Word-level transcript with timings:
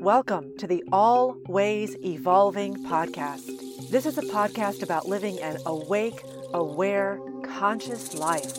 Welcome 0.00 0.56
to 0.56 0.66
the 0.66 0.82
Always 0.92 1.94
Evolving 2.02 2.74
podcast. 2.84 3.90
This 3.90 4.06
is 4.06 4.16
a 4.16 4.22
podcast 4.22 4.82
about 4.82 5.06
living 5.06 5.38
an 5.40 5.58
awake, 5.66 6.22
aware, 6.54 7.20
conscious 7.44 8.14
life. 8.14 8.50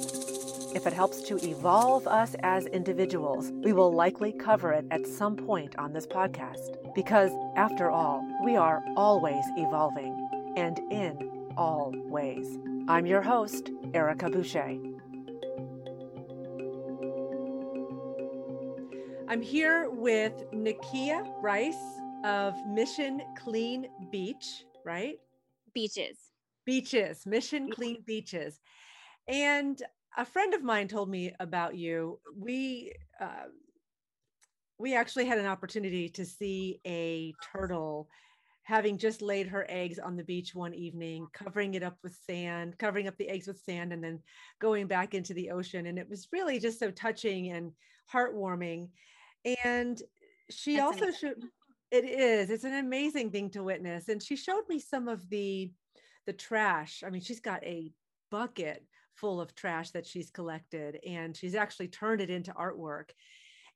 If 0.76 0.86
it 0.86 0.94
helps 0.94 1.24
to 1.24 1.38
evolve 1.44 2.06
us 2.06 2.36
as 2.44 2.68
individuals, 2.68 3.52
we 3.64 3.74
will 3.74 3.92
likely 3.92 4.34
cover 4.34 4.72
it 4.72 4.86
at 4.92 5.08
some 5.08 5.36
point 5.36 5.76
on 5.80 5.94
this 5.94 6.06
podcast. 6.06 6.78
Because, 6.94 7.32
after 7.56 7.90
all, 7.90 8.24
we 8.46 8.56
are 8.56 8.84
always 8.96 9.44
evolving 9.58 10.54
and 10.56 10.78
in 10.92 11.50
all 11.58 11.92
ways. 12.06 12.60
I'm 12.88 13.08
your 13.08 13.24
host, 13.24 13.72
Erica 13.96 14.30
Boucher. 14.30 14.78
I'm 19.32 19.42
here 19.42 19.90
with 19.90 20.52
Nakia 20.52 21.26
Rice 21.42 21.78
of 22.26 22.54
Mission 22.68 23.22
Clean 23.38 23.88
Beach, 24.12 24.66
right? 24.84 25.20
Beaches. 25.74 26.18
Beaches, 26.66 27.26
Mission 27.26 27.72
Clean 27.72 28.04
Beaches. 28.06 28.60
And 29.30 29.82
a 30.18 30.26
friend 30.26 30.54
of 30.54 30.64
mine 30.64 30.90
told 30.90 31.10
me 31.10 31.34
about 31.40 31.78
you. 31.78 32.20
We 32.38 32.92
uh, 33.22 33.48
we 34.78 34.98
actually 34.98 35.28
had 35.28 35.38
an 35.38 35.46
opportunity 35.46 36.10
to 36.10 36.26
see 36.26 36.82
a 36.86 37.34
turtle 37.54 38.10
having 38.64 38.98
just 38.98 39.22
laid 39.22 39.48
her 39.48 39.66
eggs 39.70 39.98
on 39.98 40.18
the 40.18 40.26
beach 40.26 40.54
one 40.54 40.74
evening, 40.74 41.26
covering 41.32 41.76
it 41.76 41.84
up 41.84 41.98
with 42.04 42.20
sand, 42.28 42.78
covering 42.80 43.08
up 43.08 43.16
the 43.18 43.30
eggs 43.30 43.48
with 43.48 43.62
sand, 43.62 43.94
and 43.94 44.04
then 44.04 44.20
going 44.60 44.88
back 44.88 45.14
into 45.14 45.34
the 45.34 45.52
ocean. 45.52 45.86
And 45.86 45.98
it 45.98 46.10
was 46.10 46.28
really 46.34 46.60
just 46.60 46.80
so 46.80 46.92
touching 46.92 47.52
and 47.52 47.72
heartwarming 48.14 48.90
and 49.64 50.02
she 50.50 50.78
That's 50.78 51.02
also 51.02 51.12
showed 51.12 51.44
it 51.92 52.06
is 52.06 52.50
it's 52.50 52.64
an 52.64 52.76
amazing 52.76 53.32
thing 53.32 53.50
to 53.52 53.64
witness. 53.64 54.08
And 54.08 54.22
she 54.22 54.36
showed 54.36 54.64
me 54.70 54.80
some 54.80 55.08
of 55.08 55.30
the 55.30 55.72
the 56.26 56.34
trash. 56.34 57.04
I 57.06 57.10
mean 57.10 57.22
she's 57.22 57.40
got 57.40 57.64
a 57.64 57.92
bucket 58.30 58.86
full 59.14 59.42
of 59.42 59.54
trash 59.56 59.92
that 59.92 60.06
she's 60.06 60.30
collected 60.30 61.00
and 61.06 61.36
she's 61.36 61.56
actually 61.56 61.90
turned 61.90 62.22
it 62.22 62.30
into 62.30 62.54
artwork. 62.54 63.10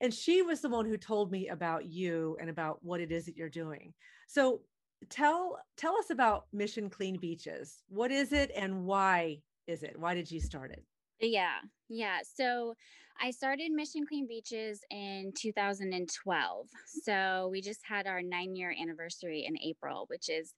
And 0.01 0.13
she 0.13 0.41
was 0.41 0.61
the 0.61 0.69
one 0.69 0.85
who 0.85 0.97
told 0.97 1.31
me 1.31 1.47
about 1.49 1.85
you 1.85 2.37
and 2.39 2.49
about 2.49 2.79
what 2.83 3.01
it 3.01 3.11
is 3.11 3.25
that 3.25 3.37
you're 3.37 3.49
doing. 3.49 3.93
So 4.27 4.61
tell 5.09 5.57
tell 5.77 5.97
us 5.97 6.09
about 6.09 6.45
mission 6.53 6.89
clean 6.89 7.17
beaches. 7.17 7.83
What 7.89 8.11
is 8.11 8.31
it 8.33 8.51
and 8.55 8.85
why 8.85 9.39
is 9.67 9.83
it? 9.83 9.97
Why 9.97 10.13
did 10.13 10.29
you 10.31 10.39
start 10.39 10.71
it 10.71 10.83
yeah 11.19 11.57
yeah 11.89 12.19
so 12.35 12.75
I 13.21 13.31
started 13.31 13.71
Mission 13.71 14.05
Clean 14.05 14.27
Beaches 14.27 14.81
in 14.91 15.31
2012. 15.37 16.67
So 17.03 17.47
we 17.49 17.61
just 17.61 17.79
had 17.87 18.07
our 18.07 18.21
nine 18.21 18.55
year 18.55 18.75
anniversary 18.79 19.45
in 19.47 19.57
April, 19.59 20.05
which 20.09 20.29
is 20.29 20.53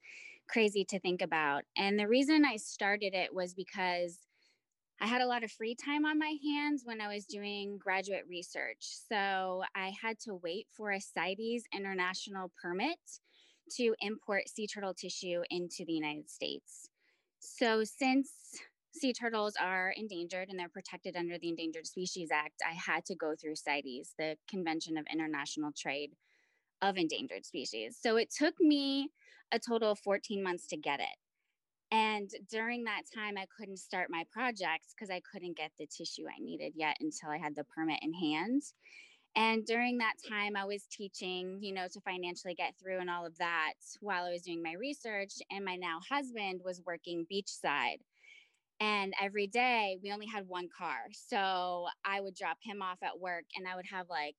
crazy 0.50 0.84
to 0.86 1.00
think 1.00 1.22
about. 1.22 1.64
And 1.78 2.00
the 2.00 2.08
reason 2.08 2.46
I 2.46 2.58
started 2.58 3.14
it 3.14 3.34
was 3.34 3.54
because 3.54 4.18
I 5.00 5.06
had 5.06 5.22
a 5.22 5.28
lot 5.28 5.44
of 5.44 5.52
free 5.52 5.76
time 5.76 6.06
on 6.06 6.18
my 6.18 6.36
hands 6.44 6.82
when 6.84 7.00
I 7.00 7.14
was 7.14 7.26
doing 7.26 7.78
graduate 7.78 8.24
research. 8.28 8.80
So 9.08 9.64
I 9.76 9.92
had 10.02 10.20
to 10.22 10.34
wait 10.34 10.68
for 10.76 10.92
a 10.92 11.00
CITES 11.00 11.64
international 11.72 12.52
permit 12.60 12.98
to 13.76 13.94
import 14.00 14.50
sea 14.50 14.66
turtle 14.66 14.96
tissue 14.96 15.44
into 15.52 15.86
the 15.86 15.94
United 15.94 16.30
States. 16.32 16.90
So 17.40 17.84
since 17.84 18.32
sea 18.92 19.14
turtles 19.14 19.54
are 19.60 19.94
endangered 19.96 20.50
and 20.50 20.60
they're 20.60 20.70
protected 20.70 21.16
under 21.16 21.38
the 21.38 21.50
Endangered 21.50 21.88
Species 21.88 22.30
Act, 22.32 22.62
I 22.68 22.74
had 22.74 23.06
to 23.06 23.16
go 23.16 23.36
through 23.36 23.56
CITES, 23.56 24.14
the 24.18 24.38
Convention 24.50 24.98
of 24.98 25.06
International 25.12 25.72
Trade 25.72 26.12
of 26.82 26.98
Endangered 26.98 27.46
Species. 27.46 27.98
So 28.00 28.18
it 28.18 28.32
took 28.32 28.60
me 28.60 29.10
a 29.52 29.60
total 29.60 29.92
of 29.92 30.00
14 30.00 30.42
months 30.44 30.68
to 30.68 30.78
get 30.78 31.00
it. 31.00 31.18
And 31.92 32.30
during 32.50 32.84
that 32.84 33.04
time, 33.14 33.38
I 33.38 33.46
couldn't 33.58 33.78
start 33.78 34.10
my 34.10 34.26
projects 34.32 34.94
because 34.94 35.10
I 35.10 35.22
couldn't 35.32 35.56
get 35.56 35.72
the 35.80 35.86
tissue 35.88 36.26
I 36.28 36.40
needed 36.42 36.74
yet 36.76 36.98
until 37.00 37.30
I 37.30 37.38
had 37.38 37.56
the 37.56 37.64
permit 37.64 38.00
in 38.02 38.14
hand. 38.14 38.64
And 39.36 39.66
during 39.66 40.00
that 40.00 40.16
time, 40.28 40.56
I 40.58 40.66
was 40.66 40.88
teaching, 40.92 41.60
you 41.62 41.74
know, 41.74 41.88
to 41.94 42.02
financially 42.02 42.56
get 42.56 42.74
through 42.82 43.00
and 43.00 43.10
all 43.10 43.26
of 43.26 43.38
that 43.38 43.74
while 44.02 44.26
I 44.26 44.32
was 44.32 44.42
doing 44.42 44.64
my 44.64 44.74
research. 44.74 45.34
And 45.52 45.64
my 45.64 45.76
now 45.76 46.00
husband 46.10 46.62
was 46.66 46.82
working 46.86 47.26
beachside. 47.32 48.00
And 48.80 49.14
every 49.22 49.48
day 49.48 49.98
we 50.04 50.12
only 50.12 50.28
had 50.28 50.48
one 50.48 50.70
car. 50.76 51.06
So 51.12 51.88
I 52.06 52.22
would 52.22 52.36
drop 52.36 52.58
him 52.62 52.82
off 52.82 53.00
at 53.04 53.20
work 53.20 53.46
and 53.56 53.68
I 53.68 53.76
would 53.76 53.88
have 53.92 54.08
like 54.10 54.36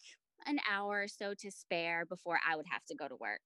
an 0.46 0.58
hour 0.70 1.02
or 1.02 1.08
so 1.08 1.34
to 1.38 1.50
spare 1.50 2.04
before 2.06 2.38
I 2.48 2.56
would 2.56 2.66
have 2.70 2.84
to 2.86 2.94
go 2.94 3.08
to 3.08 3.16
work. 3.16 3.40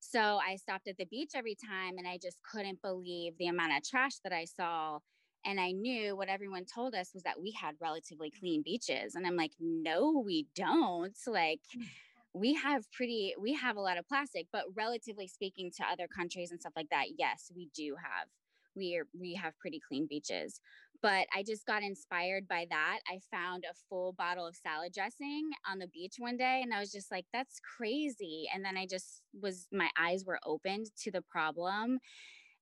So 0.00 0.38
I 0.46 0.56
stopped 0.56 0.88
at 0.88 0.96
the 0.98 1.06
beach 1.06 1.32
every 1.34 1.54
time 1.56 1.94
and 1.98 2.06
I 2.06 2.18
just 2.20 2.38
couldn't 2.50 2.82
believe 2.82 3.36
the 3.38 3.46
amount 3.46 3.76
of 3.76 3.88
trash 3.88 4.18
that 4.22 4.32
I 4.32 4.44
saw. 4.44 4.98
And 5.46 5.60
I 5.60 5.72
knew 5.72 6.16
what 6.16 6.28
everyone 6.28 6.64
told 6.64 6.94
us 6.94 7.10
was 7.12 7.22
that 7.24 7.40
we 7.40 7.52
had 7.52 7.74
relatively 7.80 8.30
clean 8.30 8.62
beaches. 8.62 9.14
And 9.14 9.26
I'm 9.26 9.36
like, 9.36 9.52
no, 9.60 10.22
we 10.24 10.46
don't. 10.54 11.16
Like, 11.26 11.60
mm. 11.76 11.84
we 12.32 12.54
have 12.54 12.90
pretty, 12.92 13.34
we 13.38 13.54
have 13.54 13.76
a 13.76 13.80
lot 13.80 13.98
of 13.98 14.08
plastic, 14.08 14.46
but 14.52 14.64
relatively 14.74 15.26
speaking 15.26 15.70
to 15.76 15.84
other 15.90 16.06
countries 16.08 16.50
and 16.50 16.60
stuff 16.60 16.72
like 16.76 16.88
that, 16.90 17.18
yes, 17.18 17.50
we 17.54 17.68
do 17.74 17.96
have 18.02 18.28
we 18.76 18.96
are 18.96 19.06
we 19.18 19.34
have 19.34 19.58
pretty 19.58 19.80
clean 19.86 20.06
beaches. 20.08 20.60
But 21.02 21.26
i 21.36 21.42
just 21.42 21.66
got 21.66 21.82
inspired 21.82 22.48
by 22.48 22.66
that. 22.70 23.00
I 23.08 23.18
found 23.30 23.64
a 23.64 23.74
full 23.88 24.14
bottle 24.14 24.46
of 24.46 24.56
salad 24.56 24.92
dressing 24.94 25.50
on 25.70 25.78
the 25.78 25.88
beach 25.88 26.14
one 26.18 26.36
day 26.36 26.60
and 26.62 26.72
i 26.74 26.80
was 26.80 26.92
just 26.92 27.10
like 27.10 27.26
that's 27.32 27.60
crazy. 27.76 28.46
And 28.54 28.64
then 28.64 28.76
i 28.76 28.86
just 28.86 29.22
was 29.40 29.66
my 29.72 29.90
eyes 29.98 30.24
were 30.26 30.40
opened 30.46 30.86
to 31.02 31.10
the 31.10 31.22
problem 31.22 31.98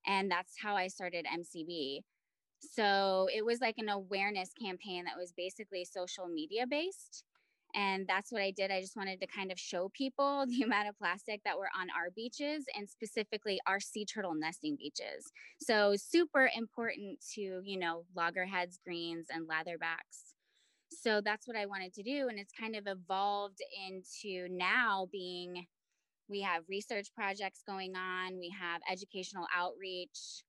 and 0.07 0.31
that's 0.31 0.55
how 0.61 0.75
i 0.77 0.89
started 0.89 1.27
mcb 1.27 2.01
so 2.61 3.29
it 3.35 3.45
was 3.45 3.61
like 3.61 3.77
an 3.79 3.89
awareness 3.89 4.51
campaign 4.61 5.05
that 5.05 5.17
was 5.19 5.33
basically 5.37 5.85
social 5.85 6.29
media 6.29 6.67
based 6.67 7.25
and 7.75 8.07
that's 8.07 8.31
what 8.31 8.43
I 8.43 8.51
did. 8.51 8.71
I 8.71 8.81
just 8.81 8.97
wanted 8.97 9.21
to 9.21 9.27
kind 9.27 9.51
of 9.51 9.59
show 9.59 9.91
people 9.95 10.45
the 10.49 10.63
amount 10.63 10.89
of 10.89 10.99
plastic 10.99 11.43
that 11.45 11.59
were 11.59 11.71
on 11.79 11.89
our 11.91 12.11
beaches 12.15 12.65
and 12.77 12.89
specifically 12.89 13.61
our 13.67 13.81
sea 13.81 14.05
turtle 14.05 14.35
nesting 14.35 14.77
beaches. 14.77 15.33
So, 15.61 15.95
super 15.97 16.51
important 16.57 17.25
to, 17.35 17.61
you 17.65 17.79
know, 17.79 18.05
loggerheads, 18.15 18.79
greens, 18.85 19.27
and 19.31 19.49
leatherbacks. 19.49 20.35
So, 20.91 21.21
that's 21.21 21.47
what 21.47 21.57
I 21.57 21.67
wanted 21.67 21.95
to 21.95 22.03
do. 22.03 22.29
And 22.29 22.39
it's 22.39 22.53
kind 22.59 22.77
of 22.77 22.87
evolved 22.87 23.61
into 23.89 24.49
now 24.51 25.09
being 25.11 25.67
we 26.29 26.41
have 26.41 26.63
research 26.69 27.09
projects 27.15 27.63
going 27.67 27.95
on, 27.95 28.39
we 28.39 28.55
have 28.59 28.81
educational 28.91 29.47
outreach. 29.55 30.45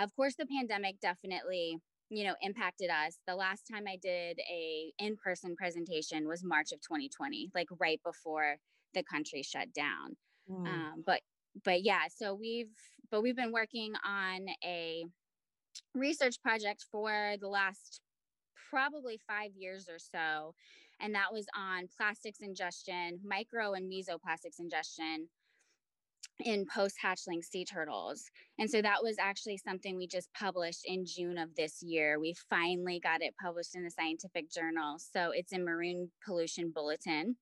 Of 0.00 0.14
course, 0.14 0.34
the 0.36 0.46
pandemic 0.46 1.00
definitely 1.00 1.78
you 2.10 2.24
know 2.24 2.34
impacted 2.42 2.90
us 2.90 3.18
the 3.26 3.34
last 3.34 3.68
time 3.70 3.84
i 3.86 3.96
did 4.00 4.38
a 4.50 4.92
in-person 4.98 5.54
presentation 5.56 6.26
was 6.26 6.42
march 6.44 6.72
of 6.72 6.80
2020 6.80 7.50
like 7.54 7.68
right 7.78 8.00
before 8.04 8.56
the 8.94 9.02
country 9.02 9.42
shut 9.42 9.72
down 9.72 10.16
mm. 10.50 10.66
um, 10.66 11.02
but 11.04 11.20
but 11.64 11.82
yeah 11.82 12.02
so 12.14 12.34
we've 12.34 12.72
but 13.10 13.22
we've 13.22 13.36
been 13.36 13.52
working 13.52 13.92
on 14.06 14.46
a 14.64 15.04
research 15.94 16.40
project 16.42 16.84
for 16.90 17.34
the 17.40 17.48
last 17.48 18.00
probably 18.70 19.18
five 19.26 19.50
years 19.56 19.88
or 19.88 19.98
so 19.98 20.54
and 21.00 21.14
that 21.14 21.32
was 21.32 21.46
on 21.56 21.88
plastics 21.96 22.38
ingestion 22.40 23.18
micro 23.24 23.74
and 23.74 23.90
mesoplastics 23.90 24.58
ingestion 24.58 25.28
in 26.44 26.66
post 26.66 26.96
hatchling 27.02 27.42
sea 27.42 27.64
turtles. 27.64 28.24
And 28.58 28.70
so 28.70 28.80
that 28.82 29.02
was 29.02 29.16
actually 29.18 29.58
something 29.58 29.96
we 29.96 30.06
just 30.06 30.32
published 30.32 30.82
in 30.84 31.04
June 31.04 31.38
of 31.38 31.54
this 31.56 31.82
year. 31.82 32.18
We 32.18 32.34
finally 32.48 33.00
got 33.00 33.22
it 33.22 33.34
published 33.42 33.74
in 33.74 33.84
the 33.84 33.90
scientific 33.90 34.50
journal. 34.50 34.96
So 34.98 35.30
it's 35.32 35.52
in 35.52 35.64
Marine 35.64 36.10
Pollution 36.24 36.72
Bulletin. 36.74 37.36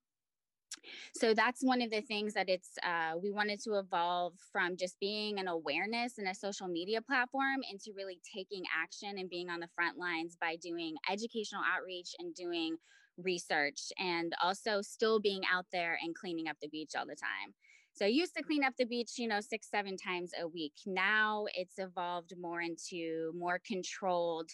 So 1.15 1.34
that's 1.34 1.65
one 1.65 1.83
of 1.83 1.91
the 1.91 2.03
things 2.03 2.34
that 2.34 2.48
it's, 2.48 2.71
uh, 2.84 3.13
we 3.21 3.31
wanted 3.31 3.60
to 3.65 3.78
evolve 3.78 4.34
from 4.53 4.77
just 4.77 4.99
being 5.01 5.39
an 5.39 5.49
awareness 5.49 6.19
and 6.19 6.28
a 6.28 6.34
social 6.34 6.69
media 6.69 7.01
platform 7.01 7.60
into 7.71 7.92
really 7.97 8.21
taking 8.34 8.63
action 8.83 9.19
and 9.19 9.31
being 9.31 9.49
on 9.49 9.60
the 9.60 9.69
front 9.75 9.99
lines 9.99 10.37
by 10.41 10.57
doing 10.57 10.95
educational 11.10 11.63
outreach 11.75 12.10
and 12.19 12.34
doing 12.34 12.77
research 13.19 13.91
and 13.99 14.34
also 14.42 14.83
still 14.83 15.19
being 15.19 15.42
out 15.53 15.66
there 15.72 15.99
and 16.03 16.15
cleaning 16.15 16.49
up 16.49 16.57
the 16.60 16.69
beach 16.69 16.92
all 16.97 17.07
the 17.07 17.16
time. 17.16 17.54
So 17.97 18.04
I 18.04 18.09
used 18.09 18.34
to 18.37 18.43
clean 18.43 18.63
up 18.63 18.75
the 18.78 18.84
beach, 18.84 19.13
you 19.16 19.27
know, 19.27 19.41
six, 19.41 19.71
seven 19.71 19.97
times 19.97 20.33
a 20.39 20.47
week. 20.47 20.75
Now 20.84 21.47
it's 21.54 21.78
evolved 21.78 22.34
more 22.39 22.60
into 22.60 23.33
more 23.34 23.59
controlled 23.66 24.51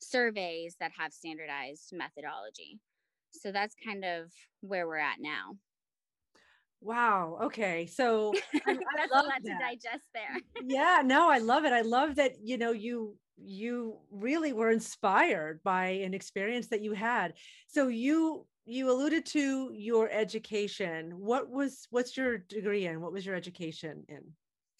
surveys 0.00 0.76
that 0.80 0.92
have 0.98 1.14
standardized 1.14 1.94
methodology. 1.94 2.78
So 3.30 3.52
that's 3.52 3.74
kind 3.82 4.04
of 4.04 4.30
where 4.60 4.86
we're 4.86 4.98
at 4.98 5.16
now. 5.18 5.56
Wow. 6.82 7.38
Okay. 7.44 7.86
So 7.86 8.34
I, 8.66 8.76
that's 8.96 9.12
a 9.12 9.14
lot 9.14 9.32
that. 9.42 9.44
to 9.44 9.58
digest 9.58 10.04
there. 10.12 10.36
yeah. 10.66 11.00
No, 11.02 11.30
I 11.30 11.38
love 11.38 11.64
it. 11.64 11.72
I 11.72 11.80
love 11.80 12.16
that, 12.16 12.32
you 12.42 12.58
know, 12.58 12.72
you 12.72 13.16
you 13.36 13.96
really 14.12 14.52
were 14.52 14.70
inspired 14.70 15.60
by 15.64 15.86
an 15.86 16.12
experience 16.12 16.68
that 16.68 16.82
you 16.82 16.92
had. 16.92 17.32
So 17.66 17.88
you 17.88 18.46
you 18.66 18.90
alluded 18.90 19.26
to 19.26 19.70
your 19.74 20.08
education. 20.10 21.12
What 21.18 21.50
was 21.50 21.86
what's 21.90 22.16
your 22.16 22.38
degree 22.38 22.86
in? 22.86 23.00
What 23.00 23.12
was 23.12 23.26
your 23.26 23.34
education 23.34 24.04
in? 24.08 24.22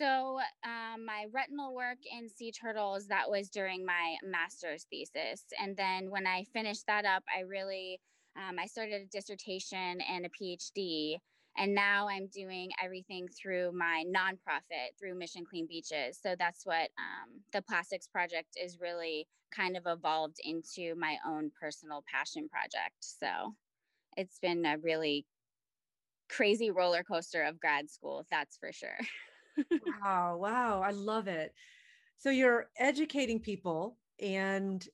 So, 0.01 0.41
um, 0.65 1.07
my 1.07 1.27
retinal 1.33 1.75
work 1.75 1.99
in 2.11 2.29
sea 2.29 2.51
turtles, 2.51 3.07
that 3.09 3.31
was 3.31 3.49
during 3.49 3.87
my 3.87 4.17
master's 4.25 4.87
thesis. 4.91 5.45
And 5.61 5.77
then 5.77 6.11
when 6.11 6.27
I 6.27 6.45
finished 6.53 6.87
that 6.89 7.05
up, 7.05 7.23
I 7.35 7.43
really, 7.43 8.01
um, 8.37 8.57
I 8.59 8.67
started 8.67 9.03
a 9.03 9.07
dissertation 9.07 10.01
and 10.01 10.27
a 10.27 10.31
PhD. 10.31 11.19
And 11.57 11.73
now 11.73 12.09
I'm 12.09 12.27
doing 12.27 12.71
everything 12.83 13.29
through 13.29 13.71
my 13.73 14.05
nonprofit, 14.09 14.99
through 14.99 15.15
Mission 15.15 15.45
Clean 15.49 15.67
Beaches. 15.69 16.19
So 16.21 16.35
that's 16.37 16.67
what 16.67 16.91
um, 16.99 17.41
the 17.53 17.63
Plastics 17.63 18.09
Project 18.09 18.57
is 18.61 18.81
really 18.81 19.29
kind 19.55 19.77
of 19.77 19.85
evolved 19.87 20.39
into 20.43 20.97
my 20.97 21.17
own 21.25 21.53
personal 21.61 22.03
passion 22.13 22.49
project. 22.49 22.97
So 22.99 23.55
it's 24.17 24.39
been 24.39 24.65
a 24.67 24.79
really 24.79 25.27
crazy 26.29 26.71
roller 26.71 27.03
coaster 27.03 27.43
of 27.43 27.61
grad 27.61 27.91
school, 27.91 28.27
that's 28.31 28.57
for 28.57 28.73
sure. 28.73 28.99
wow, 30.03 30.37
wow, 30.37 30.83
I 30.83 30.91
love 30.91 31.29
it. 31.29 31.55
So 32.19 32.31
you're 32.31 32.67
educating 32.79 33.41
people 33.41 33.99
and 34.21 34.87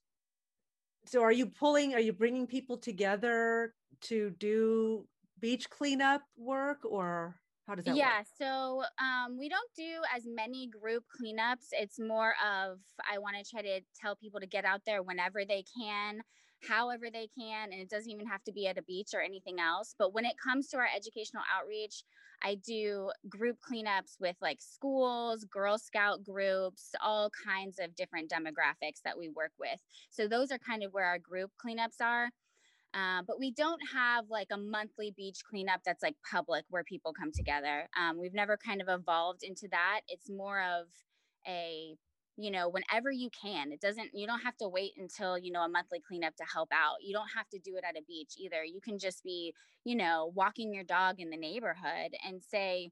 so 1.07 1.23
are 1.23 1.33
you 1.33 1.47
pulling 1.47 1.95
are 1.95 2.01
you 2.01 2.13
bringing 2.13 2.47
people 2.47 2.77
together 2.77 3.75
to 4.01 4.31
do 4.39 5.07
beach 5.41 5.69
cleanup 5.71 6.23
work 6.37 6.79
or 6.85 7.37
how 7.67 7.75
does 7.75 7.85
that 7.85 7.93
work? 7.93 7.99
yeah 7.99 8.19
work? 8.19 8.27
so 8.39 8.83
um, 9.05 9.39
we 9.39 9.49
don't 9.49 9.71
do 9.77 10.01
as 10.15 10.25
many 10.27 10.69
group 10.69 11.05
cleanups 11.21 11.69
it's 11.73 11.99
more 11.99 12.35
of 12.45 12.79
i 13.11 13.19
want 13.19 13.37
to 13.37 13.51
try 13.51 13.63
to 13.63 13.81
tell 14.01 14.17
people 14.17 14.41
to 14.41 14.47
get 14.47 14.65
out 14.65 14.81
there 14.87 15.03
whenever 15.03 15.45
they 15.45 15.65
can 15.79 16.21
however 16.69 17.07
they 17.13 17.29
can 17.39 17.73
and 17.73 17.81
it 17.81 17.91
doesn't 17.91 18.11
even 18.11 18.27
have 18.27 18.43
to 18.45 18.53
be 18.53 18.67
at 18.67 18.79
a 18.79 18.83
beach 18.83 19.11
or 19.15 19.21
anything 19.21 19.59
else 19.61 19.95
but 19.99 20.13
when 20.13 20.25
it 20.25 20.35
comes 20.43 20.69
to 20.69 20.77
our 20.77 20.89
educational 20.95 21.43
outreach 21.55 22.03
I 22.43 22.55
do 22.55 23.11
group 23.29 23.59
cleanups 23.61 24.19
with 24.19 24.37
like 24.41 24.61
schools, 24.61 25.45
Girl 25.45 25.79
Scout 25.79 26.25
groups, 26.25 26.95
all 27.03 27.31
kinds 27.45 27.79
of 27.79 27.95
different 27.95 28.31
demographics 28.31 29.03
that 29.05 29.19
we 29.19 29.29
work 29.29 29.53
with. 29.59 29.79
So 30.11 30.27
those 30.27 30.51
are 30.51 30.59
kind 30.59 30.83
of 30.83 30.93
where 30.93 31.05
our 31.05 31.19
group 31.19 31.51
cleanups 31.65 32.01
are. 32.03 32.31
Uh, 32.93 33.23
but 33.25 33.39
we 33.39 33.53
don't 33.53 33.81
have 33.95 34.25
like 34.31 34.49
a 34.51 34.57
monthly 34.57 35.13
beach 35.17 35.43
cleanup 35.49 35.81
that's 35.85 36.03
like 36.03 36.17
public 36.29 36.65
where 36.71 36.83
people 36.83 37.13
come 37.13 37.31
together. 37.31 37.89
Um, 37.97 38.19
we've 38.19 38.35
never 38.35 38.57
kind 38.57 38.81
of 38.81 38.89
evolved 38.89 39.43
into 39.45 39.69
that. 39.71 40.01
It's 40.09 40.29
more 40.29 40.61
of 40.61 40.87
a 41.47 41.95
you 42.41 42.51
know, 42.51 42.69
whenever 42.69 43.11
you 43.11 43.29
can. 43.31 43.73
It 43.73 43.81
doesn't, 43.81 44.11
you 44.15 44.27
don't 44.27 44.41
have 44.41 44.57
to 44.59 44.69
wait 44.69 44.93
until, 44.97 45.39
you 45.39 45.53
know, 45.53 45.63
a 45.63 45.69
monthly 45.69 46.01
cleanup 46.01 46.37
to 46.37 46.45
help 46.45 46.71
out. 46.73 46.97
You 47.03 47.13
don't 47.13 47.29
have 47.37 47.49
to 47.51 47.59
do 47.59 47.77
it 47.77 47.85
at 47.89 47.99
a 47.99 48.03
beach 48.07 48.35
either. 48.39 48.65
You 48.65 48.81
can 48.81 48.99
just 48.99 49.23
be, 49.23 49.55
you 49.85 49.95
know, 49.95 50.33
walking 50.35 50.73
your 50.73 50.85
dog 50.85 51.21
in 51.21 51.31
the 51.31 51.37
neighborhood 51.37 52.15
and 52.27 52.43
say, 52.43 52.91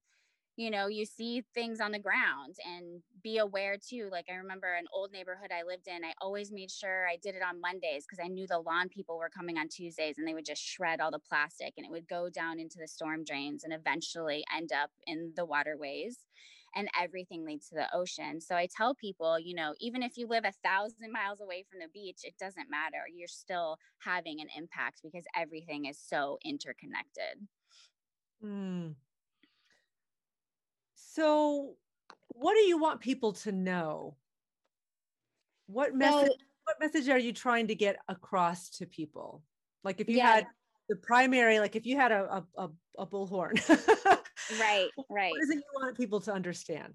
you 0.57 0.71
know, 0.73 0.89
you 0.89 1.05
see 1.05 1.45
things 1.55 1.81
on 1.81 1.93
the 1.93 2.01
ground 2.01 2.57
and 2.67 3.01
be 3.23 3.39
aware 3.39 3.77
too. 3.79 4.09
Like 4.11 4.27
I 4.29 4.35
remember 4.35 4.75
an 4.75 4.87
old 4.93 5.13
neighborhood 5.13 5.53
I 5.53 5.63
lived 5.63 5.87
in, 5.87 6.05
I 6.05 6.13
always 6.21 6.51
made 6.51 6.71
sure 6.71 7.07
I 7.07 7.17
did 7.17 7.37
it 7.37 7.43
on 7.49 7.61
Mondays 7.61 8.05
because 8.05 8.23
I 8.23 8.27
knew 8.27 8.47
the 8.49 8.59
lawn 8.59 8.89
people 8.89 9.19
were 9.19 9.31
coming 9.31 9.57
on 9.57 9.69
Tuesdays 9.69 10.17
and 10.19 10.27
they 10.27 10.35
would 10.35 10.45
just 10.45 10.61
shred 10.63 11.01
all 11.01 11.13
the 11.13 11.21
plastic 11.21 11.75
and 11.77 11.87
it 11.87 11.93
would 11.93 12.09
go 12.09 12.29
down 12.29 12.59
into 12.59 12.79
the 12.81 12.89
storm 12.89 13.23
drains 13.23 13.63
and 13.63 13.73
eventually 13.73 14.45
end 14.55 14.73
up 14.73 14.91
in 15.07 15.33
the 15.37 15.45
waterways 15.45 16.19
and 16.75 16.89
everything 17.01 17.45
leads 17.45 17.69
to 17.69 17.75
the 17.75 17.95
ocean. 17.95 18.41
So 18.41 18.55
I 18.55 18.69
tell 18.75 18.95
people, 18.95 19.39
you 19.39 19.55
know, 19.55 19.75
even 19.81 20.03
if 20.03 20.17
you 20.17 20.27
live 20.27 20.45
a 20.45 20.53
thousand 20.65 21.13
miles 21.13 21.41
away 21.41 21.65
from 21.71 21.81
the 21.81 21.89
beach, 21.93 22.21
it 22.23 22.35
doesn't 22.39 22.71
matter. 22.71 23.05
You're 23.13 23.29
still 23.29 23.79
having 23.99 24.41
an 24.41 24.49
impact 24.57 25.01
because 25.03 25.25
everything 25.37 25.87
is 25.87 25.99
so 25.99 26.39
interconnected. 26.45 27.47
Mm. 28.45 28.95
So, 30.95 31.75
what 32.29 32.55
do 32.55 32.61
you 32.61 32.79
want 32.79 33.01
people 33.01 33.33
to 33.33 33.53
know? 33.53 34.17
What 35.67 35.95
message? 35.95 36.29
So, 36.29 36.37
what 36.65 36.81
message 36.81 37.09
are 37.09 37.19
you 37.19 37.33
trying 37.33 37.67
to 37.69 37.75
get 37.75 37.97
across 38.09 38.71
to 38.71 38.87
people? 38.87 39.43
Like, 39.83 40.01
if 40.01 40.09
you 40.09 40.19
yeah. 40.19 40.35
had 40.35 40.47
the 40.89 40.97
primary, 40.97 41.61
like 41.61 41.77
if 41.77 41.87
you 41.87 41.97
had 41.97 42.13
a 42.13 42.45
a, 42.57 42.63
a, 42.63 42.71
a 42.99 43.07
bullhorn, 43.07 43.59
right 44.53 44.91
right. 45.11 45.33
what 45.33 45.43
is 45.43 45.51
it 45.51 45.57
you 45.57 45.83
want 45.83 45.97
people 45.97 46.21
to 46.21 46.33
understand? 46.33 46.95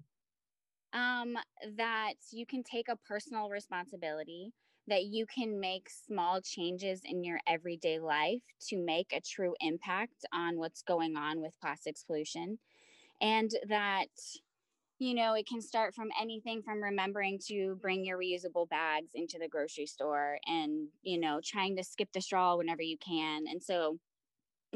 Um 0.92 1.36
that 1.76 2.14
you 2.30 2.46
can 2.46 2.62
take 2.62 2.88
a 2.88 2.96
personal 2.96 3.48
responsibility 3.48 4.52
that 4.86 5.04
you 5.04 5.26
can 5.26 5.58
make 5.58 5.88
small 5.88 6.40
changes 6.40 7.00
in 7.04 7.24
your 7.24 7.40
everyday 7.46 7.98
life 7.98 8.42
to 8.68 8.76
make 8.76 9.12
a 9.12 9.20
true 9.20 9.54
impact 9.60 10.26
on 10.32 10.58
what's 10.58 10.82
going 10.82 11.16
on 11.16 11.40
with 11.40 11.58
plastics 11.60 12.04
pollution. 12.04 12.58
And 13.20 13.50
that 13.68 14.08
you 14.98 15.14
know 15.14 15.34
it 15.34 15.46
can 15.46 15.60
start 15.60 15.94
from 15.94 16.08
anything 16.20 16.62
from 16.62 16.82
remembering 16.82 17.38
to 17.48 17.76
bring 17.80 18.04
your 18.04 18.18
reusable 18.18 18.68
bags 18.68 19.10
into 19.14 19.38
the 19.38 19.48
grocery 19.48 19.86
store 19.86 20.38
and 20.46 20.88
you 21.02 21.18
know 21.18 21.40
trying 21.42 21.76
to 21.76 21.84
skip 21.84 22.10
the 22.12 22.20
straw 22.20 22.56
whenever 22.56 22.82
you 22.82 22.98
can. 22.98 23.44
And 23.48 23.62
so 23.62 23.98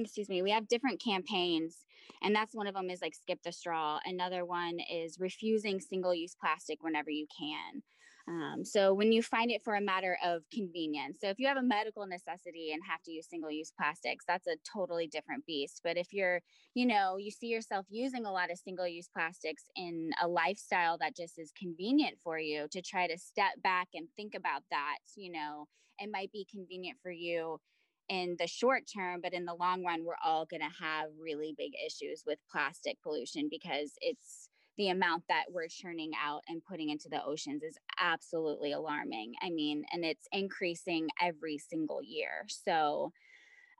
excuse 0.02 0.28
me, 0.28 0.42
we 0.42 0.50
have 0.50 0.68
different 0.68 1.02
campaigns, 1.02 1.84
and 2.22 2.34
that's 2.34 2.54
one 2.54 2.66
of 2.66 2.74
them 2.74 2.90
is 2.90 3.02
like 3.02 3.14
skip 3.14 3.42
the 3.42 3.52
straw. 3.52 3.98
Another 4.04 4.44
one 4.44 4.78
is 4.90 5.18
refusing 5.18 5.80
single 5.80 6.14
use 6.14 6.34
plastic 6.40 6.82
whenever 6.82 7.10
you 7.10 7.26
can. 7.38 7.82
Um, 8.28 8.62
so 8.62 8.92
when 8.92 9.10
you 9.10 9.22
find 9.22 9.50
it 9.50 9.62
for 9.62 9.74
a 9.74 9.80
matter 9.80 10.18
of 10.22 10.42
convenience, 10.52 11.18
so 11.20 11.28
if 11.28 11.38
you 11.38 11.46
have 11.48 11.56
a 11.56 11.62
medical 11.62 12.06
necessity 12.06 12.72
and 12.72 12.82
have 12.86 13.02
to 13.04 13.10
use 13.10 13.26
single 13.26 13.50
use 13.50 13.72
plastics, 13.74 14.24
that's 14.28 14.46
a 14.46 14.56
totally 14.70 15.06
different 15.06 15.46
beast. 15.46 15.80
But 15.82 15.96
if 15.96 16.12
you're, 16.12 16.42
you 16.74 16.84
know, 16.84 17.16
you 17.16 17.30
see 17.30 17.46
yourself 17.46 17.86
using 17.88 18.26
a 18.26 18.32
lot 18.32 18.50
of 18.50 18.58
single 18.58 18.86
use 18.86 19.08
plastics 19.08 19.64
in 19.76 20.10
a 20.22 20.28
lifestyle 20.28 20.98
that 20.98 21.16
just 21.16 21.38
is 21.38 21.52
convenient 21.58 22.18
for 22.22 22.38
you 22.38 22.68
to 22.70 22.82
try 22.82 23.06
to 23.06 23.16
step 23.16 23.62
back 23.62 23.88
and 23.94 24.08
think 24.14 24.34
about 24.34 24.62
that, 24.70 24.98
you 25.16 25.32
know, 25.32 25.66
it 25.98 26.10
might 26.12 26.30
be 26.30 26.46
convenient 26.50 26.98
for 27.02 27.10
you 27.10 27.58
in 28.08 28.36
the 28.38 28.46
short 28.46 28.84
term, 28.92 29.20
but 29.22 29.32
in 29.32 29.44
the 29.44 29.54
long 29.54 29.84
run, 29.84 30.04
we're 30.04 30.14
all 30.24 30.46
going 30.46 30.62
to 30.62 30.84
have 30.84 31.08
really 31.20 31.54
big 31.56 31.72
issues 31.84 32.22
with 32.26 32.38
plastic 32.50 32.96
pollution 33.02 33.48
because 33.50 33.92
it's 34.00 34.48
the 34.76 34.88
amount 34.88 35.24
that 35.28 35.44
we're 35.50 35.68
churning 35.68 36.12
out 36.24 36.42
and 36.48 36.62
putting 36.64 36.88
into 36.88 37.08
the 37.10 37.22
oceans 37.24 37.62
is 37.62 37.76
absolutely 38.00 38.72
alarming. 38.72 39.34
I 39.42 39.50
mean, 39.50 39.84
and 39.92 40.04
it's 40.04 40.26
increasing 40.32 41.08
every 41.20 41.58
single 41.58 42.00
year. 42.02 42.46
So, 42.46 43.12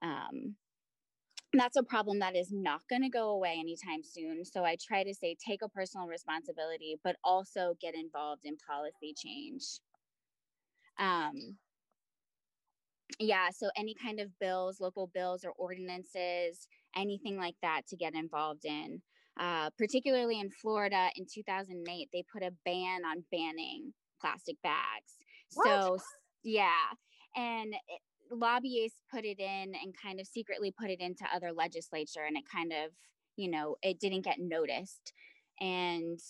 um, 0.02 0.56
that's 1.52 1.76
a 1.76 1.82
problem 1.82 2.19
that 2.19 2.36
is 2.36 2.52
not 2.52 2.82
going 2.90 3.02
to 3.02 3.08
go 3.08 3.30
away 3.30 3.56
anytime 3.58 4.02
soon. 4.02 4.44
So 4.44 4.64
I 4.64 4.76
try 4.76 5.02
to 5.02 5.14
say 5.14 5.35
take 5.35 5.62
a 5.62 5.68
personal 5.68 6.06
responsibility, 6.06 6.97
but 7.02 7.16
also 7.25 7.75
get 7.80 7.94
involved 7.94 8.42
in 8.44 8.56
policy 8.68 9.14
change. 9.16 9.64
Um, 10.99 11.56
yeah 13.19 13.49
so 13.50 13.69
any 13.77 13.95
kind 13.95 14.21
of 14.21 14.29
bills 14.38 14.81
local 14.81 15.11
bills 15.15 15.45
or 15.45 15.53
ordinances 15.57 16.69
anything 16.97 17.37
like 17.37 17.57
that 17.62 17.83
to 17.88 17.97
get 17.97 18.15
involved 18.15 18.65
in 18.65 19.00
uh, 19.41 19.71
particularly 19.79 20.41
in 20.41 20.50
florida 20.50 21.09
in 21.17 21.25
2008 21.33 22.09
they 22.12 22.25
put 22.33 22.43
a 22.43 22.53
ban 22.65 23.05
on 23.05 23.25
banning 23.31 23.93
plastic 24.21 24.57
bags 24.62 25.17
what? 25.55 25.67
so 25.67 25.99
yeah 26.43 26.91
and 27.37 27.73
it, 27.73 28.00
lobbyists 28.31 29.00
put 29.11 29.25
it 29.25 29.38
in 29.38 29.73
and 29.83 29.95
kind 30.03 30.21
of 30.21 30.27
secretly 30.27 30.73
put 30.79 30.91
it 30.91 31.00
into 31.00 31.25
other 31.35 31.53
legislature 31.53 32.25
and 32.27 32.37
it 32.37 32.45
kind 32.53 32.73
of 32.73 32.91
you 33.37 33.50
know 33.50 33.77
it 33.83 33.99
didn't 34.00 34.25
get 34.25 34.38
noticed 34.38 35.12
and 35.61 36.21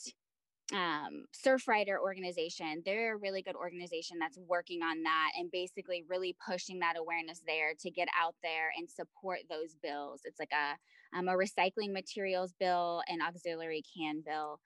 um, 0.73 1.25
Surfrider 1.35 1.99
organization. 2.01 2.83
They're 2.85 3.15
a 3.15 3.19
really 3.19 3.43
good 3.43 3.57
organization 3.57 4.19
that's 4.19 4.39
working 4.39 4.83
on 4.83 5.03
that 5.03 5.31
and 5.39 5.51
basically 5.51 6.05
really 6.09 6.37
pushing 6.47 6.79
that 6.81 6.99
awareness 6.99 7.43
there 7.47 7.73
to 7.81 7.91
get 7.91 8.09
out 8.19 8.35
there 8.43 8.71
and 8.77 8.89
support 8.89 9.41
those 9.49 9.77
bills. 9.83 10.23
It's 10.25 10.39
like 10.39 10.53
a, 10.53 11.19
um, 11.19 11.29
a 11.29 11.33
recycling 11.33 11.93
materials 11.93 12.55
bill 12.61 13.03
and 13.09 13.23
auxiliary 13.23 13.83
can 13.97 14.23
bill 14.25 14.61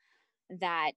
that 0.61 0.92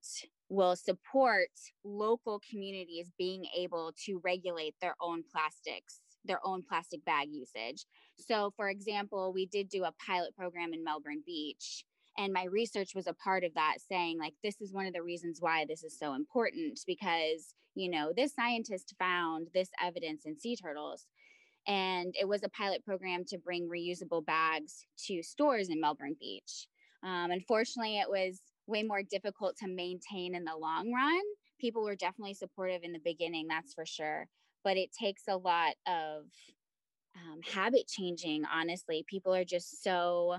will 0.50 0.76
support 0.76 1.50
local 1.84 2.42
communities 2.50 3.12
being 3.18 3.46
able 3.56 3.94
to 4.06 4.20
regulate 4.24 4.76
their 4.82 4.96
own 5.02 5.24
plastics 5.32 6.02
their 6.28 6.40
own 6.44 6.64
plastic 6.68 7.04
bag 7.06 7.30
usage. 7.32 7.86
So, 8.18 8.52
for 8.56 8.70
example, 8.70 9.32
we 9.34 9.46
did 9.46 9.70
do 9.70 9.84
a 9.84 9.94
pilot 10.06 10.36
program 10.36 10.74
in 10.74 10.84
Melbourne 10.84 11.22
Beach 11.26 11.86
and 12.18 12.34
my 12.34 12.46
research 12.46 12.96
was 12.96 13.08
a 13.08 13.14
part 13.14 13.44
of 13.44 13.54
that 13.56 13.78
saying 13.88 14.18
like 14.20 14.34
this 14.44 14.62
is 14.62 14.74
one 14.74 14.86
of 14.86 14.94
the 14.94 15.04
reasons 15.04 15.40
why 15.42 15.66
this 15.68 15.84
is 15.84 15.98
so 15.98 16.14
important 16.14 16.80
because 16.88 17.54
you 17.76 17.90
know 17.90 18.12
this 18.16 18.34
scientist 18.34 18.96
found 18.98 19.48
this 19.54 19.70
evidence 19.82 20.26
in 20.26 20.38
sea 20.40 20.56
turtles. 20.56 21.08
And 21.68 22.14
it 22.20 22.28
was 22.28 22.44
a 22.44 22.50
pilot 22.50 22.86
program 22.86 23.26
to 23.30 23.40
bring 23.40 23.68
reusable 23.68 24.24
bags 24.24 24.86
to 25.08 25.24
stores 25.24 25.70
in 25.70 25.82
melbourne 25.82 26.16
beach. 26.20 26.68
Um, 27.04 27.32
unfortunately 27.32 27.98
it 27.98 28.10
was 28.10 28.40
way 28.68 28.84
more 28.84 29.02
difficult 29.04 29.58
to 29.58 29.68
maintain 29.68 30.36
in 30.36 30.44
the 30.44 30.56
long 30.56 30.92
run. 30.94 31.22
People 31.60 31.84
were 31.84 31.96
definitely 31.96 32.36
supportive 32.36 32.84
in 32.84 32.92
the 32.92 33.00
beginning 33.04 33.48
that's 33.48 33.74
for 33.74 33.86
sure 33.86 34.28
but 34.66 34.76
it 34.78 34.92
takes 34.92 35.22
a 35.30 35.38
lot 35.38 35.76
of 35.88 36.24
um, 37.16 37.40
habit 37.54 37.88
changing 37.88 38.44
honestly. 38.52 39.06
People 39.08 39.34
are 39.34 39.46
just 39.46 39.82
so 39.82 40.38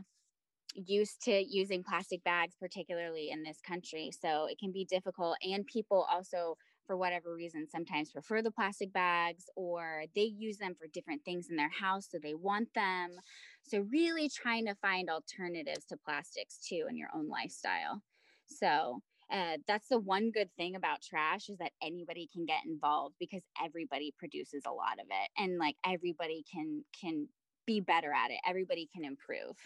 used 0.74 1.22
to 1.22 1.44
using 1.48 1.82
plastic 1.82 2.22
bags 2.24 2.54
particularly 2.58 3.30
in 3.30 3.42
this 3.42 3.60
country 3.66 4.10
so 4.10 4.46
it 4.46 4.58
can 4.58 4.72
be 4.72 4.84
difficult 4.84 5.36
and 5.42 5.66
people 5.66 6.06
also 6.10 6.56
for 6.86 6.96
whatever 6.96 7.34
reason 7.34 7.66
sometimes 7.68 8.12
prefer 8.12 8.42
the 8.42 8.50
plastic 8.50 8.92
bags 8.92 9.44
or 9.56 10.04
they 10.14 10.22
use 10.22 10.58
them 10.58 10.74
for 10.78 10.86
different 10.86 11.24
things 11.24 11.48
in 11.50 11.56
their 11.56 11.70
house 11.70 12.06
so 12.10 12.18
they 12.22 12.34
want 12.34 12.68
them. 12.74 13.16
So 13.62 13.80
really 13.90 14.28
trying 14.28 14.66
to 14.66 14.74
find 14.76 15.10
alternatives 15.10 15.84
to 15.86 15.96
plastics 15.96 16.58
too 16.58 16.86
in 16.88 16.96
your 16.96 17.08
own 17.14 17.28
lifestyle. 17.28 18.02
So 18.46 19.00
uh, 19.30 19.58
that's 19.66 19.88
the 19.88 19.98
one 19.98 20.30
good 20.30 20.50
thing 20.56 20.76
about 20.76 21.02
trash 21.02 21.48
is 21.48 21.58
that 21.58 21.72
anybody 21.82 22.28
can 22.32 22.46
get 22.46 22.60
involved 22.64 23.16
because 23.18 23.42
everybody 23.62 24.14
produces 24.16 24.62
a 24.66 24.72
lot 24.72 25.00
of 25.00 25.06
it 25.10 25.30
and 25.36 25.58
like 25.58 25.74
everybody 25.84 26.44
can 26.50 26.84
can 26.98 27.28
be 27.66 27.80
better 27.80 28.12
at 28.12 28.30
it. 28.30 28.38
Everybody 28.46 28.88
can 28.94 29.04
improve 29.04 29.56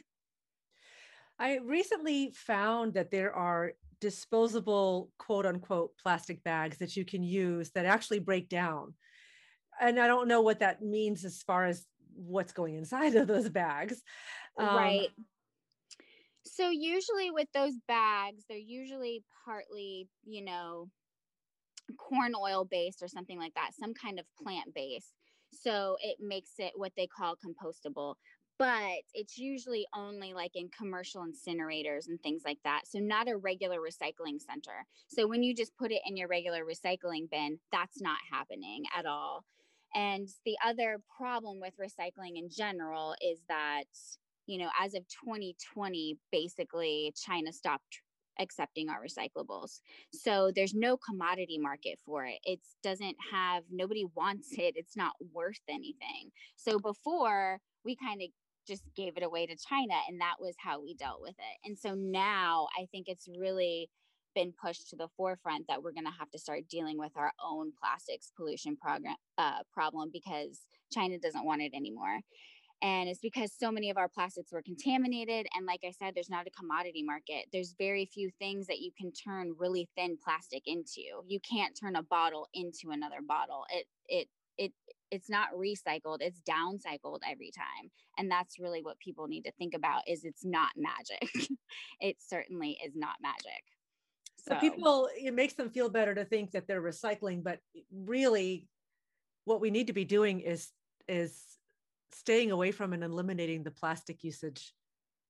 i 1.41 1.59
recently 1.65 2.31
found 2.35 2.95
that 2.95 3.11
there 3.11 3.35
are 3.35 3.73
disposable 4.01 5.11
quote 5.19 5.45
unquote 5.45 5.91
plastic 6.01 6.43
bags 6.45 6.79
that 6.79 6.97
you 6.97 7.05
can 7.05 7.23
use 7.23 7.71
that 7.71 7.85
actually 7.85 8.21
break 8.21 8.49
down 8.49 8.95
and 9.81 9.99
i 9.99 10.07
don't 10.07 10.29
know 10.29 10.41
what 10.41 10.61
that 10.61 10.81
means 10.83 11.25
as 11.25 11.43
far 11.43 11.67
as 11.67 11.85
what's 12.15 12.53
going 12.53 12.77
inside 12.77 13.15
of 13.17 13.27
those 13.27 13.49
bags 13.49 14.03
um, 14.59 14.77
right 14.77 15.09
so 16.47 16.71
usually 16.71 17.31
with 17.31 17.49
those 17.55 17.75
bags, 17.87 18.45
they're 18.49 18.59
usually 18.59 19.23
partly, 19.45 20.09
you 20.25 20.45
know, 20.45 20.89
corn 21.99 22.33
oil 22.41 22.65
based 22.65 23.03
or 23.03 23.09
something 23.09 23.39
like 23.39 23.55
that, 23.55 23.71
some 23.79 23.95
kind 23.95 24.19
of 24.19 24.27
plant 24.43 24.75
base. 24.75 25.13
So 25.53 25.97
it 26.03 26.17
makes 26.21 26.53
it 26.59 26.73
what 26.77 26.93
they 26.97 27.07
call 27.07 27.35
compostable. 27.35 28.15
But 28.61 28.99
it's 29.15 29.39
usually 29.39 29.87
only 29.97 30.35
like 30.35 30.55
in 30.55 30.69
commercial 30.69 31.25
incinerators 31.25 32.09
and 32.09 32.21
things 32.23 32.43
like 32.45 32.59
that. 32.65 32.83
So, 32.85 32.99
not 32.99 33.27
a 33.27 33.39
regular 33.39 33.79
recycling 33.79 34.39
center. 34.39 34.85
So, 35.09 35.27
when 35.27 35.43
you 35.43 35.55
just 35.55 35.75
put 35.79 35.91
it 35.91 36.03
in 36.05 36.15
your 36.19 36.29
regular 36.29 36.67
recycling 36.67 37.31
bin, 37.31 37.59
that's 37.73 38.03
not 38.03 38.19
happening 38.31 38.85
at 38.95 39.07
all. 39.07 39.47
And 39.95 40.29
the 40.45 40.57
other 40.63 41.01
problem 41.17 41.59
with 41.59 41.73
recycling 41.79 42.37
in 42.37 42.51
general 42.51 43.15
is 43.23 43.41
that 43.49 43.85
you 44.47 44.59
know, 44.59 44.69
as 44.79 44.95
of 44.95 45.07
2020, 45.09 46.19
basically 46.33 47.15
China 47.17 47.53
stopped 47.53 48.03
accepting 48.41 48.89
our 48.89 49.01
recyclables. 49.01 49.81
So 50.13 50.51
there's 50.55 50.75
no 50.75 50.97
commodity 50.97 51.59
market 51.59 51.99
for 52.05 52.27
it. 52.27 52.39
It 52.45 52.61
doesn't 52.83 53.17
have 53.31 53.63
nobody 53.71 54.07
wants 54.17 54.53
it. 54.53 54.75
It's 54.77 54.97
not 54.97 55.13
worth 55.33 55.61
anything. 55.69 56.31
So 56.57 56.79
before 56.79 57.61
we 57.85 57.97
kind 57.97 58.23
of 58.23 58.29
just 58.71 58.85
gave 58.97 59.17
it 59.17 59.23
away 59.23 59.47
to 59.47 59.57
China 59.57 59.95
and 60.09 60.21
that 60.21 60.35
was 60.39 60.55
how 60.59 60.81
we 60.81 60.95
dealt 60.95 61.21
with 61.21 61.35
it. 61.39 61.69
And 61.69 61.79
so 61.79 61.95
now 61.95 62.69
I 62.79 62.87
think 62.93 63.07
it's 63.09 63.29
really 63.39 63.91
been 64.35 64.53
pushed 64.65 64.89
to 64.91 64.97
the 64.97 65.09
forefront 65.17 65.67
that 65.69 65.83
we're 65.83 65.93
going 65.93 66.05
to 66.05 66.19
have 66.19 66.31
to 66.31 66.39
start 66.39 66.69
dealing 66.71 66.99
with 66.99 67.13
our 67.17 67.33
own 67.45 67.73
plastics 67.81 68.33
pollution 68.37 68.77
program 68.77 69.17
uh, 69.39 69.59
problem 69.73 70.11
because 70.13 70.61
China 70.93 71.19
doesn't 71.19 71.45
want 71.45 71.63
it 71.63 71.73
anymore. 71.75 72.21
And 72.83 73.11
it's 73.11 73.21
because 73.21 73.53
so 73.53 73.71
many 73.71 73.91
of 73.91 73.99
our 73.99 74.09
plastics 74.09 74.53
were 74.53 74.63
contaminated. 74.63 75.47
And 75.55 75.67
like 75.67 75.81
I 75.85 75.91
said, 75.91 76.15
there's 76.15 76.31
not 76.31 76.47
a 76.47 76.51
commodity 76.51 77.03
market. 77.03 77.45
There's 77.53 77.75
very 77.77 78.07
few 78.07 78.31
things 78.39 78.67
that 78.69 78.79
you 78.79 78.91
can 78.99 79.13
turn 79.13 79.53
really 79.59 79.89
thin 79.97 80.17
plastic 80.23 80.63
into. 80.65 81.03
You 81.27 81.41
can't 81.41 81.79
turn 81.79 81.97
a 81.97 82.03
bottle 82.03 82.49
into 82.55 82.91
another 82.91 83.19
bottle. 83.27 83.65
It, 83.71 83.87
it, 84.09 84.29
it, 84.57 84.73
it's 85.11 85.29
not 85.29 85.49
recycled 85.55 86.19
it's 86.21 86.41
downcycled 86.43 87.21
every 87.29 87.51
time 87.51 87.91
and 88.19 88.31
that's 88.31 88.59
really 88.59 88.83
what 88.83 88.99
people 88.99 89.27
need 89.27 89.43
to 89.43 89.53
think 89.53 89.75
about 89.75 90.03
is 90.07 90.25
it's 90.25 90.45
not 90.45 90.71
magic 90.77 91.49
it 92.01 92.17
certainly 92.19 92.79
is 92.85 92.95
not 92.95 93.17
magic 93.23 93.63
so. 94.39 94.55
so 94.55 94.61
people 94.61 95.09
it 95.17 95.35
makes 95.35 95.55
them 95.55 95.71
feel 95.71 95.89
better 95.89 96.15
to 96.15 96.25
think 96.25 96.51
that 96.53 96.67
they're 96.67 96.83
recycling 96.83 97.43
but 97.43 97.59
really 97.93 98.67
what 99.45 99.61
we 99.61 99.71
need 99.71 99.87
to 99.87 99.93
be 99.93 100.05
doing 100.05 100.41
is 100.41 100.71
is 101.09 101.43
staying 102.13 102.51
away 102.51 102.73
from 102.73 102.93
and 102.93 103.03
eliminating 103.03 103.63
the 103.63 103.71
plastic 103.71 104.23
usage 104.25 104.73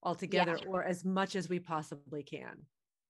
altogether 0.02 0.58
yeah. 0.60 0.68
or 0.68 0.84
as 0.84 1.04
much 1.04 1.36
as 1.36 1.48
we 1.48 1.58
possibly 1.58 2.22
can. 2.22 2.56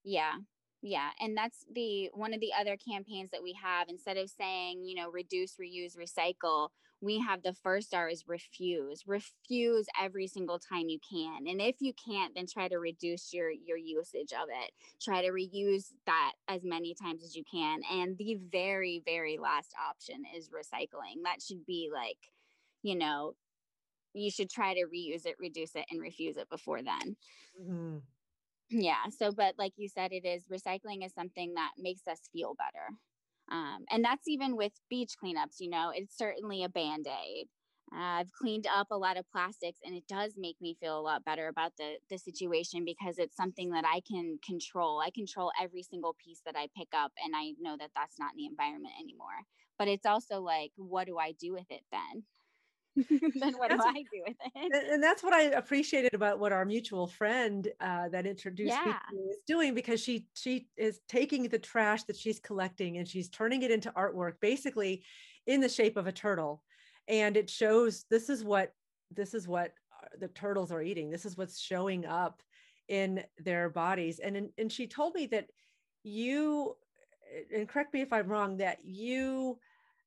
Yeah. 0.05 0.35
Yeah, 0.83 1.11
and 1.21 1.37
that's 1.37 1.67
the 1.75 2.11
one 2.15 2.33
of 2.33 2.41
the 2.41 2.53
other 2.59 2.77
campaigns 2.77 3.31
that 3.33 3.43
we 3.43 3.55
have 3.63 3.89
instead 3.89 4.17
of 4.17 4.31
saying, 4.31 4.85
you 4.85 4.95
know, 4.95 5.11
reduce, 5.11 5.57
reuse, 5.57 5.97
recycle, 5.97 6.69
we 7.03 7.19
have 7.19 7.43
the 7.43 7.55
first 7.55 7.95
R 7.95 8.09
is 8.09 8.25
refuse. 8.27 9.05
Refuse 9.07 9.87
every 10.01 10.27
single 10.27 10.59
time 10.59 10.89
you 10.89 10.99
can. 10.99 11.47
And 11.47 11.61
if 11.61 11.77
you 11.81 11.93
can't, 11.93 12.35
then 12.35 12.47
try 12.47 12.69
to 12.69 12.79
reduce 12.79 13.33
your 13.33 13.51
your 13.51 13.77
usage 13.77 14.33
of 14.33 14.49
it. 14.49 14.73
Try 15.03 15.23
to 15.23 15.33
reuse 15.33 15.93
that 16.07 16.33
as 16.49 16.63
many 16.65 16.95
times 16.95 17.23
as 17.25 17.37
you 17.37 17.45
can. 17.51 17.81
And 17.91 18.17
the 18.19 18.39
very 18.51 19.03
very 19.05 19.39
last 19.39 19.75
option 19.89 20.23
is 20.37 20.49
recycling. 20.51 21.23
That 21.25 21.43
should 21.43 21.65
be 21.67 21.91
like 21.93 22.19
you 22.83 22.97
know 22.97 23.35
you 24.15 24.31
should 24.31 24.51
try 24.51 24.75
to 24.75 24.87
reuse 24.87 25.25
it, 25.27 25.37
reduce 25.39 25.75
it, 25.77 25.87
and 25.91 26.01
refuse 26.01 26.37
it 26.37 26.49
before 26.51 26.83
then. 26.83 27.17
Mm-hmm. 27.61 27.99
Yeah. 28.71 29.09
So, 29.09 29.33
but 29.33 29.57
like 29.59 29.73
you 29.77 29.89
said, 29.89 30.13
it 30.13 30.25
is 30.25 30.47
recycling 30.47 31.05
is 31.05 31.13
something 31.13 31.55
that 31.55 31.73
makes 31.77 32.07
us 32.07 32.21
feel 32.33 32.55
better. 32.55 32.97
Um, 33.51 33.85
and 33.91 34.05
that's 34.05 34.29
even 34.29 34.57
with 34.57 34.73
beach 34.89 35.15
cleanups, 35.23 35.57
you 35.59 35.69
know, 35.69 35.91
it's 35.95 36.17
certainly 36.17 36.63
a 36.63 36.69
band 36.69 37.07
aid. 37.09 37.49
Uh, 37.93 38.23
I've 38.23 38.31
cleaned 38.31 38.69
up 38.69 38.87
a 38.93 38.97
lot 38.97 39.17
of 39.17 39.29
plastics 39.33 39.81
and 39.85 39.97
it 39.97 40.07
does 40.07 40.35
make 40.37 40.61
me 40.61 40.77
feel 40.79 40.97
a 40.97 41.03
lot 41.03 41.25
better 41.25 41.49
about 41.49 41.73
the, 41.77 41.97
the 42.09 42.19
situation 42.19 42.85
because 42.85 43.19
it's 43.19 43.37
something 43.37 43.71
that 43.73 43.85
I 43.85 44.01
can 44.09 44.39
control. 44.47 45.01
I 45.01 45.11
control 45.11 45.51
every 45.61 45.83
single 45.83 46.15
piece 46.15 46.41
that 46.47 46.55
I 46.57 46.69
pick 46.77 46.89
up 46.95 47.11
and 47.25 47.35
I 47.35 47.55
know 47.59 47.77
that 47.77 47.91
that's 47.97 48.19
not 48.21 48.33
in 48.35 48.37
the 48.39 48.47
environment 48.47 48.95
anymore. 49.01 49.43
But 49.77 49.89
it's 49.89 50.07
also 50.07 50.41
like, 50.41 50.71
what 50.77 51.09
do 51.09 51.19
I 51.19 51.33
do 51.33 51.53
with 51.53 51.67
it 51.71 51.83
then? 51.91 52.25
then 53.35 53.55
what 53.55 53.71
that's, 53.71 53.85
do 53.85 53.89
I 53.89 54.05
do 54.13 54.23
with 54.27 54.37
it? 54.55 54.93
And 54.93 55.03
that's 55.03 55.23
what 55.23 55.33
I 55.33 55.43
appreciated 55.43 56.15
about 56.15 56.39
what 56.39 56.53
our 56.53 56.65
mutual 56.65 57.07
friend 57.07 57.69
uh, 57.81 58.09
that 58.09 58.27
introduced 58.27 58.75
yeah. 58.75 58.99
me 59.13 59.21
is 59.31 59.39
doing 59.47 59.75
because 59.75 60.01
she 60.01 60.27
she 60.35 60.69
is 60.77 61.01
taking 61.09 61.45
the 61.45 61.59
trash 61.59 62.05
that 62.05 62.17
she's 62.17 62.39
collecting 62.39 62.99
and 62.99 63.09
she's 63.09 63.29
turning 63.29 63.63
it 63.63 63.71
into 63.71 63.91
artwork, 63.93 64.35
basically 64.41 65.03
in 65.47 65.61
the 65.61 65.69
shape 65.69 65.97
of 65.97 66.07
a 66.07 66.13
turtle, 66.13 66.63
and 67.09 67.37
it 67.37 67.49
shows 67.49 68.05
this 68.11 68.29
is 68.29 68.45
what 68.45 68.73
this 69.11 69.35
is 69.35 69.49
what 69.49 69.73
uh, 69.93 70.07
the 70.21 70.29
turtles 70.29 70.73
are 70.73 70.83
eating. 70.83 71.11
This 71.11 71.25
is 71.25 71.37
what's 71.37 71.59
showing 71.59 72.07
up 72.07 72.43
in 72.89 73.23
their 73.39 73.71
bodies, 73.71 74.19
and 74.19 74.51
and 74.59 74.73
she 74.73 74.87
told 74.87 75.15
me 75.15 75.27
that 75.27 75.47
you 76.03 76.77
and 77.55 77.69
correct 77.69 77.95
me 77.95 78.01
if 78.01 78.13
I'm 78.13 78.29
wrong 78.29 78.57
that 78.59 78.79
you 78.85 79.59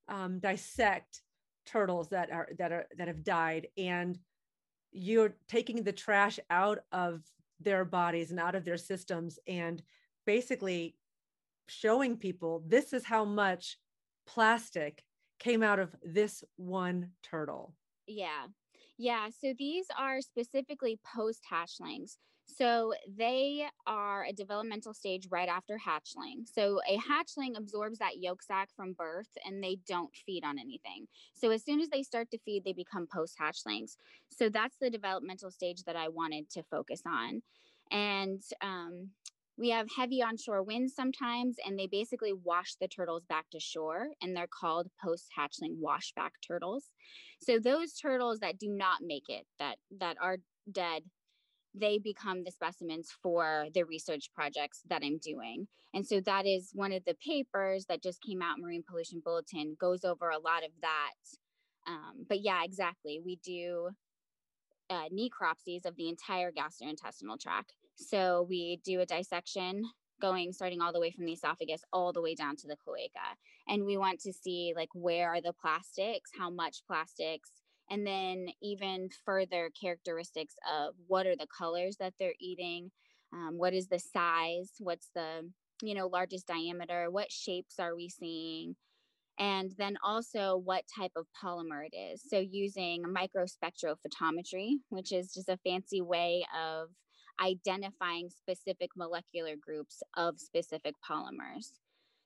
um, 0.08 0.40
dissect 0.40 1.22
turtles 1.66 2.10
that 2.10 2.32
are 2.32 2.50
that 2.58 2.72
are 2.72 2.86
that 2.98 3.08
have 3.08 3.24
died 3.24 3.68
and 3.78 4.20
you're 4.92 5.36
taking 5.48 5.84
the 5.84 5.92
trash 5.92 6.40
out 6.50 6.80
of 6.92 7.24
their 7.60 7.86
bodies 7.86 8.32
and 8.32 8.40
out 8.40 8.56
of 8.56 8.66
their 8.66 8.78
systems 8.78 9.40
and 9.48 9.82
basically 10.26 10.96
showing 11.68 12.18
people 12.18 12.64
this 12.68 12.94
is 12.94 13.06
how 13.06 13.26
much 13.26 13.78
plastic 14.28 15.04
came 15.40 15.64
out 15.64 15.80
of 15.80 15.96
this 16.04 16.44
one 16.58 17.10
turtle. 17.24 17.74
Yeah. 18.08 18.48
Yeah 18.98 19.30
so 19.30 19.54
these 19.58 19.86
are 19.98 20.22
specifically 20.22 21.00
post 21.16 21.44
hatchlings 21.52 22.18
so 22.46 22.94
they 23.08 23.66
are 23.88 24.26
a 24.26 24.34
developmental 24.34 24.94
stage 24.94 25.28
right 25.32 25.50
after 25.50 25.78
hatchling. 25.78 26.46
So 26.46 26.80
a 26.88 26.98
hatchling 26.98 27.58
absorbs 27.58 28.00
that 28.00 28.18
yolk 28.20 28.44
sac 28.44 28.70
from 28.76 28.94
birth 28.94 29.30
and 29.46 29.64
they 29.64 29.78
don't 29.88 30.14
feed 30.26 30.44
on 30.44 30.60
anything. 30.60 31.08
So 31.34 31.52
as 31.52 31.64
soon 31.64 31.80
as 31.80 31.90
they 31.90 32.04
start 32.04 32.30
to 32.32 32.38
feed, 32.40 32.64
they 32.64 32.74
become 32.74 33.08
post 33.12 33.36
hatchlings. 33.42 33.96
So 34.30 34.50
that's 34.50 34.78
the 34.80 34.90
developmental 34.90 35.52
stage 35.52 35.84
that 35.84 35.96
I 35.96 36.10
wanted 36.10 36.50
to 36.52 36.64
focus 36.64 37.02
on. 37.08 37.42
And 37.92 38.42
um, 38.62 39.10
we 39.58 39.70
have 39.70 39.88
heavy 39.96 40.22
onshore 40.22 40.64
winds 40.64 40.96
sometimes, 40.96 41.58
and 41.66 41.78
they 41.78 41.88
basically 41.88 42.34
wash 42.34 42.76
the 42.76 42.88
turtles 42.88 43.24
back 43.26 43.50
to 43.52 43.60
shore, 43.60 44.08
and 44.22 44.36
they're 44.36 44.48
called 44.48 44.90
post 45.04 45.28
hatchling 45.38 45.80
washback 45.80 46.32
turtles. 46.46 46.90
So 47.40 47.60
those 47.60 47.94
turtles 47.94 48.40
that 48.40 48.58
do 48.58 48.68
not 48.70 49.02
make 49.02 49.30
it, 49.30 49.46
that 49.60 49.78
that 50.00 50.18
are 50.20 50.38
dead 50.72 51.04
they 51.74 51.98
become 51.98 52.44
the 52.44 52.52
specimens 52.52 53.10
for 53.22 53.68
the 53.74 53.84
research 53.84 54.30
projects 54.34 54.82
that 54.90 55.02
I'm 55.04 55.18
doing. 55.18 55.68
And 55.94 56.06
so 56.06 56.20
that 56.22 56.46
is 56.46 56.72
one 56.74 56.92
of 56.92 57.04
the 57.06 57.16
papers 57.16 57.86
that 57.88 58.02
just 58.02 58.22
came 58.22 58.42
out, 58.42 58.60
Marine 58.60 58.84
Pollution 58.88 59.22
Bulletin, 59.24 59.76
goes 59.80 60.04
over 60.04 60.30
a 60.30 60.40
lot 60.40 60.64
of 60.64 60.72
that. 60.82 61.14
Um, 61.88 62.26
but 62.28 62.42
yeah, 62.42 62.64
exactly. 62.64 63.22
We 63.24 63.38
do 63.44 63.90
uh, 64.90 65.10
necropsies 65.14 65.86
of 65.86 65.96
the 65.96 66.10
entire 66.10 66.52
gastrointestinal 66.52 67.40
tract. 67.40 67.74
So 67.96 68.46
we 68.50 68.80
do 68.84 69.02
a 69.02 69.06
dissection 69.06 69.84
going 70.22 70.54
starting 70.54 70.82
all 70.82 70.94
the 70.94 71.00
way 71.00 71.12
from 71.12 71.26
the 71.26 71.34
esophagus 71.34 71.82
all 71.92 72.14
the 72.14 72.22
way 72.22 72.36
down 72.36 72.56
to 72.56 72.68
the 72.68 72.78
cloaca 72.78 73.36
and 73.68 73.84
we 73.84 73.98
want 73.98 74.20
to 74.22 74.32
see 74.32 74.74
like 74.76 74.90
where 74.94 75.30
are 75.30 75.42
the 75.42 75.52
plastics 75.52 76.32
how 76.38 76.50
much 76.50 76.84
plastics 76.88 77.50
and 77.90 78.06
then 78.06 78.48
even 78.62 79.10
further 79.26 79.70
characteristics 79.80 80.56
of 80.72 80.94
what 81.08 81.26
are 81.26 81.36
the 81.36 81.48
colors 81.56 81.98
that 82.00 82.14
they're 82.20 82.36
eating 82.40 82.92
um, 83.34 83.58
what 83.58 83.74
is 83.74 83.88
the 83.88 84.00
size 84.00 84.72
what's 84.80 85.10
the 85.16 85.50
you 85.82 85.94
know 85.94 86.08
largest 86.08 86.48
diameter 86.48 87.10
what 87.10 87.32
shapes 87.32 87.80
are 87.80 87.96
we 87.96 88.10
seeing 88.10 88.76
and 89.40 89.72
then 89.78 89.96
also 90.04 90.62
what 90.64 90.84
type 90.96 91.12
of 91.16 91.26
polymer 91.44 91.84
it 91.92 91.96
is. 91.98 92.22
So 92.30 92.38
using 92.38 93.04
microspectrophotometry 93.04 94.74
which 94.90 95.12
is 95.12 95.34
just 95.34 95.50
a 95.50 95.58
fancy 95.58 96.02
way 96.02 96.46
of 96.58 96.90
identifying 97.42 98.30
specific 98.30 98.92
molecular 98.96 99.56
groups 99.60 100.04
of 100.16 100.40
specific 100.40 100.94
polymers 101.10 101.72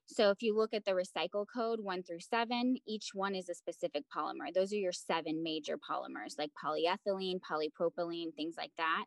so 0.07 0.29
if 0.29 0.41
you 0.41 0.55
look 0.55 0.73
at 0.73 0.85
the 0.85 0.91
recycle 0.91 1.45
code 1.53 1.79
one 1.81 2.01
through 2.01 2.21
seven, 2.21 2.77
each 2.87 3.09
one 3.13 3.35
is 3.35 3.49
a 3.49 3.53
specific 3.53 4.03
polymer. 4.15 4.53
Those 4.53 4.71
are 4.71 4.77
your 4.77 4.93
seven 4.93 5.43
major 5.43 5.77
polymers 5.77 6.37
like 6.37 6.51
polyethylene, 6.63 7.39
polypropylene, 7.41 8.33
things 8.33 8.55
like 8.57 8.71
that. 8.77 9.05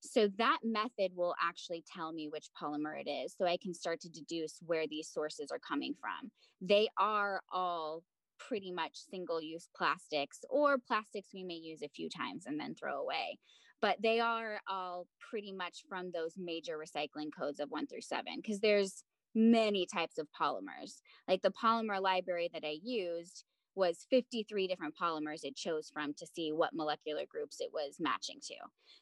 So 0.00 0.28
that 0.38 0.58
method 0.62 1.12
will 1.14 1.34
actually 1.42 1.82
tell 1.92 2.12
me 2.12 2.28
which 2.28 2.46
polymer 2.60 3.00
it 3.00 3.10
is. 3.10 3.34
So 3.36 3.44
I 3.44 3.56
can 3.56 3.74
start 3.74 4.00
to 4.02 4.08
deduce 4.08 4.58
where 4.64 4.86
these 4.86 5.08
sources 5.08 5.50
are 5.50 5.58
coming 5.58 5.94
from. 6.00 6.30
They 6.60 6.88
are 6.96 7.42
all 7.52 8.04
pretty 8.38 8.70
much 8.70 8.92
single 9.10 9.42
use 9.42 9.68
plastics 9.76 10.40
or 10.48 10.78
plastics 10.78 11.30
we 11.34 11.42
may 11.42 11.54
use 11.54 11.82
a 11.82 11.88
few 11.88 12.08
times 12.08 12.44
and 12.46 12.60
then 12.60 12.74
throw 12.74 13.00
away. 13.00 13.38
But 13.82 13.96
they 14.00 14.20
are 14.20 14.60
all 14.68 15.06
pretty 15.18 15.52
much 15.52 15.84
from 15.88 16.12
those 16.12 16.34
major 16.36 16.78
recycling 16.78 17.30
codes 17.36 17.58
of 17.58 17.70
one 17.70 17.86
through 17.86 18.02
seven 18.02 18.36
because 18.36 18.60
there's 18.60 19.02
many 19.36 19.86
types 19.86 20.18
of 20.18 20.26
polymers. 20.32 21.02
Like 21.28 21.42
the 21.42 21.52
polymer 21.52 22.00
library 22.00 22.50
that 22.52 22.64
I 22.64 22.78
used 22.82 23.44
was 23.76 24.06
53 24.10 24.66
different 24.66 24.94
polymers 25.00 25.44
it 25.44 25.54
chose 25.54 25.90
from 25.92 26.14
to 26.14 26.26
see 26.26 26.50
what 26.50 26.72
molecular 26.72 27.24
groups 27.28 27.60
it 27.60 27.70
was 27.72 27.96
matching 28.00 28.40
to. 28.46 28.54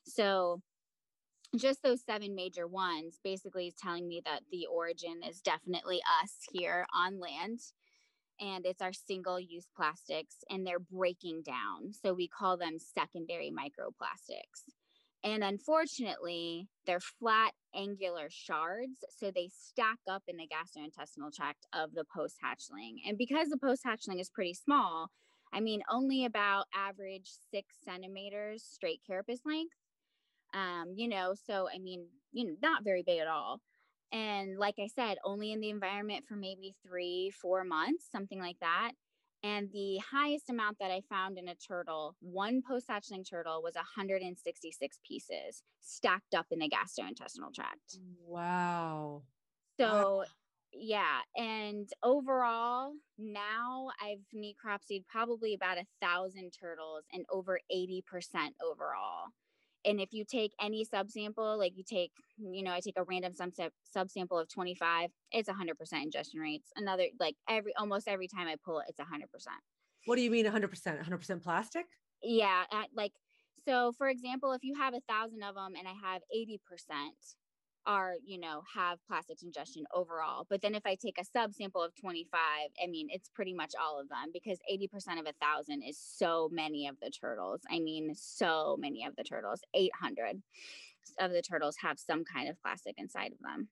So 0.02 0.60
just 1.56 1.82
those 1.84 2.04
seven 2.04 2.34
major 2.34 2.66
ones 2.66 3.20
basically 3.22 3.68
is 3.68 3.74
telling 3.74 4.08
me 4.08 4.20
that 4.24 4.40
the 4.50 4.66
origin 4.66 5.20
is 5.26 5.40
definitely 5.40 6.00
us 6.22 6.32
here 6.50 6.84
on 6.92 7.20
land 7.20 7.60
and 8.40 8.66
it's 8.66 8.82
our 8.82 8.92
single 8.92 9.38
use 9.38 9.68
plastics 9.76 10.36
and 10.50 10.66
they're 10.66 10.80
breaking 10.80 11.42
down 11.42 11.92
so 11.92 12.12
we 12.12 12.26
call 12.26 12.56
them 12.56 12.76
secondary 12.78 13.52
microplastics 13.52 14.64
and 15.25 15.43
unfortunately, 15.43 16.69
they're 16.87 17.00
flat 17.00 17.52
angular 17.75 18.28
shards. 18.28 19.02
So 19.19 19.31
they 19.31 19.49
stack 19.49 19.99
up 20.07 20.23
in 20.28 20.37
the 20.37 20.47
gastrointestinal 20.47 21.35
tract 21.35 21.66
of 21.73 21.95
the 21.95 22.04
post 22.14 22.37
hatchling. 22.45 22.97
And 23.09 23.16
because 23.16 23.49
the 23.49 23.57
post 23.57 23.83
hatchling 23.85 24.21
is 24.21 24.28
pretty 24.28 24.52
small, 24.52 25.09
I 25.52 25.61
mean, 25.61 25.83
only 25.90 26.26
about 26.26 26.66
average 26.75 27.31
six 27.50 27.76
centimeters 27.83 28.62
straight 28.62 29.00
carapace 29.07 29.40
length. 29.47 29.75
Um, 30.52 30.93
you 30.95 31.09
know, 31.09 31.35
so 31.47 31.69
I 31.75 31.78
mean, 31.78 32.07
you 32.33 32.45
know, 32.45 32.54
not 32.62 32.85
very 32.85 33.02
big 33.02 33.19
at 33.19 33.26
all. 33.26 33.61
And 34.12 34.59
like 34.59 34.75
I 34.78 34.88
said, 34.95 35.16
only 35.25 35.52
in 35.52 35.61
the 35.61 35.71
environment 35.71 36.26
for 36.28 36.37
maybe 36.37 36.75
three, 36.87 37.33
four 37.40 37.64
months, 37.64 38.07
something 38.12 38.38
like 38.38 38.59
that. 38.61 38.93
And 39.44 39.70
the 39.72 39.98
highest 39.98 40.48
amount 40.48 40.78
that 40.80 40.90
I 40.90 41.02
found 41.10 41.36
in 41.36 41.48
a 41.48 41.54
turtle, 41.54 42.16
one 42.20 42.62
post 42.66 42.88
hatchling 42.88 43.28
turtle, 43.28 43.60
was 43.62 43.74
166 43.74 44.98
pieces 45.06 45.62
stacked 45.82 46.34
up 46.34 46.46
in 46.50 46.60
the 46.60 46.70
gastrointestinal 46.70 47.52
tract. 47.54 47.98
Wow. 48.26 49.24
So, 49.78 49.84
wow. 49.84 50.24
yeah. 50.72 51.18
And 51.36 51.90
overall, 52.02 52.92
now 53.18 53.90
I've 54.02 54.24
necropsied 54.34 55.06
probably 55.08 55.52
about 55.52 55.76
a 55.76 55.84
thousand 56.00 56.52
turtles 56.58 57.04
and 57.12 57.26
over 57.30 57.60
80% 57.70 58.00
overall 58.66 59.26
and 59.84 60.00
if 60.00 60.12
you 60.12 60.24
take 60.24 60.52
any 60.60 60.84
subsample 60.84 61.58
like 61.58 61.72
you 61.76 61.84
take 61.84 62.12
you 62.38 62.62
know 62.62 62.72
i 62.72 62.80
take 62.80 62.98
a 62.98 63.04
random 63.04 63.32
subset 63.32 63.70
subsample 63.97 64.40
of 64.40 64.49
25 64.49 65.10
it's 65.32 65.49
100% 65.49 66.02
ingestion 66.02 66.40
rates. 66.40 66.70
Another 66.76 67.04
like 67.18 67.36
every 67.49 67.75
almost 67.76 68.08
every 68.08 68.28
time 68.28 68.47
i 68.47 68.56
pull 68.64 68.78
it 68.80 68.86
it's 68.88 69.00
100% 69.00 69.04
what 70.06 70.16
do 70.16 70.23
you 70.23 70.30
mean 70.30 70.47
100% 70.47 70.68
100% 70.70 71.42
plastic? 71.42 71.86
Yeah 72.23 72.64
like 72.97 73.12
so 73.66 73.92
for 73.97 74.08
example 74.08 74.52
if 74.52 74.62
you 74.62 74.75
have 74.75 74.94
a 74.94 75.00
thousand 75.08 75.42
of 75.42 75.54
them 75.54 75.75
and 75.78 75.86
i 75.88 75.92
have 76.10 76.23
80% 76.34 76.58
are 77.86 78.14
you 78.25 78.38
know 78.38 78.62
have 78.75 78.99
plastics 79.06 79.42
ingestion 79.42 79.84
overall 79.92 80.47
but 80.49 80.62
then 80.62 80.75
if 80.75 80.84
i 80.86 80.94
take 80.94 81.18
a 81.18 81.38
subsample 81.38 81.84
of 81.84 81.94
25 82.00 82.38
i 82.82 82.86
mean 82.86 83.08
it's 83.10 83.28
pretty 83.28 83.52
much 83.52 83.73
all 83.80 84.00
of 84.00 84.08
them 84.08 84.30
because 84.32 84.58
80% 84.70 85.20
of 85.20 85.26
a 85.26 85.32
thousand 85.40 85.82
is 85.82 85.99
so 85.99 86.49
many 86.52 86.86
of 86.86 86.97
the 87.00 87.10
turtles. 87.10 87.60
I 87.70 87.80
mean 87.80 88.14
so 88.14 88.76
many 88.78 89.04
of 89.04 89.14
the 89.16 89.25
turtles 89.25 89.60
800 89.75 90.42
of 91.18 91.32
the 91.32 91.42
turtles 91.42 91.76
have 91.80 91.99
some 91.99 92.25
kind 92.25 92.49
of 92.49 92.60
plastic 92.62 92.94
inside 92.99 93.32
of 93.32 93.38
them. 93.40 93.68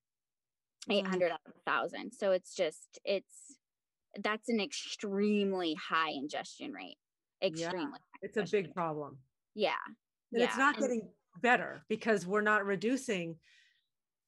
800 0.91 1.31
mm. 1.31 1.33
out 1.33 1.41
of 1.47 1.53
a 1.57 1.71
thousand. 1.71 2.13
So 2.13 2.33
it's 2.33 2.55
just 2.55 2.99
it's 3.05 3.59
that's 4.23 4.49
an 4.49 4.61
extremely 4.61 5.75
high 5.75 6.11
ingestion 6.11 6.73
rate. 6.73 6.97
Extremely 7.43 7.99
yeah, 8.23 8.29
it's 8.29 8.37
a 8.37 8.45
big 8.45 8.75
problem. 8.75 9.19
Yeah. 9.55 9.73
And 10.33 10.41
yeah. 10.41 10.47
it's 10.47 10.57
not 10.57 10.77
and, 10.77 10.83
getting 10.83 11.09
better 11.41 11.83
because 11.89 12.27
we're 12.27 12.43
not 12.43 12.67
reducing 12.67 13.37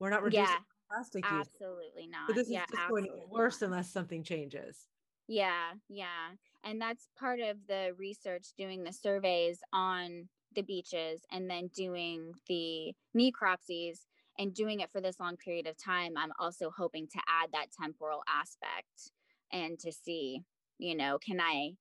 we're 0.04 0.10
not 0.10 0.22
reducing 0.22 0.44
yeah, 0.44 0.56
plastic 0.92 1.24
use. 1.24 1.48
Absolutely 1.48 2.06
not. 2.06 2.26
But 2.26 2.36
this 2.36 2.50
yeah, 2.50 2.64
is 2.64 2.76
just 2.76 2.88
going 2.88 3.04
to 3.04 3.10
get 3.10 3.28
worse 3.30 3.62
not. 3.62 3.68
unless 3.68 3.90
something 3.90 4.22
changes. 4.22 4.86
Yeah, 5.26 5.72
yeah. 5.88 6.32
And 6.62 6.78
that's 6.78 7.08
part 7.18 7.40
of 7.40 7.56
the 7.66 7.92
research 7.98 8.48
doing 8.58 8.84
the 8.84 8.92
surveys 8.92 9.60
on 9.72 10.28
the 10.54 10.62
beaches 10.62 11.22
and 11.32 11.48
then 11.48 11.70
doing 11.74 12.32
the 12.48 12.92
necropsies 13.16 14.00
and 14.38 14.54
doing 14.54 14.80
it 14.80 14.90
for 14.92 15.00
this 15.00 15.18
long 15.18 15.36
period 15.38 15.66
of 15.66 15.82
time. 15.82 16.12
I'm 16.18 16.32
also 16.38 16.70
hoping 16.76 17.08
to 17.08 17.18
add 17.26 17.50
that 17.52 17.68
temporal 17.80 18.22
aspect 18.28 19.12
and 19.52 19.78
to 19.78 19.90
see, 19.90 20.42
you 20.78 20.94
know, 20.94 21.18
can 21.24 21.40
I 21.40 21.72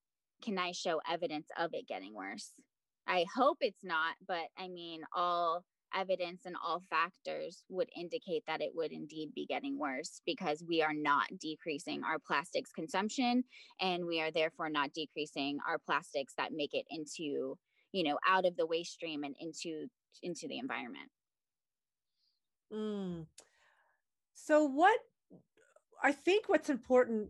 can 0.41 0.57
I 0.57 0.71
show 0.71 1.01
evidence 1.09 1.47
of 1.57 1.71
it 1.73 1.88
getting 1.88 2.13
worse? 2.13 2.51
I 3.05 3.25
hope 3.36 3.57
it's 3.62 3.83
not, 3.83 4.15
but 4.25 4.47
I 4.57 4.69
mean, 4.69 5.01
all 5.13 5.63
evidence 5.95 6.41
and 6.45 6.56
all 6.63 6.82
factors 6.89 7.63
would 7.69 7.89
indicate 7.95 8.43
that 8.47 8.62
it 8.62 8.71
would 8.73 8.91
indeed 8.91 9.32
be 9.36 9.45
getting 9.45 9.77
worse 9.77 10.21
because 10.25 10.63
we 10.67 10.82
are 10.82 10.93
not 10.93 11.27
decreasing 11.39 12.03
our 12.03 12.19
plastics 12.19 12.71
consumption 12.71 13.43
and 13.79 14.06
we 14.06 14.21
are 14.21 14.32
therefore 14.32 14.69
not 14.69 14.93
decreasing 14.93 15.58
our 15.67 15.77
plastics 15.77 16.34
that 16.38 16.51
make 16.51 16.73
it 16.73 16.86
into 16.89 17.58
you 17.91 18.03
know 18.03 18.17
out 18.27 18.45
of 18.45 18.56
the 18.58 18.65
waste 18.65 18.93
stream 18.93 19.23
and 19.23 19.36
into 19.39 19.88
into 20.21 20.47
the 20.47 20.58
environment 20.58 21.10
mm. 22.73 23.25
so 24.34 24.63
what 24.65 24.99
i 26.03 26.12
think 26.12 26.49
what's 26.49 26.69
important 26.69 27.29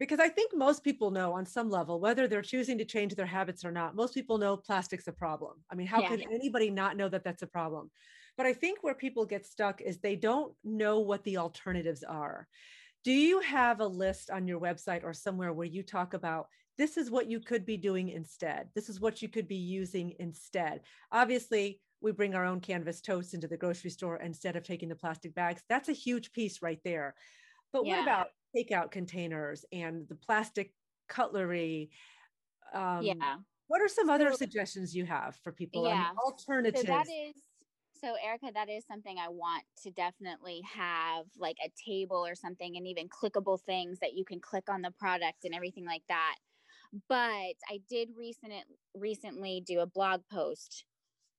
because 0.00 0.18
I 0.18 0.30
think 0.30 0.56
most 0.56 0.82
people 0.82 1.10
know 1.10 1.34
on 1.34 1.44
some 1.44 1.70
level, 1.70 2.00
whether 2.00 2.26
they're 2.26 2.40
choosing 2.40 2.78
to 2.78 2.86
change 2.86 3.14
their 3.14 3.26
habits 3.26 3.66
or 3.66 3.70
not, 3.70 3.94
most 3.94 4.14
people 4.14 4.38
know 4.38 4.56
plastic's 4.56 5.06
a 5.06 5.12
problem. 5.12 5.58
I 5.70 5.74
mean, 5.74 5.86
how 5.86 6.00
yeah. 6.00 6.08
can 6.08 6.22
anybody 6.22 6.70
not 6.70 6.96
know 6.96 7.10
that 7.10 7.22
that's 7.22 7.42
a 7.42 7.46
problem? 7.46 7.90
But 8.38 8.46
I 8.46 8.54
think 8.54 8.78
where 8.80 8.94
people 8.94 9.26
get 9.26 9.44
stuck 9.44 9.82
is 9.82 9.98
they 9.98 10.16
don't 10.16 10.54
know 10.64 11.00
what 11.00 11.22
the 11.24 11.36
alternatives 11.36 12.02
are. 12.02 12.48
Do 13.04 13.12
you 13.12 13.40
have 13.40 13.80
a 13.80 13.86
list 13.86 14.30
on 14.30 14.48
your 14.48 14.58
website 14.58 15.04
or 15.04 15.12
somewhere 15.12 15.52
where 15.52 15.66
you 15.66 15.82
talk 15.82 16.14
about 16.14 16.46
this 16.78 16.96
is 16.96 17.10
what 17.10 17.30
you 17.30 17.38
could 17.38 17.66
be 17.66 17.76
doing 17.76 18.08
instead? 18.08 18.68
This 18.74 18.88
is 18.88 19.02
what 19.02 19.20
you 19.20 19.28
could 19.28 19.48
be 19.48 19.56
using 19.56 20.14
instead. 20.18 20.80
Obviously, 21.12 21.78
we 22.00 22.12
bring 22.12 22.34
our 22.34 22.46
own 22.46 22.60
canvas 22.60 23.02
totes 23.02 23.34
into 23.34 23.48
the 23.48 23.58
grocery 23.58 23.90
store 23.90 24.16
instead 24.16 24.56
of 24.56 24.64
taking 24.64 24.88
the 24.88 24.96
plastic 24.96 25.34
bags. 25.34 25.62
That's 25.68 25.90
a 25.90 25.92
huge 25.92 26.32
piece 26.32 26.62
right 26.62 26.80
there. 26.84 27.14
But 27.70 27.84
yeah. 27.84 27.96
what 27.96 28.02
about 28.02 28.26
takeout 28.56 28.90
containers 28.90 29.64
and 29.72 30.06
the 30.08 30.14
plastic 30.14 30.72
cutlery. 31.08 31.90
Um, 32.74 33.02
yeah. 33.02 33.36
What 33.68 33.80
are 33.80 33.88
some 33.88 34.10
other 34.10 34.32
suggestions 34.32 34.96
you 34.96 35.04
have 35.06 35.36
for 35.44 35.52
people? 35.52 35.86
Yeah. 35.86 36.08
alternatives. 36.24 36.80
So 36.80 36.86
that 36.86 37.06
is 37.06 37.34
so 38.00 38.14
Erica, 38.24 38.46
that 38.54 38.70
is 38.70 38.86
something 38.86 39.16
I 39.18 39.28
want 39.28 39.64
to 39.82 39.90
definitely 39.90 40.62
have 40.74 41.26
like 41.38 41.56
a 41.64 41.70
table 41.86 42.24
or 42.26 42.34
something 42.34 42.76
and 42.76 42.86
even 42.86 43.08
clickable 43.08 43.60
things 43.60 43.98
that 44.00 44.14
you 44.14 44.24
can 44.24 44.40
click 44.40 44.64
on 44.70 44.80
the 44.80 44.90
product 44.92 45.44
and 45.44 45.54
everything 45.54 45.84
like 45.84 46.02
that. 46.08 46.36
But 47.08 47.14
I 47.68 47.80
did 47.88 48.08
recent 48.16 48.52
recently 48.94 49.62
do 49.66 49.80
a 49.80 49.86
blog 49.86 50.22
post 50.32 50.84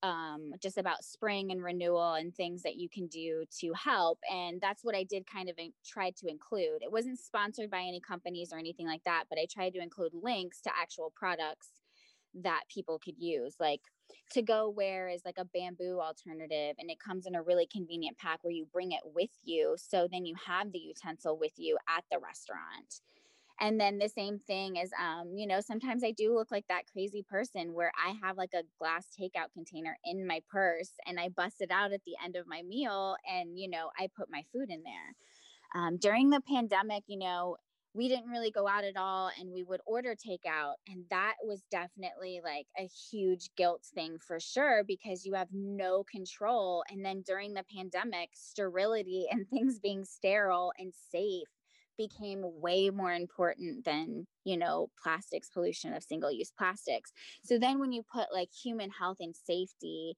um, 0.03 0.53
just 0.61 0.77
about 0.77 1.03
spring 1.03 1.51
and 1.51 1.63
renewal 1.63 2.13
and 2.13 2.33
things 2.33 2.63
that 2.63 2.75
you 2.75 2.89
can 2.89 3.07
do 3.07 3.43
to 3.59 3.73
help. 3.73 4.19
And 4.31 4.59
that's 4.59 4.83
what 4.83 4.95
I 4.95 5.03
did 5.03 5.25
kind 5.27 5.49
of 5.49 5.55
in, 5.57 5.73
tried 5.85 6.15
to 6.17 6.27
include. 6.27 6.81
It 6.81 6.91
wasn't 6.91 7.19
sponsored 7.19 7.69
by 7.69 7.81
any 7.81 7.99
companies 7.99 8.51
or 8.51 8.57
anything 8.57 8.87
like 8.87 9.03
that, 9.05 9.25
but 9.29 9.37
I 9.37 9.45
tried 9.51 9.73
to 9.73 9.81
include 9.81 10.13
links 10.13 10.61
to 10.61 10.71
actual 10.75 11.11
products 11.15 11.69
that 12.43 12.61
people 12.73 12.97
could 12.97 13.17
use. 13.17 13.55
Like 13.59 13.81
To-Go 14.31 14.69
Ware 14.69 15.09
is 15.09 15.21
like 15.25 15.37
a 15.37 15.45
bamboo 15.45 15.99
alternative 15.99 16.75
and 16.79 16.89
it 16.89 16.99
comes 16.99 17.25
in 17.25 17.35
a 17.35 17.41
really 17.41 17.67
convenient 17.71 18.17
pack 18.17 18.39
where 18.43 18.53
you 18.53 18.65
bring 18.71 18.93
it 18.93 19.01
with 19.13 19.31
you. 19.43 19.75
So 19.77 20.07
then 20.11 20.25
you 20.25 20.35
have 20.47 20.71
the 20.71 20.79
utensil 20.79 21.37
with 21.37 21.53
you 21.57 21.77
at 21.87 22.05
the 22.11 22.19
restaurant 22.19 23.01
and 23.59 23.79
then 23.79 23.97
the 23.97 24.09
same 24.09 24.39
thing 24.39 24.75
is 24.75 24.91
um 24.99 25.33
you 25.35 25.47
know 25.47 25.59
sometimes 25.59 26.03
i 26.03 26.11
do 26.11 26.33
look 26.33 26.51
like 26.51 26.65
that 26.67 26.83
crazy 26.91 27.23
person 27.29 27.73
where 27.73 27.91
i 28.03 28.13
have 28.23 28.37
like 28.37 28.53
a 28.53 28.63
glass 28.79 29.07
takeout 29.19 29.51
container 29.53 29.97
in 30.05 30.25
my 30.25 30.41
purse 30.49 30.91
and 31.05 31.19
i 31.19 31.29
bust 31.29 31.57
it 31.59 31.71
out 31.71 31.91
at 31.91 32.01
the 32.05 32.15
end 32.23 32.35
of 32.35 32.47
my 32.47 32.61
meal 32.61 33.15
and 33.31 33.57
you 33.57 33.69
know 33.69 33.89
i 33.99 34.07
put 34.17 34.29
my 34.29 34.43
food 34.53 34.69
in 34.69 34.83
there. 34.83 35.15
Um, 35.73 35.97
during 35.97 36.29
the 36.29 36.41
pandemic 36.41 37.03
you 37.07 37.17
know 37.17 37.57
we 37.93 38.07
didn't 38.07 38.29
really 38.29 38.51
go 38.51 38.67
out 38.67 38.85
at 38.85 38.95
all 38.95 39.31
and 39.39 39.51
we 39.51 39.63
would 39.63 39.81
order 39.85 40.15
takeout 40.15 40.75
and 40.87 41.03
that 41.09 41.35
was 41.43 41.63
definitely 41.69 42.39
like 42.43 42.67
a 42.77 42.87
huge 43.11 43.49
guilt 43.57 43.85
thing 43.93 44.17
for 44.25 44.39
sure 44.39 44.83
because 44.87 45.25
you 45.25 45.33
have 45.33 45.49
no 45.51 46.03
control. 46.09 46.83
And 46.89 47.03
then 47.03 47.21
during 47.25 47.53
the 47.53 47.65
pandemic 47.75 48.29
sterility 48.33 49.27
and 49.31 49.47
things 49.49 49.79
being 49.79 50.05
sterile 50.05 50.71
and 50.79 50.93
safe 51.11 51.49
became 52.09 52.41
way 52.43 52.89
more 52.89 53.13
important 53.13 53.85
than 53.85 54.25
you 54.43 54.57
know 54.57 54.89
plastics 55.01 55.49
pollution 55.49 55.93
of 55.93 56.03
single 56.03 56.31
use 56.31 56.51
plastics 56.57 57.11
so 57.43 57.59
then 57.59 57.79
when 57.79 57.91
you 57.91 58.01
put 58.03 58.27
like 58.33 58.49
human 58.51 58.89
health 58.89 59.17
and 59.19 59.35
safety 59.35 60.15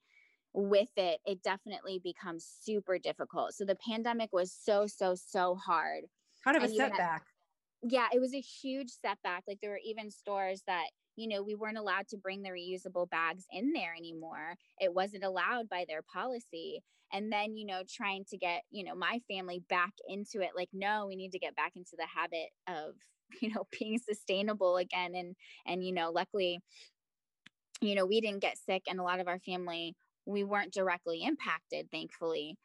with 0.53 0.91
it 0.97 1.19
it 1.25 1.41
definitely 1.43 1.99
becomes 2.03 2.45
super 2.61 2.97
difficult 2.97 3.53
so 3.53 3.65
the 3.65 3.75
pandemic 3.75 4.29
was 4.31 4.51
so 4.51 4.85
so 4.87 5.15
so 5.15 5.55
hard 5.55 6.03
kind 6.43 6.55
of 6.55 6.63
a 6.63 6.69
setback 6.69 7.23
yeah, 7.83 8.07
it 8.13 8.19
was 8.19 8.33
a 8.33 8.39
huge 8.39 8.89
setback. 8.89 9.43
Like 9.47 9.59
there 9.61 9.71
were 9.71 9.81
even 9.83 10.09
stores 10.09 10.63
that, 10.67 10.87
you 11.15 11.27
know, 11.27 11.43
we 11.43 11.55
weren't 11.55 11.77
allowed 11.77 12.07
to 12.09 12.17
bring 12.17 12.41
the 12.41 12.49
reusable 12.49 13.09
bags 13.09 13.45
in 13.51 13.73
there 13.73 13.93
anymore. 13.93 14.55
It 14.79 14.93
wasn't 14.93 15.25
allowed 15.25 15.69
by 15.69 15.85
their 15.87 16.01
policy. 16.01 16.81
And 17.13 17.31
then, 17.31 17.55
you 17.55 17.65
know, 17.67 17.83
trying 17.87 18.25
to 18.31 18.37
get, 18.37 18.63
you 18.71 18.83
know, 18.83 18.95
my 18.95 19.21
family 19.29 19.63
back 19.69 19.93
into 20.07 20.41
it 20.41 20.51
like 20.55 20.69
no, 20.73 21.05
we 21.07 21.15
need 21.15 21.31
to 21.31 21.39
get 21.39 21.55
back 21.55 21.73
into 21.75 21.95
the 21.97 22.07
habit 22.07 22.49
of, 22.67 22.95
you 23.41 23.49
know, 23.53 23.65
being 23.79 23.99
sustainable 23.99 24.77
again 24.77 25.15
and 25.15 25.35
and 25.67 25.85
you 25.85 25.93
know, 25.93 26.11
luckily 26.11 26.61
you 27.81 27.95
know, 27.95 28.05
we 28.05 28.21
didn't 28.21 28.41
get 28.41 28.57
sick 28.57 28.83
and 28.87 28.99
a 28.99 29.03
lot 29.03 29.19
of 29.19 29.27
our 29.27 29.39
family 29.39 29.95
we 30.25 30.43
weren't 30.43 30.73
directly 30.73 31.21
impacted 31.23 31.89
thankfully. 31.91 32.57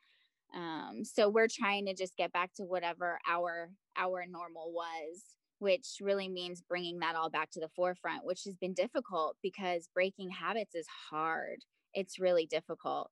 Um, 0.55 1.05
so 1.05 1.29
we're 1.29 1.49
trying 1.49 1.87
to 1.87 1.95
just 1.95 2.17
get 2.17 2.33
back 2.33 2.53
to 2.57 2.65
whatever 2.65 3.19
our 3.29 3.71
our 3.97 4.25
normal 4.29 4.73
was 4.73 5.23
which 5.61 5.99
really 6.01 6.29
means 6.29 6.63
bringing 6.69 7.01
that 7.01 7.17
all 7.17 7.31
back 7.31 7.51
to 7.51 7.61
the 7.61 7.69
forefront 7.75 8.25
which 8.25 8.45
has 8.45 8.57
been 8.57 8.75
difficult 8.75 9.37
because 9.43 9.89
breaking 9.95 10.31
habits 10.31 10.75
is 10.75 10.87
hard. 11.11 11.59
It's 11.95 12.19
really 12.21 12.47
difficult 12.47 13.11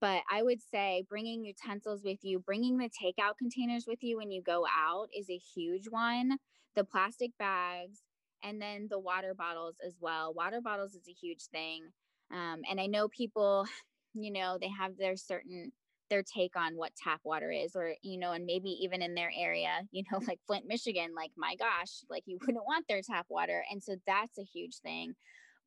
but 0.00 0.22
i 0.30 0.42
would 0.42 0.60
say 0.62 1.04
bringing 1.08 1.44
utensils 1.44 2.02
with 2.04 2.18
you 2.22 2.38
bringing 2.38 2.76
the 2.78 2.90
takeout 2.90 3.36
containers 3.38 3.84
with 3.86 4.02
you 4.02 4.16
when 4.16 4.30
you 4.30 4.42
go 4.42 4.66
out 4.66 5.08
is 5.16 5.28
a 5.30 5.38
huge 5.54 5.86
one 5.90 6.38
the 6.74 6.84
plastic 6.84 7.32
bags 7.38 8.02
and 8.44 8.62
then 8.62 8.86
the 8.88 8.98
water 8.98 9.34
bottles 9.34 9.76
as 9.84 9.96
well. 10.00 10.32
Water 10.32 10.60
bottles 10.60 10.94
is 10.94 11.08
a 11.08 11.12
huge 11.12 11.46
thing 11.52 11.84
um, 12.30 12.60
and 12.70 12.80
i 12.80 12.86
know 12.86 13.08
people 13.08 13.66
you 14.14 14.32
know 14.32 14.58
they 14.60 14.68
have 14.68 14.96
their 14.96 15.16
certain 15.16 15.72
their 16.10 16.22
take 16.22 16.56
on 16.56 16.74
what 16.76 16.92
tap 16.96 17.20
water 17.24 17.50
is 17.50 17.76
or 17.76 17.94
you 18.02 18.18
know 18.18 18.32
and 18.32 18.46
maybe 18.46 18.70
even 18.70 19.02
in 19.02 19.14
their 19.14 19.30
area 19.36 19.82
you 19.90 20.02
know 20.10 20.18
like 20.28 20.40
flint 20.46 20.64
michigan 20.66 21.14
like 21.14 21.30
my 21.36 21.54
gosh 21.56 22.02
like 22.08 22.22
you 22.26 22.38
wouldn't 22.46 22.64
want 22.64 22.86
their 22.88 23.02
tap 23.02 23.26
water 23.28 23.62
and 23.70 23.82
so 23.82 23.96
that's 24.06 24.38
a 24.38 24.44
huge 24.44 24.76
thing. 24.78 25.14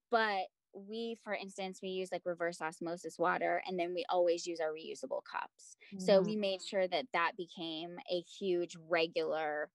But 0.10 0.48
we 0.73 1.17
for 1.23 1.34
instance 1.34 1.79
we 1.81 1.89
use 1.89 2.10
like 2.12 2.21
reverse 2.25 2.62
osmosis 2.62 3.19
water 3.19 3.62
and 3.67 3.77
then 3.77 3.93
we 3.93 4.05
always 4.10 4.47
use 4.47 4.60
our 4.60 4.69
reusable 4.69 5.21
cups 5.29 5.75
mm-hmm. 5.93 5.99
so 5.99 6.21
we 6.21 6.36
made 6.36 6.62
sure 6.62 6.88
that 6.88 7.05
that 7.13 7.31
became 7.38 7.97
a 8.12 8.23
huge 8.39 8.77
regular 8.89 9.69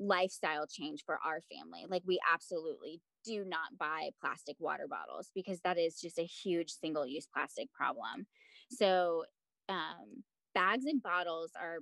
lifestyle 0.00 0.66
change 0.66 1.04
for 1.04 1.18
our 1.24 1.40
family 1.42 1.84
like 1.88 2.02
we 2.06 2.18
absolutely 2.32 3.00
do 3.24 3.44
not 3.44 3.78
buy 3.78 4.10
plastic 4.20 4.56
water 4.58 4.86
bottles 4.88 5.30
because 5.32 5.60
that 5.60 5.78
is 5.78 6.00
just 6.00 6.18
a 6.18 6.24
huge 6.24 6.70
single 6.72 7.06
use 7.06 7.28
plastic 7.32 7.72
problem 7.72 8.26
so 8.68 9.24
um, 9.68 10.24
bags 10.54 10.86
and 10.86 11.02
bottles 11.02 11.52
are 11.60 11.78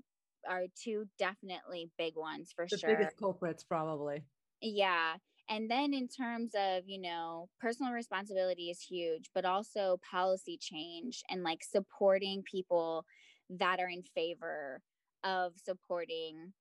are 0.48 0.64
two 0.82 1.04
definitely 1.18 1.90
big 1.98 2.16
ones 2.16 2.52
for 2.54 2.66
the 2.70 2.78
sure. 2.78 2.96
biggest 2.96 3.16
culprits, 3.16 3.62
probably. 3.62 4.24
Yeah. 4.60 5.14
And 5.50 5.70
then 5.70 5.92
in 5.92 6.08
terms 6.08 6.52
of, 6.54 6.84
you 6.86 7.00
know, 7.00 7.48
personal 7.60 7.92
responsibility 7.92 8.70
is 8.70 8.80
huge, 8.80 9.30
but 9.34 9.44
also 9.44 9.98
policy 10.10 10.58
change 10.60 11.22
and 11.28 11.42
like 11.42 11.64
supporting 11.64 12.44
people 12.44 13.04
that 13.50 13.80
are 13.80 13.88
in 13.88 14.04
favor 14.14 14.80
of 15.24 15.54
supporting, 15.62 16.52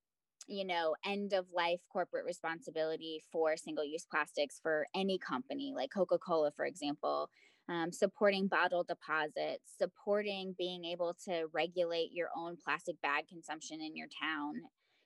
you 0.47 0.65
know, 0.65 0.95
end 1.05 1.33
of 1.33 1.45
life 1.55 1.81
corporate 1.93 2.25
responsibility 2.25 3.21
for 3.31 3.55
single 3.55 3.85
use 3.85 4.07
plastics 4.09 4.59
for 4.61 4.87
any 4.95 5.19
company, 5.19 5.71
like 5.75 5.91
Coca 5.93 6.17
Cola, 6.17 6.51
for 6.51 6.65
example 6.65 7.29
um, 7.69 7.91
supporting 7.91 8.47
bottle 8.47 8.83
deposits, 8.83 9.73
supporting 9.77 10.55
being 10.57 10.83
able 10.85 11.15
to 11.25 11.45
regulate 11.53 12.09
your 12.11 12.29
own 12.35 12.57
plastic 12.63 12.99
bag 13.01 13.27
consumption 13.29 13.79
in 13.79 13.95
your 13.95 14.07
town. 14.21 14.55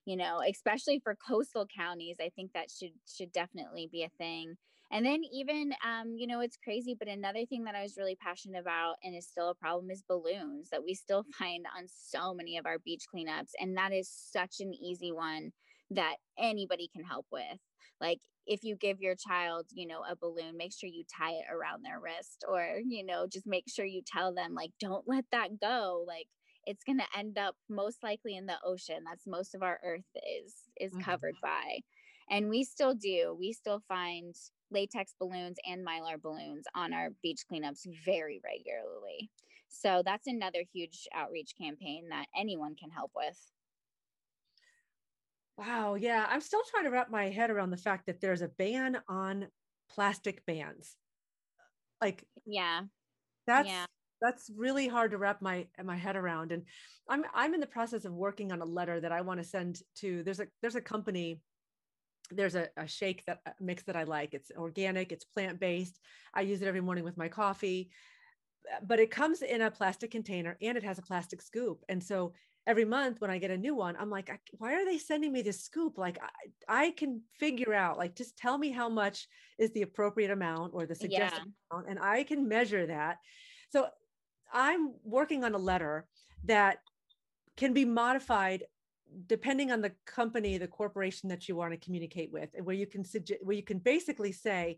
You 0.06 0.18
know, 0.18 0.42
especially 0.48 1.00
for 1.00 1.16
coastal 1.16 1.66
counties, 1.66 2.18
I 2.20 2.30
think 2.36 2.52
that 2.54 2.70
should 2.70 2.92
should 3.08 3.32
definitely 3.32 3.88
be 3.92 4.04
a 4.04 4.10
thing. 4.18 4.56
And 4.92 5.06
then 5.06 5.22
even, 5.34 5.74
um, 5.84 6.16
you 6.18 6.28
know, 6.28 6.42
it's 6.42 6.58
crazy, 6.63 6.94
but 6.98 7.08
another 7.08 7.46
thing 7.48 7.63
that 7.63 7.74
I 7.74 7.82
was 7.82 7.98
really 7.98 8.16
passionate 8.16 8.60
about 8.60 8.96
and 9.04 9.16
is 9.16 9.26
still 9.26 9.50
a 9.50 9.56
problem 9.56 9.89
is 9.89 10.04
balloons 10.08 10.70
that 10.70 10.84
we 10.84 10.94
still 10.94 11.24
find 11.39 11.66
on 11.76 11.86
so 11.88 12.34
many 12.34 12.58
of 12.58 12.66
our 12.66 12.80
beach 12.80 13.06
cleanups, 13.13 13.52
and 13.60 13.78
that 13.78 13.92
is 13.94 14.10
such 14.10 14.60
an 14.60 14.74
easy 14.74 15.12
one 15.12 15.52
that 15.92 16.18
anybody 16.38 16.89
can 16.94 17.04
help 17.04 17.26
with. 17.32 17.60
Like 18.02 18.20
if 18.46 18.63
you 18.63 18.76
give 18.76 19.00
your 19.00 19.16
child, 19.16 19.68
you 19.72 19.88
know, 19.88 20.02
a 20.10 20.16
balloon, 20.16 20.58
make 20.58 20.74
sure 20.74 20.89
you 20.89 21.04
tie 21.18 21.32
it 21.32 21.46
around 21.52 21.84
their 21.84 22.00
wrist 22.00 22.44
or, 22.48 22.80
you 22.86 23.06
know, 23.06 23.26
just 23.28 23.48
make 23.48 23.66
sure 23.70 23.86
you 23.86 24.02
tell 24.06 24.34
them 24.34 24.54
like 24.54 24.72
don't 24.80 25.08
let 25.08 25.26
that 25.32 25.60
go. 25.60 26.04
Like 26.08 26.28
it's 26.65 26.84
going 26.84 26.99
to 26.99 27.17
end 27.17 27.38
up 27.38 27.56
most 27.69 28.04
likely 28.04 28.36
in 28.36 28.45
the 28.45 28.58
ocean. 28.65 29.04
That's 29.06 29.28
most 29.28 29.56
of 29.56 29.63
our 29.63 29.80
earth 29.84 30.06
is 30.15 30.54
is 30.80 30.91
mm-hmm. 30.91 31.02
covered 31.02 31.36
by. 31.41 31.80
And 32.30 32.49
we 32.49 32.63
still 32.63 32.95
do. 32.95 33.36
We 33.38 33.54
still 33.54 33.82
find 33.88 34.36
latex 34.71 35.13
balloons 35.19 35.58
and 35.67 35.86
mylar 35.86 36.21
balloons 36.21 36.65
on 36.76 36.93
our 36.93 37.10
beach 37.21 37.41
cleanups 37.52 37.86
very 38.06 38.41
regularly. 38.43 39.30
So 39.67 40.02
that's 40.06 40.28
another 40.28 40.63
huge 40.73 41.08
outreach 41.13 41.54
campaign 41.60 42.10
that 42.10 42.28
anyone 42.38 42.76
can 42.76 42.91
help 42.91 43.12
with. 43.15 43.38
Wow. 45.58 45.95
Yeah. 45.95 46.26
I'm 46.30 46.41
still 46.41 46.62
trying 46.69 46.86
to 46.86 46.91
wrap 46.91 47.12
my 47.12 47.30
head 47.30 47.52
around 47.52 47.71
the 47.71 47.78
fact 47.78 48.06
that 48.08 48.21
there's 48.21 48.41
a 48.41 48.47
ban 48.47 48.99
on 49.08 49.47
plastic 49.89 50.45
bands 50.45 50.97
Like, 52.02 52.23
yeah. 52.45 52.82
That's, 53.47 53.67
yeah. 53.67 53.86
That's 54.24 54.50
really 54.56 54.88
hard 54.88 55.12
to 55.12 55.18
wrap 55.18 55.42
my 55.42 55.68
my 55.84 55.98
head 55.98 56.16
around, 56.16 56.52
and 56.52 56.64
I'm 57.10 57.26
I'm 57.34 57.54
in 57.54 57.60
the 57.60 57.68
process 57.68 58.06
of 58.06 58.14
working 58.14 58.52
on 58.52 58.62
a 58.62 58.66
letter 58.66 59.00
that 59.00 59.12
I 59.12 59.22
want 59.22 59.40
to 59.42 59.48
send 59.48 59.82
to. 59.98 60.24
There's 60.24 60.40
a 60.40 60.48
there's 60.62 60.76
a 60.76 60.82
company 60.82 61.42
there's 62.32 62.56
a, 62.56 62.70
a, 62.78 62.88
shake 62.88 63.24
that 63.26 63.42
mix 63.60 63.84
that 63.84 63.96
I 63.96 64.04
like. 64.04 64.34
It's 64.34 64.50
organic, 64.58 65.12
it's 65.12 65.26
plant 65.26 65.60
based. 65.60 66.00
I 66.34 66.42
use 66.42 66.62
it 66.62 66.68
every 66.68 66.82
morning 66.82 67.04
with 67.04 67.18
my 67.18 67.28
coffee, 67.28 67.90
but 68.88 69.00
it 69.00 69.12
comes 69.12 69.42
in 69.42 69.62
a 69.62 69.72
plastic 69.72 70.12
container 70.12 70.58
and 70.62 70.78
it 70.78 70.84
has 70.84 71.00
a 71.00 71.04
plastic 71.04 71.42
scoop. 71.42 71.84
And 71.90 72.02
so 72.02 72.34
every 72.66 72.86
month 72.86 73.20
when 73.20 73.30
I 73.30 73.38
get 73.38 73.52
a 73.52 73.58
new 73.58 73.76
one, 73.76 73.96
I'm 74.00 74.10
like, 74.10 74.32
why 74.58 74.74
are 74.74 74.86
they 74.86 74.98
sending 74.98 75.32
me 75.32 75.42
this 75.42 75.62
scoop? 75.62 75.98
Like, 75.98 76.20
I, 76.68 76.86
I 76.86 76.92
can 76.92 77.22
figure 77.40 77.74
out, 77.74 77.98
like, 77.98 78.16
just 78.16 78.38
tell 78.38 78.58
me 78.58 78.72
how 78.72 78.90
much 78.90 79.28
is 79.60 79.72
the 79.72 79.82
appropriate 79.82 80.32
amount 80.32 80.74
or 80.74 80.86
the 80.86 80.96
suggested 80.96 81.42
yeah. 81.46 81.52
amount, 81.72 81.90
and 81.90 82.00
I 82.00 82.24
can 82.24 82.48
measure 82.48 82.86
that. 82.88 83.18
So 83.70 83.88
I'm 84.54 84.94
working 85.04 85.44
on 85.44 85.56
a 85.56 85.58
letter 85.58 86.06
that 86.46 86.78
can 87.58 87.74
be 87.74 87.86
modified 87.86 88.63
depending 89.28 89.72
on 89.72 89.82
the 89.82 89.92
company, 90.06 90.58
the 90.58 90.68
corporation 90.68 91.30
that 91.30 91.48
you 91.48 91.56
want 91.56 91.72
to 91.72 91.78
communicate 91.78 92.32
with, 92.32 92.50
where 92.63 92.76
you 92.76 92.88
can 92.88 93.04
suggest, 93.04 93.42
where 93.44 93.56
you 93.56 93.63
can 93.63 93.78
basically 93.78 94.32
say, 94.32 94.78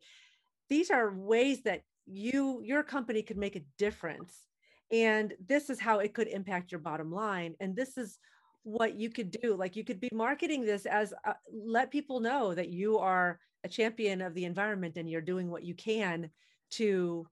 these 0.69 0.89
are 0.91 1.15
ways 1.15 1.61
that 1.63 1.83
you, 2.05 2.61
your 2.63 2.83
company 2.83 3.21
could 3.21 3.37
make 3.37 3.55
a 3.55 3.63
difference 3.77 4.47
and 4.91 5.33
this 5.45 5.69
is 5.69 5.79
how 5.79 5.99
it 5.99 6.13
could 6.13 6.27
impact 6.27 6.71
your 6.71 6.79
bottom 6.79 7.11
line 7.11 7.55
and 7.59 7.75
this 7.75 7.97
is 7.97 8.19
what 8.63 8.95
you 8.95 9.09
could 9.09 9.31
do. 9.31 9.55
Like 9.55 9.75
you 9.75 9.83
could 9.83 9.99
be 9.99 10.09
marketing 10.11 10.65
this 10.65 10.85
as 10.85 11.13
uh, 11.25 11.33
let 11.51 11.91
people 11.91 12.19
know 12.19 12.53
that 12.53 12.69
you 12.69 12.97
are 12.97 13.39
a 13.63 13.69
champion 13.69 14.21
of 14.21 14.33
the 14.33 14.45
environment 14.45 14.97
and 14.97 15.09
you're 15.09 15.21
doing 15.21 15.49
what 15.49 15.63
you 15.63 15.75
can 15.75 16.29
to 16.71 17.27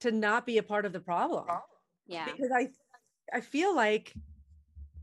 to 0.00 0.10
not 0.10 0.46
be 0.46 0.58
a 0.58 0.62
part 0.62 0.84
of 0.84 0.92
the 0.92 1.00
problem 1.00 1.44
yeah 2.06 2.26
because 2.26 2.50
i 2.54 2.68
i 3.32 3.40
feel 3.40 3.74
like 3.74 4.14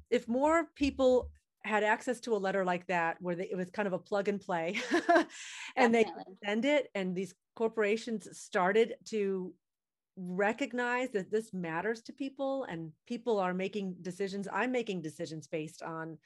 if 0.10 0.28
more 0.28 0.68
people 0.76 1.30
had 1.64 1.84
access 1.84 2.20
to 2.20 2.36
a 2.36 2.38
letter 2.38 2.64
like 2.64 2.86
that 2.86 3.18
where 3.22 3.36
they, 3.36 3.46
it 3.50 3.56
was 3.56 3.72
kind 3.72 3.88
of 3.88 3.94
a 3.94 4.00
plug 4.00 4.28
and 4.28 4.40
play 4.40 4.80
and 5.76 5.94
Definitely. 5.94 6.04
they 6.42 6.48
send 6.48 6.66
it 6.66 6.90
and 6.94 7.16
these 7.16 7.34
corporations 7.56 8.28
started 8.38 8.96
to 9.06 9.54
recognize 10.16 11.10
that 11.10 11.32
this 11.32 11.54
matters 11.54 12.02
to 12.04 12.14
people 12.14 12.66
and 12.70 12.92
people 13.08 13.40
are 13.40 13.54
making 13.54 13.96
decisions 14.02 14.48
i'm 14.54 14.72
making 14.72 15.02
decisions 15.02 15.48
based 15.48 15.82
on 15.82 16.18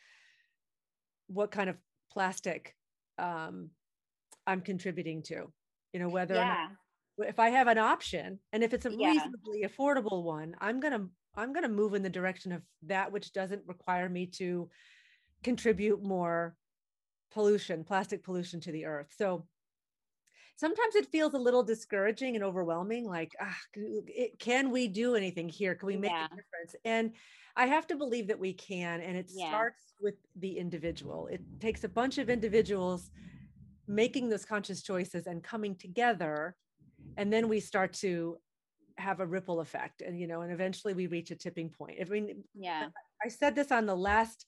what 1.27 1.51
kind 1.51 1.69
of 1.69 1.77
plastic 2.11 2.75
um, 3.17 3.69
I'm 4.47 4.61
contributing 4.61 5.21
to. 5.23 5.51
You 5.93 5.99
know, 5.99 6.09
whether 6.09 6.35
yeah. 6.35 6.47
not, 6.47 6.69
if 7.21 7.39
I 7.39 7.49
have 7.49 7.67
an 7.67 7.77
option 7.77 8.39
and 8.53 8.63
if 8.63 8.73
it's 8.73 8.85
a 8.85 8.91
Yeah. 8.91 9.13
reasonably 9.13 9.63
affordable 9.65 10.23
one, 10.23 10.55
I'm 10.59 10.79
gonna 10.79 11.07
I'm 11.35 11.53
gonna 11.53 11.69
move 11.69 11.93
in 11.93 12.03
the 12.03 12.09
direction 12.09 12.51
of 12.51 12.61
that 12.83 13.11
which 13.11 13.33
doesn't 13.33 13.63
require 13.67 14.09
me 14.09 14.27
to 14.37 14.69
contribute 15.43 16.03
more 16.03 16.55
pollution, 17.31 17.83
plastic 17.83 18.23
pollution 18.23 18.59
to 18.61 18.71
the 18.71 18.85
earth. 18.85 19.13
So 19.17 19.47
sometimes 20.57 20.95
it 20.95 21.11
feels 21.11 21.33
a 21.33 21.37
little 21.37 21.63
discouraging 21.63 22.35
and 22.35 22.43
overwhelming 22.43 23.05
like 23.05 23.31
ah, 23.39 23.57
it, 23.73 24.37
can 24.39 24.71
we 24.71 24.87
do 24.87 25.15
anything 25.15 25.47
here 25.47 25.73
can 25.73 25.87
we 25.87 25.97
make 25.97 26.11
Yeah. 26.11 26.25
a 26.25 26.35
difference 26.35 26.75
and 26.83 27.13
i 27.55 27.65
have 27.65 27.87
to 27.87 27.95
believe 27.95 28.27
that 28.27 28.39
we 28.39 28.53
can 28.53 28.99
and 29.01 29.17
it 29.17 29.29
Yeah. 29.29 29.47
starts 29.47 29.93
with 30.01 30.15
the 30.35 30.57
individual 30.57 31.27
it 31.27 31.41
takes 31.59 31.83
a 31.85 31.89
bunch 31.89 32.17
of 32.17 32.29
individuals 32.29 33.09
making 33.87 34.29
those 34.29 34.45
conscious 34.45 34.83
choices 34.83 35.27
and 35.27 35.43
coming 35.43 35.75
together 35.75 36.55
and 37.19 37.31
then 37.31 37.47
we 37.47 37.59
start 37.59 37.93
to 37.93 38.37
have 38.97 39.19
a 39.19 39.25
ripple 39.25 39.59
effect 39.59 40.01
and 40.01 40.19
you 40.19 40.27
know 40.27 40.41
and 40.41 40.51
eventually 40.51 40.93
we 40.93 41.07
reach 41.07 41.31
a 41.31 41.35
tipping 41.35 41.69
point 41.69 41.97
i 42.01 42.03
mean 42.05 42.43
Yeah. 42.53 42.87
I 43.23 43.27
said 43.27 43.53
this 43.55 43.71
on 43.71 43.85
the 43.85 43.95
last 43.95 44.45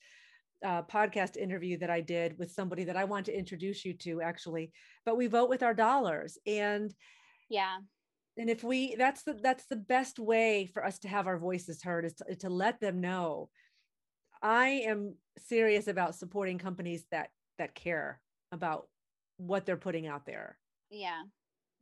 uh, 0.65 0.83
podcast 0.83 1.35
interview 1.35 1.77
that 1.79 1.89
I 1.89 2.01
did 2.01 2.37
with 2.39 2.51
somebody 2.51 2.83
that 2.85 2.95
I 2.95 3.03
want 3.03 3.25
to 3.25 3.37
introduce 3.37 3.83
you 3.83 3.93
to 3.95 4.21
actually, 4.21 4.71
but 5.05 5.17
we 5.17 5.27
vote 5.27 5.49
with 5.49 5.63
our 5.63 5.73
dollars. 5.73 6.37
And 6.45 6.93
Yeah. 7.49 7.77
and 8.37 8.49
if 8.49 8.63
we 8.63 8.95
that's 8.95 9.23
the 9.23 9.33
that's 9.33 9.65
the 9.65 9.75
best 9.75 10.19
way 10.19 10.67
for 10.73 10.85
us 10.85 10.99
to 10.99 11.09
have 11.09 11.27
our 11.27 11.37
voices 11.37 11.83
heard 11.83 12.05
is 12.05 12.13
to, 12.15 12.35
to 12.35 12.49
let 12.49 12.79
them 12.79 13.01
know 13.01 13.49
I 14.41 14.67
am 14.87 15.15
serious 15.37 15.87
about 15.87 16.15
supporting 16.15 16.57
companies 16.57 17.05
that 17.11 17.29
that 17.57 17.75
care 17.75 18.21
about 18.51 18.87
what 19.37 19.65
they're 19.65 19.77
putting 19.77 20.07
out 20.07 20.25
there. 20.25 20.57
Yeah. 20.89 21.23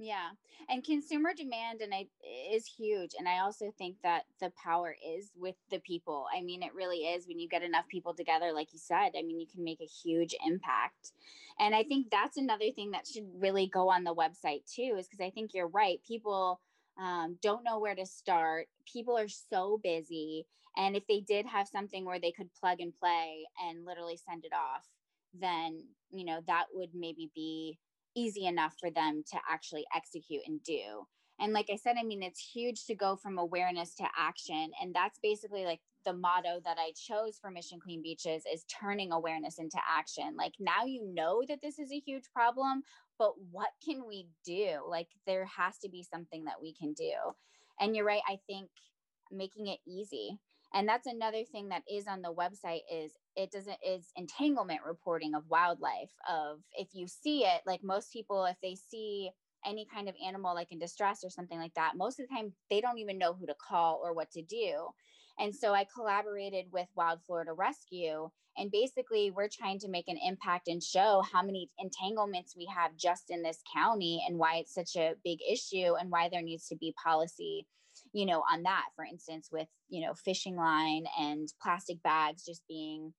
Yeah. 0.01 0.29
And 0.69 0.81
consumer 0.81 1.33
demand 1.35 1.81
and 1.81 1.93
I 1.93 2.07
is 2.49 2.65
huge 2.65 3.11
and 3.19 3.27
I 3.27 3.39
also 3.39 3.73
think 3.77 3.97
that 4.01 4.23
the 4.39 4.49
power 4.51 4.95
is 5.05 5.31
with 5.37 5.55
the 5.69 5.79
people. 5.79 6.25
I 6.33 6.41
mean 6.41 6.63
it 6.63 6.73
really 6.73 6.99
is 6.99 7.27
when 7.27 7.37
you 7.37 7.49
get 7.49 7.63
enough 7.63 7.85
people 7.89 8.13
together 8.13 8.53
like 8.53 8.71
you 8.71 8.79
said. 8.79 9.11
I 9.17 9.23
mean 9.23 9.41
you 9.41 9.45
can 9.45 9.61
make 9.63 9.81
a 9.81 9.85
huge 9.85 10.33
impact. 10.47 11.11
And 11.59 11.75
I 11.75 11.83
think 11.83 12.09
that's 12.09 12.37
another 12.37 12.71
thing 12.73 12.91
that 12.91 13.07
should 13.07 13.27
really 13.35 13.67
go 13.67 13.89
on 13.89 14.05
the 14.05 14.15
website 14.15 14.63
too 14.73 14.95
is 14.97 15.07
because 15.07 15.19
I 15.19 15.31
think 15.31 15.53
you're 15.53 15.67
right. 15.67 15.99
People 16.07 16.61
um, 16.97 17.37
don't 17.41 17.65
know 17.65 17.79
where 17.79 17.95
to 17.95 18.05
start. 18.05 18.67
People 18.91 19.17
are 19.17 19.27
so 19.27 19.81
busy 19.83 20.45
and 20.77 20.95
if 20.95 21.05
they 21.07 21.19
did 21.19 21.45
have 21.45 21.67
something 21.67 22.05
where 22.05 22.21
they 22.21 22.31
could 22.31 22.53
plug 22.53 22.79
and 22.79 22.93
play 22.97 23.45
and 23.67 23.85
literally 23.85 24.17
send 24.17 24.45
it 24.45 24.53
off, 24.53 24.87
then, 25.33 25.83
you 26.09 26.23
know, 26.23 26.39
that 26.47 26.67
would 26.73 26.91
maybe 26.93 27.29
be 27.35 27.77
easy 28.15 28.45
enough 28.45 28.75
for 28.79 28.89
them 28.91 29.23
to 29.31 29.37
actually 29.49 29.85
execute 29.95 30.41
and 30.47 30.61
do. 30.63 31.05
And 31.39 31.53
like 31.53 31.69
I 31.71 31.77
said, 31.77 31.95
I 31.99 32.03
mean, 32.03 32.21
it's 32.21 32.51
huge 32.53 32.85
to 32.85 32.95
go 32.95 33.15
from 33.15 33.37
awareness 33.37 33.95
to 33.95 34.03
action. 34.17 34.71
And 34.81 34.93
that's 34.93 35.19
basically 35.23 35.63
like 35.63 35.79
the 36.05 36.13
motto 36.13 36.59
that 36.65 36.77
I 36.77 36.91
chose 36.95 37.37
for 37.39 37.49
Mission 37.49 37.79
Clean 37.79 38.01
Beaches 38.01 38.43
is 38.51 38.65
turning 38.65 39.11
awareness 39.11 39.57
into 39.57 39.77
action. 39.89 40.35
Like 40.37 40.53
now 40.59 40.85
you 40.85 41.13
know 41.13 41.43
that 41.47 41.61
this 41.61 41.79
is 41.79 41.91
a 41.91 41.99
huge 41.99 42.25
problem, 42.33 42.83
but 43.17 43.33
what 43.51 43.69
can 43.83 44.05
we 44.07 44.27
do? 44.45 44.79
Like 44.87 45.07
there 45.25 45.45
has 45.45 45.77
to 45.79 45.89
be 45.89 46.03
something 46.03 46.45
that 46.45 46.61
we 46.61 46.73
can 46.73 46.93
do. 46.93 47.13
And 47.79 47.95
you're 47.95 48.05
right, 48.05 48.21
I 48.29 48.39
think 48.47 48.69
making 49.31 49.67
it 49.67 49.79
easy. 49.87 50.39
And 50.73 50.87
that's 50.87 51.07
another 51.07 51.43
thing 51.43 51.69
that 51.69 51.83
is 51.91 52.05
on 52.07 52.21
the 52.21 52.33
website 52.33 52.81
is 52.91 53.13
it 53.39 53.51
doesn't 53.51 53.77
is 53.85 54.11
entanglement 54.17 54.81
reporting 54.85 55.33
of 55.33 55.49
wildlife 55.49 56.11
of 56.29 56.59
if 56.77 56.89
you 56.93 57.07
see 57.07 57.45
it 57.45 57.61
like 57.65 57.81
most 57.81 58.11
people 58.11 58.43
if 58.43 58.57
they 58.61 58.75
see 58.75 59.31
any 59.65 59.87
kind 59.93 60.09
of 60.09 60.15
animal 60.25 60.53
like 60.53 60.71
in 60.71 60.79
distress 60.79 61.23
or 61.23 61.29
something 61.29 61.57
like 61.57 61.73
that 61.73 61.93
most 61.95 62.19
of 62.19 62.27
the 62.27 62.35
time 62.35 62.51
they 62.69 62.81
don't 62.81 62.97
even 62.97 63.17
know 63.17 63.33
who 63.33 63.45
to 63.47 63.55
call 63.55 64.01
or 64.03 64.13
what 64.13 64.29
to 64.31 64.41
do. 64.41 64.87
And 65.37 65.55
so 65.55 65.73
i 65.73 65.85
collaborated 65.95 66.65
with 66.73 66.87
wild 66.95 67.19
florida 67.25 67.53
rescue 67.53 68.29
and 68.57 68.71
basically 68.71 69.31
we're 69.31 69.47
trying 69.47 69.79
to 69.79 69.87
make 69.87 70.09
an 70.09 70.19
impact 70.21 70.67
and 70.67 70.83
show 70.83 71.23
how 71.31 71.41
many 71.41 71.69
entanglements 71.79 72.55
we 72.57 72.67
have 72.75 72.97
just 72.97 73.29
in 73.29 73.41
this 73.41 73.61
county 73.73 74.21
and 74.27 74.37
why 74.37 74.55
it's 74.57 74.73
such 74.73 74.97
a 74.97 75.13
big 75.23 75.39
issue 75.49 75.93
and 75.97 76.11
why 76.11 76.27
there 76.29 76.41
needs 76.41 76.67
to 76.67 76.75
be 76.75 76.93
policy 77.01 77.65
you 78.13 78.25
know 78.25 78.43
on 78.51 78.63
that. 78.63 78.85
For 78.95 79.05
instance 79.05 79.49
with 79.51 79.67
you 79.87 80.05
know 80.05 80.13
fishing 80.13 80.55
line 80.55 81.05
and 81.17 81.47
plastic 81.61 82.01
bags 82.03 82.45
just 82.45 82.63
being 82.67 83.13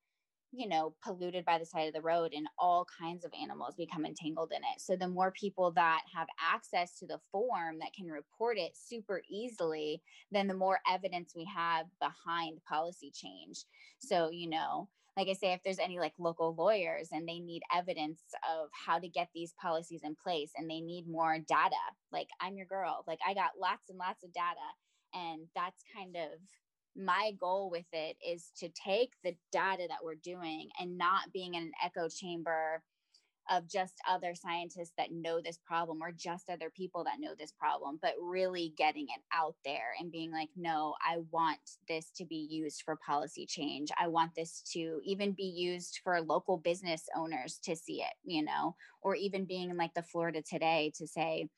you 0.52 0.68
know 0.68 0.94
polluted 1.02 1.44
by 1.44 1.58
the 1.58 1.66
side 1.66 1.86
of 1.86 1.94
the 1.94 2.00
road 2.00 2.32
and 2.34 2.46
all 2.58 2.86
kinds 2.98 3.24
of 3.24 3.32
animals 3.40 3.74
become 3.76 4.04
entangled 4.04 4.52
in 4.52 4.62
it. 4.62 4.80
So 4.80 4.96
the 4.96 5.08
more 5.08 5.30
people 5.30 5.70
that 5.72 6.02
have 6.14 6.28
access 6.40 6.98
to 6.98 7.06
the 7.06 7.20
form 7.30 7.78
that 7.78 7.94
can 7.94 8.08
report 8.08 8.58
it 8.58 8.76
super 8.76 9.22
easily 9.28 10.02
then 10.32 10.46
the 10.46 10.54
more 10.54 10.80
evidence 10.90 11.32
we 11.34 11.44
have 11.44 11.86
behind 12.00 12.58
policy 12.68 13.12
change. 13.14 13.64
So 13.98 14.30
you 14.30 14.48
know 14.48 14.88
like 15.16 15.28
I 15.28 15.32
say, 15.34 15.52
if 15.52 15.62
there's 15.62 15.78
any 15.78 15.98
like 15.98 16.14
local 16.18 16.54
lawyers 16.54 17.08
and 17.12 17.28
they 17.28 17.40
need 17.40 17.62
evidence 17.74 18.20
of 18.48 18.68
how 18.72 18.98
to 18.98 19.08
get 19.08 19.28
these 19.34 19.52
policies 19.60 20.00
in 20.04 20.14
place 20.14 20.52
and 20.56 20.70
they 20.70 20.80
need 20.80 21.08
more 21.08 21.38
data, 21.38 21.76
like 22.12 22.28
I'm 22.40 22.56
your 22.56 22.66
girl, 22.66 23.04
like 23.06 23.18
I 23.26 23.34
got 23.34 23.58
lots 23.60 23.90
and 23.90 23.98
lots 23.98 24.24
of 24.24 24.32
data. 24.32 24.56
And 25.12 25.48
that's 25.54 25.82
kind 25.94 26.16
of 26.16 26.38
my 26.96 27.33
goal 27.38 27.70
with 27.70 27.87
it 27.92 28.16
is 28.26 28.50
to 28.59 28.68
take 28.68 29.12
the 29.24 29.35
data 29.53 29.85
that 29.88 30.05
we're 30.05 30.14
doing 30.14 30.68
and 30.79 30.98
not 30.98 31.33
being 31.33 31.55
in 31.55 31.64
an 31.64 31.72
echo 31.85 32.09
chamber 32.09 32.83
of 33.50 33.68
just 33.68 33.94
other 34.09 34.35
scientists 34.35 34.92
that 34.96 35.11
know 35.11 35.40
this 35.40 35.59
problem 35.66 36.00
or 36.03 36.12
just 36.12 36.48
other 36.48 36.70
people 36.70 37.03
that 37.03 37.18
know 37.18 37.35
this 37.37 37.53
problem, 37.53 37.98
but 38.00 38.14
really 38.20 38.72
getting 38.76 39.05
it 39.05 39.22
out 39.35 39.57
there 39.64 39.94
and 39.98 40.12
being 40.12 40.31
like, 40.31 40.50
no, 40.57 40.94
I 41.05 41.18
want 41.33 41.59
this 41.88 42.11
to 42.16 42.24
be 42.24 42.46
used 42.48 42.83
for 42.83 42.96
policy 43.05 43.46
change. 43.46 43.90
I 43.98 44.07
want 44.07 44.35
this 44.37 44.62
to 44.72 45.00
even 45.05 45.33
be 45.33 45.44
used 45.44 46.00
for 46.05 46.20
local 46.20 46.59
business 46.59 47.09
owners 47.16 47.59
to 47.64 47.74
see 47.74 48.03
it, 48.03 48.14
you 48.24 48.44
know, 48.44 48.76
or 49.03 49.16
even 49.16 49.46
being 49.46 49.70
in 49.70 49.76
like 49.76 49.94
the 49.94 50.03
Florida 50.03 50.42
Today 50.42 50.92
to 50.96 51.07
say, 51.07 51.48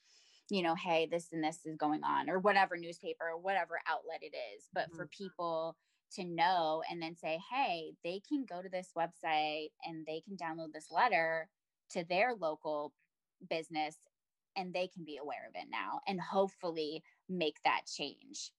you 0.51 0.63
know, 0.63 0.75
hey, 0.75 1.09
this 1.11 1.29
and 1.33 1.43
this 1.43 1.61
is 1.65 1.77
going 1.77 2.03
on, 2.05 2.29
or 2.29 2.39
whatever 2.39 2.77
newspaper 2.77 3.31
or 3.33 3.39
whatever 3.39 3.81
outlet 3.89 4.21
it 4.23 4.35
is. 4.55 4.69
But 4.73 4.93
for 4.95 5.07
people 5.07 5.77
to 6.17 6.25
know 6.25 6.83
and 6.91 7.01
then 7.01 7.17
say, 7.17 7.41
hey, 7.51 7.93
they 8.05 8.21
can 8.29 8.45
go 8.49 8.63
to 8.63 8.69
this 8.69 8.91
website 8.97 9.71
and 9.85 10.05
they 10.07 10.21
can 10.21 10.37
download 10.37 10.73
this 10.73 10.89
letter 10.91 11.49
to 11.91 12.05
their 12.05 12.35
local 12.35 12.93
business 13.49 13.97
and 14.57 14.73
they 14.73 14.89
can 14.89 15.05
be 15.05 15.17
aware 15.17 15.49
of 15.49 15.55
it 15.55 15.69
now 15.71 16.01
and 16.07 16.21
hopefully 16.21 17.03
make 17.29 17.57
that 17.65 17.83
change. 17.87 18.53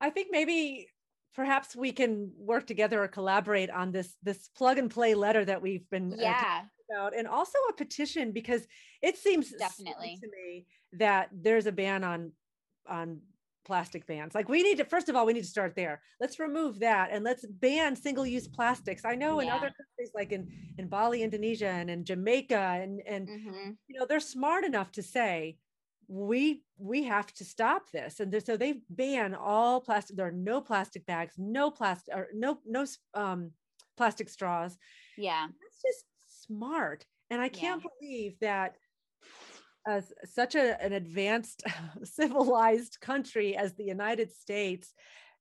I 0.00 0.10
think 0.10 0.28
maybe 0.30 0.88
perhaps 1.34 1.74
we 1.74 1.92
can 1.92 2.32
work 2.36 2.66
together 2.66 3.02
or 3.02 3.08
collaborate 3.08 3.70
on 3.70 3.92
this 3.92 4.14
this 4.22 4.48
plug 4.56 4.78
and 4.78 4.90
play 4.90 5.14
letter 5.14 5.44
that 5.44 5.62
we've 5.62 5.88
been 5.90 6.12
uh, 6.12 6.16
Yeah, 6.18 6.62
about 6.92 7.16
and 7.16 7.26
also 7.26 7.58
a 7.70 7.72
petition 7.74 8.32
because 8.32 8.66
it 9.02 9.16
seems 9.16 9.50
Definitely. 9.58 10.18
to 10.22 10.28
me 10.28 10.66
that 10.94 11.28
there's 11.32 11.66
a 11.66 11.72
ban 11.72 12.04
on 12.04 12.32
on 12.88 13.20
plastic 13.64 14.06
bans 14.06 14.34
like 14.34 14.48
we 14.48 14.60
need 14.60 14.78
to 14.78 14.84
first 14.84 15.08
of 15.08 15.14
all 15.14 15.24
we 15.24 15.32
need 15.32 15.42
to 15.42 15.46
start 15.46 15.74
there. 15.76 16.02
Let's 16.20 16.40
remove 16.40 16.80
that 16.80 17.10
and 17.12 17.24
let's 17.24 17.46
ban 17.46 17.94
single-use 17.94 18.48
plastics. 18.48 19.04
I 19.04 19.14
know 19.14 19.38
in 19.40 19.48
other 19.48 19.68
countries 19.68 20.10
like 20.14 20.32
in 20.32 20.48
in 20.78 20.88
bali 20.88 21.22
indonesia 21.22 21.68
and 21.68 21.88
in 21.88 22.04
jamaica 22.04 22.56
and 22.82 23.00
and 23.06 23.28
mhm, 23.28 23.76
you 23.88 23.98
know 23.98 24.06
they're 24.06 24.20
smart 24.20 24.64
enough 24.64 24.90
to 24.92 25.02
say 25.02 25.58
we 26.08 26.64
we 26.78 27.04
have 27.04 27.32
to 27.34 27.44
stop 27.44 27.90
this. 27.92 28.20
And 28.20 28.34
so 28.44 28.56
they 28.56 28.82
ban 28.90 29.34
all 29.34 29.80
plastic 29.80 30.16
there 30.16 30.26
are 30.26 30.32
no 30.32 30.60
plastic 30.60 31.06
bags 31.06 31.34
no 31.38 31.70
plastic 31.70 32.14
or 32.14 32.28
no 32.34 32.58
no 32.66 32.84
um 33.14 33.52
plastic 33.96 34.28
straws. 34.28 34.76
Yeah, 35.16 35.46
that's 35.46 35.82
just 35.82 36.04
smart 36.52 37.04
and 37.30 37.40
i 37.40 37.48
can't 37.48 37.82
Yeah. 37.82 37.88
believe 38.00 38.38
that 38.40 38.76
as 39.86 40.12
such 40.24 40.54
a, 40.54 40.80
an 40.80 40.92
advanced 40.92 41.64
civilized 42.04 42.98
country 43.00 43.56
as 43.56 43.74
the 43.74 43.84
united 43.84 44.32
states 44.32 44.92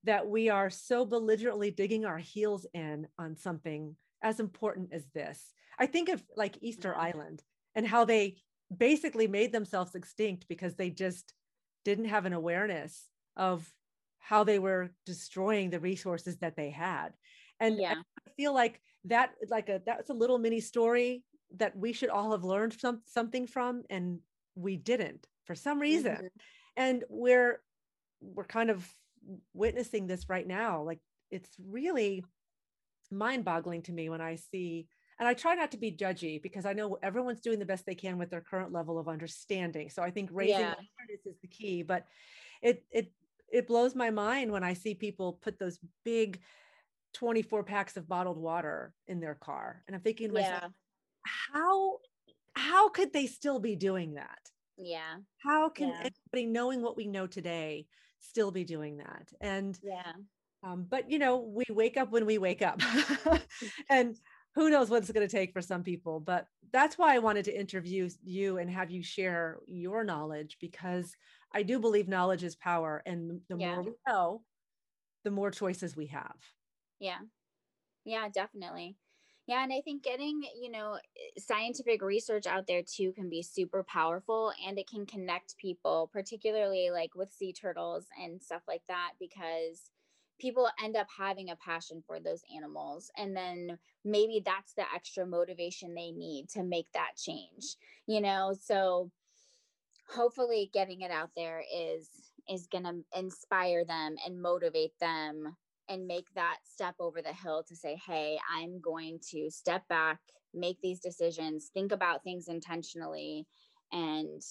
that 0.04 0.28
we 0.28 0.50
are 0.50 0.70
so 0.70 1.06
belligerently 1.06 1.70
digging 1.70 2.06
our 2.06 2.18
heels 2.18 2.66
in 2.74 3.08
on 3.20 3.36
something 3.36 3.96
as 4.24 4.40
important 4.40 4.90
as 4.94 5.06
this 5.14 5.54
i 5.80 5.86
think 5.86 6.10
of 6.10 6.24
like 6.36 6.58
easter 6.62 6.94
Yeah. 6.96 7.02
island 7.02 7.44
and 7.76 7.88
how 7.88 8.06
they 8.06 8.38
basically 8.76 9.28
made 9.28 9.52
themselves 9.52 9.96
extinct 9.96 10.46
because 10.48 10.76
they 10.76 10.90
just 10.90 11.34
didn't 11.84 12.06
have 12.06 12.26
an 12.26 12.34
awareness 12.34 13.10
of 13.36 13.70
how 14.20 14.44
they 14.44 14.60
were 14.60 14.92
destroying 15.06 15.70
the 15.70 15.80
resources 15.80 16.38
that 16.38 16.56
they 16.56 16.70
had 16.70 17.10
and 17.60 17.80
yeah, 17.80 17.94
I 18.28 18.32
feel 18.38 18.54
like 18.54 18.82
that 19.06 19.32
like 19.50 19.70
a 19.70 19.82
that's 19.86 20.10
a 20.10 20.14
little 20.14 20.38
mini 20.38 20.60
story 20.60 21.24
that 21.58 21.76
we 21.76 21.94
should 21.94 22.10
all 22.10 22.32
have 22.32 22.44
learned 22.44 22.74
some 22.74 23.02
something 23.06 23.48
from 23.48 23.84
and 23.90 24.20
we 24.56 24.78
didn't 24.78 25.28
for 25.46 25.56
some 25.56 25.80
reason 25.80 26.16
mhm, 26.16 26.30
and 26.78 27.04
we're 27.10 27.62
we're 28.22 28.44
kind 28.44 28.70
of 28.70 28.88
witnessing 29.54 30.08
this 30.08 30.30
right 30.30 30.48
now 30.48 30.84
like 30.84 31.00
it's 31.30 31.50
really 31.68 32.24
mind 33.12 33.44
boggling 33.44 33.82
to 33.82 33.92
me 33.92 34.10
when 34.10 34.22
i 34.22 34.36
see 34.36 34.88
and 35.22 35.28
I 35.28 35.36
try 35.36 35.54
not 35.54 35.70
to 35.72 35.78
be 35.78 35.92
judgy 35.92 36.42
because 36.42 36.66
I 36.66 36.74
know 36.74 36.98
everyone's 37.04 37.42
doing 37.42 37.60
the 37.60 37.66
best 37.66 37.86
they 37.86 37.94
can 37.94 38.18
with 38.18 38.32
their 38.32 38.42
current 38.42 38.74
level 38.74 38.98
of 38.98 39.08
understanding. 39.08 39.88
So 39.92 40.02
I 40.02 40.10
think 40.10 40.32
raising 40.34 40.62
yeah. 40.62 40.74
awareness 40.74 41.28
is 41.28 41.36
the 41.44 41.48
key. 41.48 41.84
But 41.84 42.08
it 42.64 42.84
it 42.90 43.12
it 43.52 43.68
blows 43.68 43.94
my 43.94 44.10
mind 44.10 44.52
when 44.52 44.64
I 44.64 44.74
see 44.74 44.96
people 44.96 45.34
put 45.34 45.60
those 45.60 45.78
big 46.04 46.40
24 47.14 47.64
packs 47.64 47.98
of 47.98 48.08
bottled 48.08 48.38
water 48.38 48.94
in 49.08 49.20
their 49.20 49.36
car. 49.36 49.84
And 49.88 49.96
I'm 49.96 50.02
thinking 50.02 50.30
to 50.30 50.34
myself, 50.34 50.62
yeah. 50.64 50.70
how 51.54 51.98
how 52.54 52.90
could 52.90 53.14
they 53.14 53.28
still 53.28 53.60
be 53.60 53.76
doing 53.76 54.16
that? 54.16 54.40
Yeah. 54.78 55.18
How 55.38 55.70
can 55.70 55.90
yeah. 55.90 56.10
anybody 56.34 56.52
knowing 56.52 56.82
what 56.82 56.98
we 56.98 57.08
know 57.08 57.28
today 57.28 57.88
still 58.20 58.52
be 58.52 58.64
doing 58.64 58.98
that? 58.98 59.30
And 59.40 59.78
yeah. 59.84 60.14
Um, 60.64 60.86
but 60.88 61.10
you 61.10 61.18
know, 61.18 61.38
we 61.38 61.64
wake 61.70 61.98
up 61.98 62.12
when 62.12 62.26
we 62.26 62.38
wake 62.38 62.62
up. 62.62 62.82
and 63.90 64.16
who 64.56 64.70
knows 64.70 64.90
what 64.90 65.02
it's 65.02 65.12
going 65.12 65.28
to 65.28 65.32
take 65.32 65.54
for 65.54 65.62
some 65.62 65.84
people 65.84 66.20
but 66.20 66.46
that's 66.74 66.98
why 66.98 67.16
i 67.16 67.20
wanted 67.20 67.46
to 67.46 67.58
interview 67.58 68.10
you 68.24 68.58
and 68.58 68.70
have 68.70 68.92
you 68.92 69.04
share 69.04 69.60
your 69.66 70.04
knowledge 70.04 70.58
because 70.60 71.16
i 71.54 71.64
do 71.64 71.80
believe 71.80 72.08
knowledge 72.08 72.44
is 72.44 72.56
power 72.56 73.02
and 73.06 73.40
the 73.50 73.58
yeah. 73.58 73.76
more 73.76 73.84
we 73.84 73.92
know 74.08 74.42
the 75.24 75.32
more 75.32 75.52
choices 75.52 75.96
we 75.96 76.08
have 76.08 76.36
yeah. 77.02 77.20
Yeah 78.06 78.30
definitely. 78.30 78.96
Yeah 79.48 79.64
and 79.64 79.74
i 79.74 79.82
think 79.82 80.04
getting 80.04 80.44
you 80.62 80.72
know 80.72 80.98
scientific 81.38 82.02
research 82.02 82.48
out 82.48 82.68
there 82.68 82.84
too 82.84 83.12
can 83.14 83.30
be 83.30 83.44
super 83.44 83.84
powerful 83.84 84.54
and 84.66 84.80
it 84.80 84.88
can 84.90 85.06
connect 85.06 85.58
people 85.58 86.10
particularly 86.14 86.90
like 86.92 87.16
with 87.16 87.34
sea 87.34 87.52
turtles 87.54 88.06
and 88.24 88.42
stuff 88.42 88.62
like 88.68 88.84
that 88.88 89.14
because 89.20 89.90
people 90.40 90.70
end 90.84 90.96
up 90.96 91.08
having 91.18 91.50
a 91.50 91.56
passion 91.58 92.04
for 92.08 92.20
those 92.20 92.44
animals 92.56 93.12
and 93.18 93.36
then 93.36 93.78
maybe 94.06 94.42
that's 94.46 94.74
the 94.74 94.84
extra 94.96 95.26
motivation 95.26 95.94
they 95.96 96.12
need 96.12 96.48
to 96.50 96.64
make 96.64 96.88
that 96.94 97.12
change 97.18 97.76
you 98.08 98.22
know? 98.22 98.54
So 98.62 99.12
hopefully 100.10 100.70
getting 100.74 101.02
it 101.02 101.12
out 101.12 101.32
there 101.36 101.64
is 101.74 102.10
is 102.50 102.68
going 102.68 102.84
to 102.84 103.04
inspire 103.18 103.86
them 103.86 104.16
and 104.26 104.42
motivate 104.42 104.98
them 105.00 105.56
and 105.92 106.08
make 106.08 106.34
that 106.34 106.58
step 106.64 106.96
over 107.00 107.22
the 107.22 107.34
hill 107.34 107.64
to 107.68 107.76
say 107.76 108.00
hey 108.08 108.40
i'm 108.56 108.80
going 108.80 109.20
to 109.30 109.50
step 109.50 109.88
back 109.88 110.20
make 110.54 110.78
these 110.82 111.00
decisions 111.00 111.70
think 111.74 111.92
about 111.92 112.24
things 112.24 112.48
intentionally 112.48 113.46
and 113.92 114.42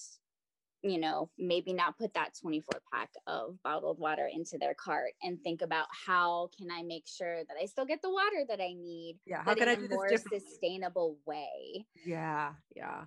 you 0.83 0.99
know, 0.99 1.29
maybe 1.37 1.73
not 1.73 1.97
put 1.97 2.13
that 2.15 2.31
24 2.41 2.81
pack 2.91 3.09
of 3.27 3.55
bottled 3.63 3.99
water 3.99 4.27
into 4.31 4.57
their 4.57 4.73
cart 4.73 5.11
and 5.21 5.39
think 5.43 5.61
about 5.61 5.85
how 5.91 6.49
can 6.57 6.71
I 6.71 6.81
make 6.81 7.07
sure 7.07 7.37
that 7.37 7.57
I 7.61 7.65
still 7.65 7.85
get 7.85 8.01
the 8.01 8.09
water 8.09 8.43
that 8.49 8.59
I 8.59 8.73
need, 8.73 9.17
yeah, 9.25 9.43
how 9.43 9.53
can 9.53 9.69
I 9.69 9.75
do 9.75 9.87
more 9.89 10.09
sustainable 10.17 11.17
way. 11.25 11.85
Yeah, 12.05 12.53
yeah. 12.75 13.03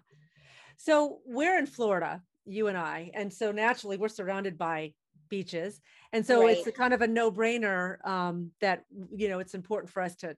So 0.77 1.19
we're 1.27 1.59
in 1.59 1.67
Florida, 1.67 2.23
you 2.45 2.69
and 2.69 2.79
I, 2.79 3.11
and 3.15 3.33
so 3.33 3.51
naturally 3.51 3.97
we're 3.97 4.09
surrounded 4.09 4.57
by 4.57 4.93
beaches, 5.29 5.81
and 6.13 6.25
so 6.25 6.43
right. 6.43 6.57
it's 6.57 6.77
kind 6.77 6.95
of 6.95 7.03
a 7.03 7.07
no-brainer 7.07 8.05
um, 8.07 8.51
that 8.61 8.85
you 9.15 9.29
know 9.29 9.39
it's 9.39 9.55
important 9.55 9.93
for 9.93 10.03
us 10.03 10.17
to 10.17 10.37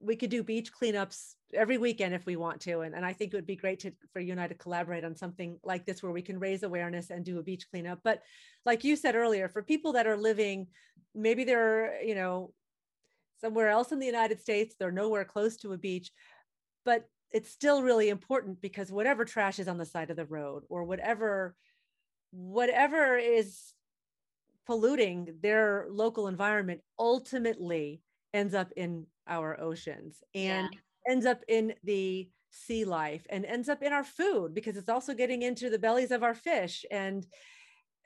we 0.00 0.16
could 0.16 0.30
do 0.30 0.42
beach 0.42 0.70
cleanups 0.72 1.34
every 1.54 1.78
weekend 1.78 2.14
if 2.14 2.26
we 2.26 2.36
want 2.36 2.60
to. 2.60 2.80
And, 2.80 2.94
and 2.94 3.04
I 3.04 3.12
think 3.12 3.32
it 3.32 3.36
would 3.36 3.46
be 3.46 3.56
great 3.56 3.80
to, 3.80 3.92
for 4.12 4.20
you 4.20 4.32
and 4.32 4.40
I 4.40 4.46
to 4.46 4.54
collaborate 4.54 5.04
on 5.04 5.16
something 5.16 5.58
like 5.64 5.86
this 5.86 6.02
where 6.02 6.12
we 6.12 6.22
can 6.22 6.38
raise 6.38 6.62
awareness 6.62 7.10
and 7.10 7.24
do 7.24 7.38
a 7.38 7.42
beach 7.42 7.66
cleanup. 7.70 8.00
But 8.04 8.22
like 8.64 8.84
you 8.84 8.96
said 8.96 9.14
earlier, 9.14 9.48
for 9.48 9.62
people 9.62 9.92
that 9.94 10.06
are 10.06 10.16
living, 10.16 10.66
maybe 11.14 11.44
they're, 11.44 12.02
you 12.02 12.14
know, 12.14 12.52
somewhere 13.40 13.68
else 13.68 13.92
in 13.92 13.98
the 13.98 14.06
United 14.06 14.40
States, 14.40 14.74
they're 14.78 14.92
nowhere 14.92 15.24
close 15.24 15.56
to 15.58 15.72
a 15.72 15.78
beach, 15.78 16.10
but 16.84 17.04
it's 17.32 17.50
still 17.50 17.82
really 17.82 18.08
important 18.08 18.60
because 18.60 18.90
whatever 18.92 19.24
trash 19.24 19.58
is 19.58 19.68
on 19.68 19.78
the 19.78 19.84
side 19.84 20.10
of 20.10 20.16
the 20.16 20.26
road 20.26 20.62
or 20.68 20.84
whatever, 20.84 21.54
whatever 22.32 23.16
is 23.16 23.72
polluting 24.66 25.34
their 25.42 25.86
local 25.90 26.28
environment 26.28 26.80
ultimately 26.98 28.02
ends 28.34 28.54
up 28.54 28.72
in 28.76 29.06
our 29.28 29.58
oceans 29.60 30.22
and 30.34 30.68
yeah. 30.72 31.12
ends 31.12 31.24
up 31.24 31.40
in 31.48 31.74
the 31.84 32.28
sea 32.50 32.84
life 32.84 33.26
and 33.30 33.44
ends 33.44 33.68
up 33.68 33.82
in 33.82 33.92
our 33.92 34.04
food 34.04 34.54
because 34.54 34.76
it's 34.76 34.88
also 34.88 35.14
getting 35.14 35.42
into 35.42 35.70
the 35.70 35.78
bellies 35.78 36.10
of 36.10 36.22
our 36.22 36.34
fish 36.34 36.84
and 36.90 37.26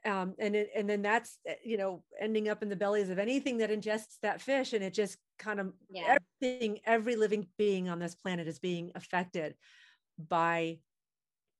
um, 0.07 0.35
and 0.38 0.57
it, 0.57 0.70
and 0.75 0.88
then 0.88 1.03
that's 1.03 1.38
eh, 1.46 1.55
you 1.62 1.77
know 1.77 2.03
ending 2.18 2.49
up 2.49 2.62
in 2.62 2.68
the 2.68 2.77
bellies 2.77 3.11
of 3.11 3.18
anything 3.18 3.59
that 3.59 3.70
ingests 3.70 4.18
that 4.23 4.40
fish 4.40 4.73
and 4.73 4.83
it 4.83 4.94
just 4.94 5.18
kind 5.38 5.61
of 5.61 5.73
yeah. 5.90 6.16
everything 6.40 6.79
every 6.87 7.16
living 7.16 7.46
being 7.59 7.88
on 7.88 7.99
this 7.99 8.14
planet 8.14 8.49
is 8.49 8.59
being 8.59 8.92
affected 8.94 9.55
by 10.18 10.79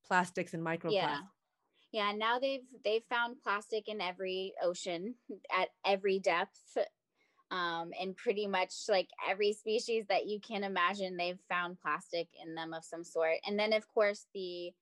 plastics 0.07 0.55
and 0.55 0.65
microplastics 0.65 0.93
yeah 0.93 1.19
yeah 1.93 2.13
now 2.13 2.39
they've 2.39 2.67
they've 2.85 3.05
found 3.09 3.37
plastic 3.43 3.89
in 3.89 4.01
every 4.01 4.53
ocean 4.63 5.15
at 5.57 5.69
every 5.85 6.19
depth 6.19 6.77
um, 7.51 7.91
and 8.01 8.17
pretty 8.17 8.47
much 8.47 8.73
like 8.89 9.09
every 9.29 9.53
species 9.53 10.05
that 10.09 10.27
you 10.27 10.41
can 10.41 10.63
imagine, 10.63 11.17
they've 11.17 11.41
found 11.49 11.81
plastic 11.81 12.29
in 12.45 12.55
them 12.55 12.73
of 12.73 12.85
some 12.85 13.03
sort. 13.03 13.37
And 13.47 13.59
then, 13.59 13.73
of 13.73 13.89
course, 13.89 14.27
the 14.35 14.73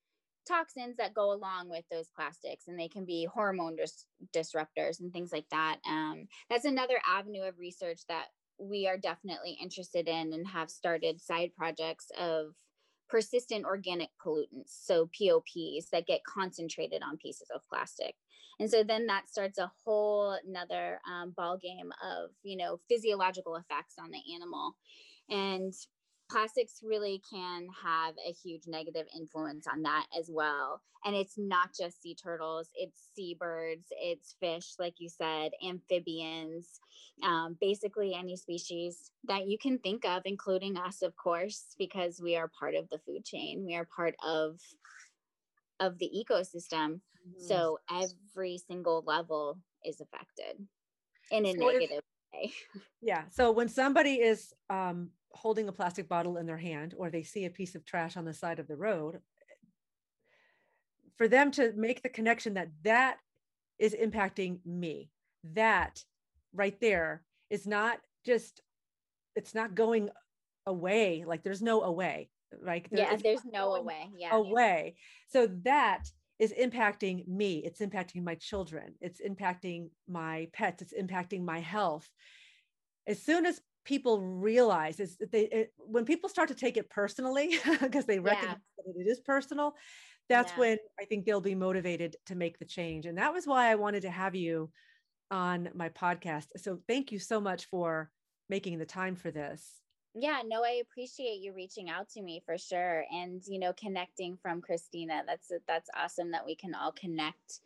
toxins 0.47 0.97
that 0.97 1.13
go 1.13 1.31
along 1.31 1.69
with 1.69 1.83
those 1.91 2.09
plastics, 2.15 2.67
and 2.67 2.79
they 2.79 2.87
can 2.87 3.05
be 3.05 3.25
hormone 3.25 3.75
dis- 3.75 4.05
disruptors 4.33 4.99
and 4.99 5.11
things 5.11 5.31
like 5.31 5.49
that. 5.49 5.77
Um, 5.87 6.27
that's 6.49 6.65
another 6.65 6.99
avenue 7.09 7.43
of 7.43 7.57
research 7.57 8.01
that 8.07 8.25
we 8.59 8.87
are 8.87 8.97
definitely 8.97 9.57
interested 9.61 10.07
in 10.07 10.33
and 10.33 10.47
have 10.47 10.69
started 10.69 11.21
side 11.21 11.51
projects 11.55 12.11
of 12.19 12.53
persistent 13.09 13.65
organic 13.65 14.09
pollutants, 14.23 14.85
so 14.85 15.09
POPs 15.17 15.89
that 15.91 16.07
get 16.07 16.23
concentrated 16.23 17.01
on 17.03 17.17
pieces 17.17 17.49
of 17.53 17.61
plastic. 17.67 18.15
And 18.59 18.69
so 18.69 18.83
then 18.83 19.07
that 19.07 19.29
starts 19.29 19.57
a 19.57 19.71
whole 19.83 20.37
another 20.47 20.99
um, 21.09 21.33
ball 21.35 21.57
game 21.57 21.91
of, 22.03 22.31
you 22.43 22.57
know, 22.57 22.79
physiological 22.89 23.55
effects 23.55 23.95
on 23.97 24.11
the 24.11 24.21
animal. 24.35 24.75
And 25.29 25.73
plastics 26.29 26.81
really 26.83 27.21
can 27.29 27.67
have 27.83 28.15
a 28.27 28.31
huge 28.31 28.63
negative 28.67 29.07
influence 29.15 29.65
on 29.67 29.81
that 29.83 30.05
as 30.17 30.29
well. 30.31 30.81
And 31.05 31.15
it's 31.15 31.37
not 31.37 31.69
just 31.77 32.01
sea 32.01 32.15
turtles, 32.15 32.69
it's 32.75 33.09
seabirds, 33.15 33.87
it's 33.91 34.35
fish, 34.39 34.73
like 34.77 34.95
you 34.97 35.09
said, 35.09 35.51
amphibians, 35.65 36.79
um, 37.23 37.57
basically 37.61 38.13
any 38.13 38.35
species 38.35 39.11
that 39.25 39.47
you 39.47 39.57
can 39.57 39.79
think 39.79 40.05
of, 40.05 40.23
including 40.25 40.77
us, 40.77 41.01
of 41.01 41.15
course, 41.15 41.75
because 41.77 42.19
we 42.21 42.35
are 42.35 42.49
part 42.59 42.75
of 42.75 42.89
the 42.89 42.99
food 42.99 43.23
chain. 43.23 43.65
We 43.65 43.75
are 43.75 43.87
part 43.95 44.15
of 44.25 44.59
of 45.79 45.97
the 45.97 46.11
ecosystem. 46.13 46.99
Mm-hmm. 47.27 47.47
So 47.47 47.79
every 47.89 48.57
single 48.57 49.03
level 49.07 49.57
is 49.85 50.01
affected 50.01 50.67
in 51.31 51.45
a 51.45 51.53
so 51.53 51.59
negative 51.59 52.01
if, 52.33 52.39
way. 52.41 52.53
Yeah. 53.01 53.23
So 53.31 53.51
when 53.51 53.69
somebody 53.69 54.15
is 54.15 54.53
um, 54.69 55.11
holding 55.31 55.67
a 55.67 55.73
plastic 55.73 56.09
bottle 56.09 56.37
in 56.37 56.45
their 56.45 56.57
hand 56.57 56.93
or 56.97 57.09
they 57.09 57.23
see 57.23 57.45
a 57.45 57.49
piece 57.49 57.75
of 57.75 57.85
trash 57.85 58.17
on 58.17 58.25
the 58.25 58.33
side 58.33 58.59
of 58.59 58.67
the 58.67 58.75
road, 58.75 59.19
for 61.17 61.27
them 61.27 61.51
to 61.51 61.73
make 61.75 62.01
the 62.01 62.09
connection 62.09 62.53
that 62.55 62.69
that 62.83 63.17
is 63.77 63.95
impacting 63.95 64.59
me, 64.65 65.09
that 65.43 66.03
right 66.53 66.79
there 66.79 67.23
is 67.49 67.67
not 67.67 67.99
just, 68.25 68.61
it's 69.35 69.53
not 69.53 69.75
going 69.75 70.09
away. 70.65 71.23
Like 71.25 71.43
there's 71.43 71.61
no 71.61 71.81
away 71.81 72.29
right? 72.61 72.85
There, 72.91 73.11
yeah, 73.11 73.15
there's 73.15 73.45
no 73.45 73.75
away. 73.75 74.09
Yeah. 74.15 74.35
Away. 74.35 74.95
So 75.27 75.47
that 75.63 76.09
is 76.39 76.53
impacting 76.53 77.27
me. 77.27 77.61
It's 77.65 77.81
impacting 77.81 78.23
my 78.23 78.35
children. 78.35 78.95
It's 79.01 79.21
impacting 79.21 79.89
my 80.07 80.47
pets. 80.53 80.81
It's 80.81 80.93
impacting 80.93 81.43
my 81.43 81.59
health. 81.59 82.07
As 83.07 83.21
soon 83.21 83.45
as 83.45 83.61
people 83.89 84.21
realize 84.21 84.99
is 84.99 85.17
that 85.17 85.31
they 85.31 85.45
it, 85.45 85.73
when 85.77 86.05
people 86.05 86.29
start 86.29 86.47
to 86.47 86.53
take 86.53 86.77
it 86.77 86.87
personally 86.91 87.57
because 87.81 88.05
they 88.05 88.19
recognize 88.19 88.57
yeah. 88.77 88.83
that 88.85 88.99
it 88.99 89.09
is 89.09 89.19
personal 89.19 89.73
that's 90.29 90.51
yeah. 90.51 90.59
when 90.59 90.77
i 91.01 91.05
think 91.05 91.25
they'll 91.25 91.41
be 91.41 91.55
motivated 91.55 92.15
to 92.27 92.35
make 92.35 92.59
the 92.59 92.65
change 92.65 93.07
and 93.07 93.17
that 93.17 93.33
was 93.33 93.47
why 93.47 93.71
i 93.71 93.73
wanted 93.73 94.03
to 94.03 94.11
have 94.11 94.35
you 94.35 94.69
on 95.31 95.69
my 95.73 95.89
podcast 95.89 96.45
so 96.55 96.77
thank 96.87 97.11
you 97.11 97.17
so 97.17 97.41
much 97.41 97.65
for 97.65 98.11
making 98.47 98.77
the 98.77 98.85
time 98.85 99.15
for 99.15 99.31
this 99.31 99.81
yeah 100.13 100.41
no 100.45 100.63
i 100.63 100.83
appreciate 100.83 101.39
you 101.41 101.51
reaching 101.55 101.89
out 101.89 102.07
to 102.07 102.21
me 102.21 102.43
for 102.45 102.59
sure 102.59 103.03
and 103.11 103.41
you 103.47 103.57
know 103.57 103.73
connecting 103.73 104.37
from 104.39 104.61
christina 104.61 105.23
that's 105.25 105.51
that's 105.67 105.89
awesome 105.99 106.29
that 106.29 106.45
we 106.45 106.55
can 106.55 106.75
all 106.75 106.91
connect 106.91 107.61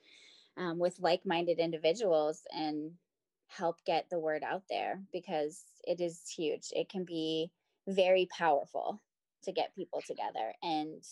um, 0.56 0.80
with 0.80 0.96
like-minded 1.02 1.60
individuals 1.60 2.44
and 2.56 2.92
help 3.58 3.78
get 3.86 4.10
the 4.10 4.20
word 4.20 4.44
out 4.44 4.64
there 4.70 5.02
because 5.12 5.64
it 5.86 6.00
is 6.02 6.22
huge. 6.36 6.68
It 6.72 6.90
can 6.90 7.06
be 7.06 7.52
very 7.88 8.28
powerful 8.38 9.02
to 9.44 9.52
get 9.52 9.76
people 9.76 10.02
together. 10.06 10.54
And 10.62 11.04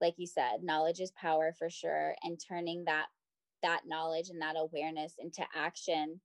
like 0.00 0.14
you 0.16 0.26
said 0.26 0.62
knowledge 0.62 1.00
is 1.00 1.12
power 1.12 1.54
for 1.58 1.70
sure. 1.70 2.14
And 2.22 2.38
turning 2.38 2.84
that 2.86 3.06
that 3.62 3.82
knowledge 3.86 4.28
and 4.28 4.40
that 4.42 4.56
awareness 4.58 5.14
into 5.18 5.42
action 5.54 6.20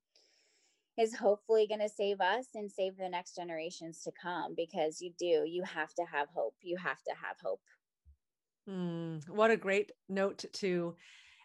is 0.98 1.16
hopefully 1.16 1.66
going 1.68 1.80
to 1.80 1.90
save 1.90 2.20
us 2.20 2.48
and 2.56 2.70
save 2.70 2.98
the 2.98 3.08
next 3.08 3.36
generations 3.36 4.02
to 4.04 4.12
come 4.22 4.54
because 4.56 5.02
you 5.02 5.12
do 5.18 5.44
you 5.46 5.64
have 5.64 5.94
to 5.94 6.04
have 6.04 6.28
hope. 6.34 6.56
You 6.62 6.78
have 6.78 7.02
to 7.04 7.12
have 7.12 7.38
hope. 7.44 7.62
Mm, 8.70 9.28
what 9.30 9.52
a 9.52 9.58
great 9.58 9.92
note 10.08 10.46
to 10.54 10.96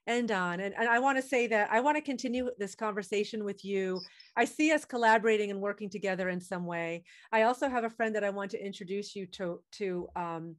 end 0.07 0.31
on 0.31 0.61
and, 0.61 0.75
and 0.77 0.89
i 0.89 0.99
want 0.99 1.17
to 1.17 1.23
say 1.23 1.47
that 1.47 1.69
i 1.71 1.81
want 1.81 1.97
to 1.97 2.03
continue 2.03 2.51
this 2.59 2.75
conversation 2.75 3.43
with 3.43 3.65
you 3.65 4.01
i 4.37 4.45
see 4.45 4.71
us 4.73 4.85
collaborating 4.85 5.51
and 5.51 5.61
working 5.61 5.89
together 5.89 6.29
in 6.29 6.41
some 6.41 6.67
way 6.67 7.03
i 7.33 7.43
also 7.43 7.69
have 7.69 7.85
a 7.85 7.91
friend 7.91 8.15
that 8.15 8.25
i 8.25 8.31
want 8.31 8.51
to 8.51 8.65
introduce 8.65 9.17
you 9.17 9.27
to 9.27 9.61
to 9.73 10.07
um, 10.15 10.57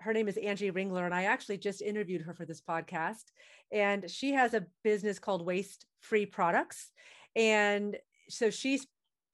her 0.00 0.12
name 0.12 0.28
is 0.28 0.36
Angie 0.36 0.70
Ringler, 0.70 1.04
and 1.04 1.14
I 1.14 1.24
actually 1.24 1.58
just 1.58 1.82
interviewed 1.82 2.22
her 2.22 2.34
for 2.34 2.44
this 2.44 2.60
podcast. 2.60 3.24
And 3.72 4.10
she 4.10 4.32
has 4.32 4.54
a 4.54 4.66
business 4.84 5.18
called 5.18 5.44
Waste 5.44 5.86
Free 6.00 6.26
Products, 6.26 6.92
and 7.34 7.96
so 8.28 8.50
she's 8.50 8.86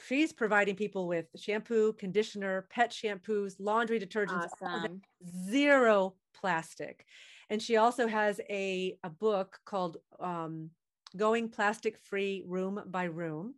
she's 0.07 0.33
providing 0.33 0.77
people 0.77 1.07
with 1.07 1.27
shampoo, 1.37 1.93
conditioner, 1.95 2.67
pet 2.71 2.91
shampoos, 2.91 3.55
laundry 3.59 4.01
detergents, 4.01 4.49
awesome. 4.63 5.03
zero 5.49 6.15
plastic. 6.35 7.05
And 7.53 7.61
she 7.61 7.77
also 7.77 8.07
has 8.07 8.41
a, 8.49 8.97
a 9.05 9.11
book 9.11 9.61
called 9.67 9.99
um, 10.19 10.71
Going 11.19 11.51
Plastic 11.51 11.99
Free 11.99 12.43
Room 12.47 12.83
by 12.87 13.05
Room. 13.05 13.57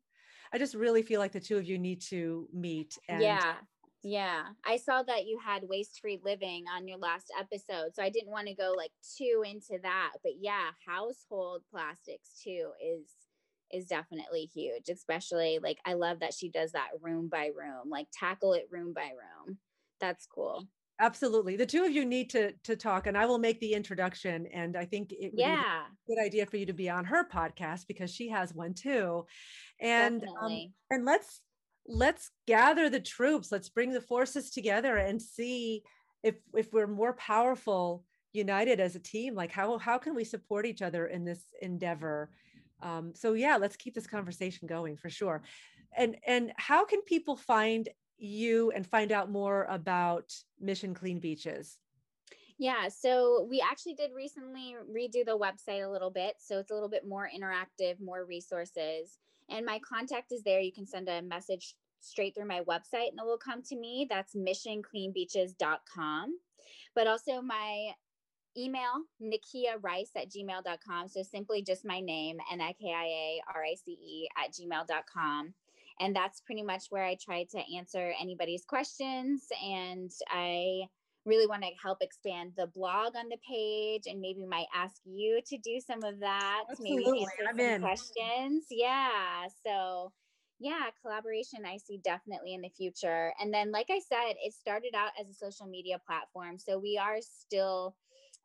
I 0.52 0.58
just 0.58 0.74
really 0.74 1.02
feel 1.02 1.20
like 1.20 1.30
the 1.30 1.38
two 1.38 1.56
of 1.56 1.64
you 1.64 1.78
need 1.78 2.02
to 2.08 2.48
meet. 2.52 2.98
And 3.08 3.22
yeah. 3.22 3.54
Yeah. 4.02 4.46
I 4.66 4.78
saw 4.78 5.04
that 5.04 5.26
you 5.26 5.38
had 5.38 5.62
waste 5.68 6.00
free 6.00 6.20
living 6.24 6.64
on 6.76 6.88
your 6.88 6.98
last 6.98 7.32
episode. 7.38 7.94
So 7.94 8.02
I 8.02 8.10
didn't 8.10 8.32
want 8.32 8.48
to 8.48 8.54
go 8.54 8.74
like 8.76 8.90
too 9.16 9.44
into 9.46 9.78
that. 9.84 10.14
But 10.24 10.32
yeah, 10.40 10.70
household 10.84 11.62
plastics 11.70 12.40
too 12.42 12.70
is 12.84 13.06
is 13.72 13.86
definitely 13.86 14.50
huge, 14.52 14.88
especially 14.88 15.60
like 15.62 15.78
I 15.84 15.92
love 15.92 16.18
that 16.18 16.34
she 16.34 16.50
does 16.50 16.72
that 16.72 16.90
room 17.00 17.28
by 17.28 17.52
room, 17.56 17.90
like 17.90 18.08
tackle 18.12 18.54
it 18.54 18.66
room 18.72 18.92
by 18.92 19.10
room. 19.10 19.58
That's 20.00 20.26
cool. 20.26 20.66
Absolutely. 21.00 21.56
The 21.56 21.66
two 21.66 21.84
of 21.84 21.90
you 21.90 22.04
need 22.04 22.30
to 22.30 22.52
to 22.64 22.76
talk 22.76 23.06
and 23.06 23.18
I 23.18 23.26
will 23.26 23.38
make 23.38 23.58
the 23.60 23.72
introduction 23.72 24.46
and 24.52 24.76
I 24.76 24.84
think 24.84 25.12
it 25.12 25.32
would 25.32 25.40
yeah. 25.40 25.82
be 26.06 26.12
a 26.12 26.16
good 26.16 26.24
idea 26.24 26.46
for 26.46 26.56
you 26.56 26.66
to 26.66 26.72
be 26.72 26.88
on 26.88 27.04
her 27.04 27.28
podcast 27.28 27.88
because 27.88 28.14
she 28.14 28.28
has 28.28 28.54
one 28.54 28.74
too. 28.74 29.26
And 29.80 30.24
um, 30.40 30.72
and 30.90 31.04
let's 31.04 31.40
let's 31.86 32.30
gather 32.46 32.88
the 32.88 33.00
troops. 33.00 33.50
Let's 33.50 33.68
bring 33.68 33.92
the 33.92 34.00
forces 34.00 34.50
together 34.50 34.96
and 34.96 35.20
see 35.20 35.82
if 36.22 36.36
if 36.54 36.72
we're 36.72 36.86
more 36.86 37.12
powerful 37.12 38.04
united 38.32 38.80
as 38.80 38.96
a 38.96 38.98
team 38.98 39.34
like 39.34 39.52
how 39.52 39.78
how 39.78 39.96
can 39.96 40.14
we 40.14 40.24
support 40.24 40.66
each 40.66 40.82
other 40.82 41.06
in 41.06 41.24
this 41.24 41.44
endeavor 41.62 42.30
um, 42.82 43.12
so 43.14 43.34
yeah 43.34 43.56
let's 43.56 43.76
keep 43.76 43.94
this 43.94 44.08
conversation 44.08 44.66
going 44.66 44.96
for 44.96 45.08
sure 45.08 45.42
and 45.96 46.16
and 46.26 46.52
how 46.56 46.84
can 46.84 47.00
people 47.02 47.36
find 47.36 47.88
you 48.24 48.70
and 48.72 48.86
find 48.86 49.12
out 49.12 49.30
more 49.30 49.66
about 49.68 50.34
mission 50.60 50.94
clean 50.94 51.18
beaches 51.18 51.78
yeah, 52.58 52.88
so 52.88 53.46
we 53.50 53.60
actually 53.60 53.94
did 53.94 54.12
recently 54.14 54.76
redo 54.88 55.24
the 55.24 55.36
website 55.36 55.84
a 55.84 55.90
little 55.90 56.10
bit. 56.10 56.36
So 56.38 56.58
it's 56.58 56.70
a 56.70 56.74
little 56.74 56.88
bit 56.88 57.06
more 57.06 57.28
interactive, 57.28 58.00
more 58.00 58.24
resources. 58.24 59.18
And 59.50 59.66
my 59.66 59.80
contact 59.80 60.32
is 60.32 60.42
there. 60.44 60.60
You 60.60 60.72
can 60.72 60.86
send 60.86 61.08
a 61.08 61.20
message 61.20 61.74
straight 62.00 62.34
through 62.34 62.46
my 62.46 62.60
website 62.60 63.08
and 63.10 63.18
it 63.18 63.24
will 63.24 63.38
come 63.38 63.62
to 63.64 63.76
me. 63.76 64.06
That's 64.08 64.36
missioncleanbeaches.com. 64.36 66.38
But 66.94 67.06
also 67.08 67.42
my 67.42 67.90
email 68.56 69.02
nikia 69.20 69.82
rice 69.82 70.12
at 70.16 70.30
gmail.com 70.30 71.08
so 71.08 71.24
simply 71.24 71.60
just 71.60 71.84
my 71.84 71.98
name 71.98 72.38
n-i-k-i-a-r-i-c-e 72.52 74.28
at 74.38 74.52
gmail.com 74.52 75.52
and 76.00 76.14
that's 76.14 76.40
pretty 76.40 76.62
much 76.62 76.84
where 76.90 77.04
i 77.04 77.16
try 77.22 77.44
to 77.50 77.60
answer 77.76 78.12
anybody's 78.20 78.64
questions 78.64 79.46
and 79.62 80.10
i 80.30 80.82
really 81.26 81.46
want 81.46 81.62
to 81.62 81.68
help 81.82 81.98
expand 82.02 82.52
the 82.56 82.66
blog 82.66 83.16
on 83.16 83.28
the 83.30 83.38
page 83.48 84.02
and 84.06 84.20
maybe 84.20 84.44
might 84.46 84.66
ask 84.74 84.96
you 85.06 85.40
to 85.46 85.56
do 85.58 85.80
some 85.80 86.02
of 86.04 86.20
that 86.20 86.64
Absolutely. 86.70 86.96
maybe 86.96 87.20
answer 87.20 87.48
I'm 87.48 87.58
some 87.58 87.66
in. 87.66 87.80
questions 87.80 88.64
yeah 88.70 89.46
so 89.64 90.12
yeah 90.60 90.86
collaboration 91.02 91.60
i 91.66 91.78
see 91.78 91.98
definitely 92.04 92.54
in 92.54 92.60
the 92.60 92.68
future 92.68 93.32
and 93.40 93.52
then 93.52 93.72
like 93.72 93.86
i 93.90 94.00
said 94.06 94.34
it 94.42 94.52
started 94.52 94.94
out 94.94 95.10
as 95.20 95.28
a 95.28 95.34
social 95.34 95.66
media 95.66 95.98
platform 96.06 96.58
so 96.58 96.78
we 96.78 96.98
are 96.98 97.16
still 97.20 97.96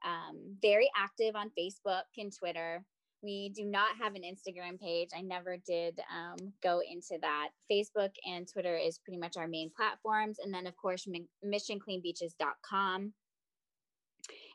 um, 0.05 0.55
very 0.61 0.89
active 0.97 1.35
on 1.35 1.51
Facebook 1.57 2.03
and 2.17 2.33
Twitter. 2.35 2.83
We 3.21 3.49
do 3.49 3.65
not 3.65 3.97
have 4.01 4.15
an 4.15 4.21
Instagram 4.21 4.79
page. 4.79 5.09
I 5.15 5.21
never 5.21 5.57
did 5.57 5.99
um, 6.09 6.53
go 6.63 6.81
into 6.89 7.17
that. 7.21 7.49
Facebook 7.69 8.11
and 8.25 8.47
Twitter 8.47 8.75
is 8.75 8.99
pretty 8.99 9.19
much 9.19 9.35
our 9.35 9.47
main 9.47 9.71
platforms. 9.75 10.37
And 10.43 10.53
then, 10.53 10.67
of 10.67 10.75
course, 10.77 11.07
missioncleanbeaches.com 11.45 13.13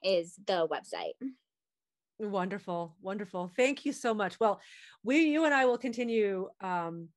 is 0.03 0.39
the 0.47 0.67
website. 0.69 1.13
Wonderful, 2.19 2.95
wonderful. 3.03 3.53
Thank 3.57 3.85
you 3.85 3.93
so 3.93 4.15
much. 4.15 4.39
Well, 4.39 4.61
we, 5.03 5.19
you 5.19 5.45
and 5.45 5.53
I 5.53 5.67
will 5.67 5.79
continue 5.79 6.49
um, 6.61 7.09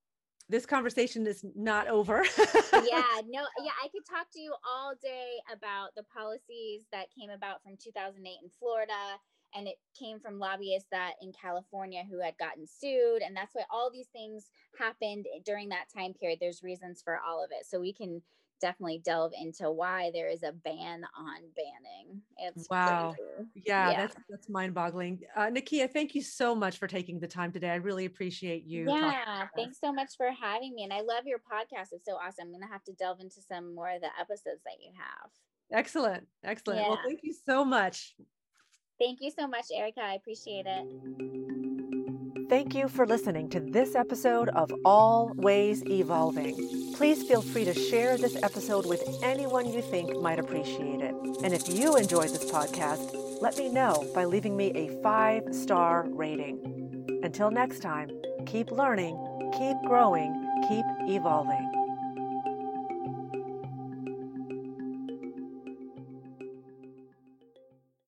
this 0.50 0.66
conversation 0.66 1.28
is 1.28 1.46
not 1.56 1.88
over. 1.88 2.24
yeah, 2.38 3.22
no, 3.28 3.44
yeah, 3.64 3.76
I 3.84 3.90
could 3.92 4.06
talk 4.10 4.28
to 4.34 4.40
you 4.40 4.54
all 4.68 4.94
day 5.02 5.34
about 5.54 5.90
the 5.96 6.04
policies 6.04 6.86
that 6.92 7.08
came 7.18 7.30
about 7.30 7.62
from 7.64 7.74
2008 7.84 8.38
in 8.42 8.50
Florida. 8.60 8.94
And 9.58 9.68
it 9.68 9.78
came 9.98 10.20
from 10.20 10.38
lobbyists 10.38 10.90
that 10.92 11.14
in 11.22 11.32
California 11.32 12.04
who 12.10 12.22
had 12.22 12.38
gotten 12.38 12.68
sued. 12.68 13.24
And 13.26 13.36
that's 13.36 13.56
why 13.56 13.64
all 13.72 13.90
these 13.92 14.10
things 14.14 14.52
happened 14.78 15.26
during 15.46 15.70
that 15.70 15.86
time 15.96 16.14
period. 16.14 16.38
There's 16.40 16.62
reasons 16.62 17.02
for 17.04 17.20
all 17.28 17.44
of 17.44 17.50
it. 17.52 17.66
So 17.66 17.80
we 17.80 17.92
can 17.94 18.22
definitely 18.60 19.02
delve 19.04 19.34
into 19.40 19.72
why 19.72 20.12
there 20.14 20.30
is 20.30 20.44
a 20.44 20.52
ban 20.52 21.04
on 21.18 21.42
banning. 21.56 22.22
It's 22.38 22.68
wow. 22.70 23.14
Yeah, 23.56 23.92
yeah, 23.92 23.98
that's 23.98 24.16
that's 24.30 24.50
mind-boggling. 24.50 25.22
Uh, 25.36 25.48
Nikia, 25.48 25.92
thank 25.92 26.16
you 26.16 26.22
so 26.22 26.56
much 26.56 26.78
for 26.78 26.88
taking 26.88 27.20
the 27.20 27.28
time 27.28 27.52
today. 27.52 27.70
I 27.70 27.76
really 27.76 28.06
appreciate 28.06 28.66
you. 28.66 28.86
Yeah, 28.88 29.48
thanks 29.56 29.80
so 29.80 29.94
much 29.94 30.12
for 30.18 30.30
having 30.32 30.74
me. 30.76 30.84
And 30.84 30.94
I 30.94 31.02
love 31.02 31.26
your 31.26 31.40
podcast. 31.40 31.90
It's 31.92 32.06
so 32.06 32.16
awesome. 32.16 32.48
I'm 32.48 32.52
gonna 32.52 32.72
have 32.72 32.84
to 32.86 32.94
delve 32.94 33.20
into 33.20 33.42
some 33.42 33.76
more 33.76 33.90
of 33.90 34.02
the 34.02 34.10
episodes 34.20 34.62
that 34.66 34.78
you 34.82 34.92
have. 34.98 35.30
Excellent. 35.72 36.26
Excellent. 36.44 36.82
Yeah. 36.82 36.90
Well, 36.90 37.00
thank 37.06 37.20
you 37.24 37.36
so 37.46 37.66
much. 37.66 38.16
Thank 39.00 39.22
you 39.22 39.32
so 39.32 39.48
much, 39.48 39.66
Erica. 39.74 40.02
I 40.02 40.14
appreciate 40.14 40.66
it. 40.68 40.86
Thank 42.50 42.74
you 42.74 42.88
for 42.88 43.06
listening 43.06 43.50
to 43.50 43.60
this 43.60 43.94
episode 43.94 44.48
of 44.50 44.72
Always 44.86 45.84
Evolving. 45.86 46.94
Please 46.96 47.28
feel 47.28 47.42
free 47.42 47.66
to 47.66 47.74
share 47.74 48.18
this 48.18 48.42
episode 48.42 48.86
with 48.86 49.04
anyone 49.22 49.72
you 49.72 49.82
think 49.82 50.18
might 50.22 50.40
appreciate 50.40 51.02
it. 51.02 51.14
And 51.44 51.54
if 51.54 51.68
you 51.68 51.98
enjoyed 51.98 52.30
this 52.30 52.50
podcast, 52.50 53.42
let 53.42 53.58
me 53.58 53.68
know 53.68 54.10
by 54.16 54.24
leaving 54.24 54.56
me 54.56 54.72
a 54.76 55.02
five 55.04 55.44
star 55.52 56.08
rating. 56.10 57.20
Until 57.22 57.52
next 57.52 57.82
time, 57.82 58.10
keep 58.46 58.72
learning, 58.72 59.18
keep 59.58 59.76
growing, 59.86 60.34
keep 60.70 60.86
evolving. 61.02 61.67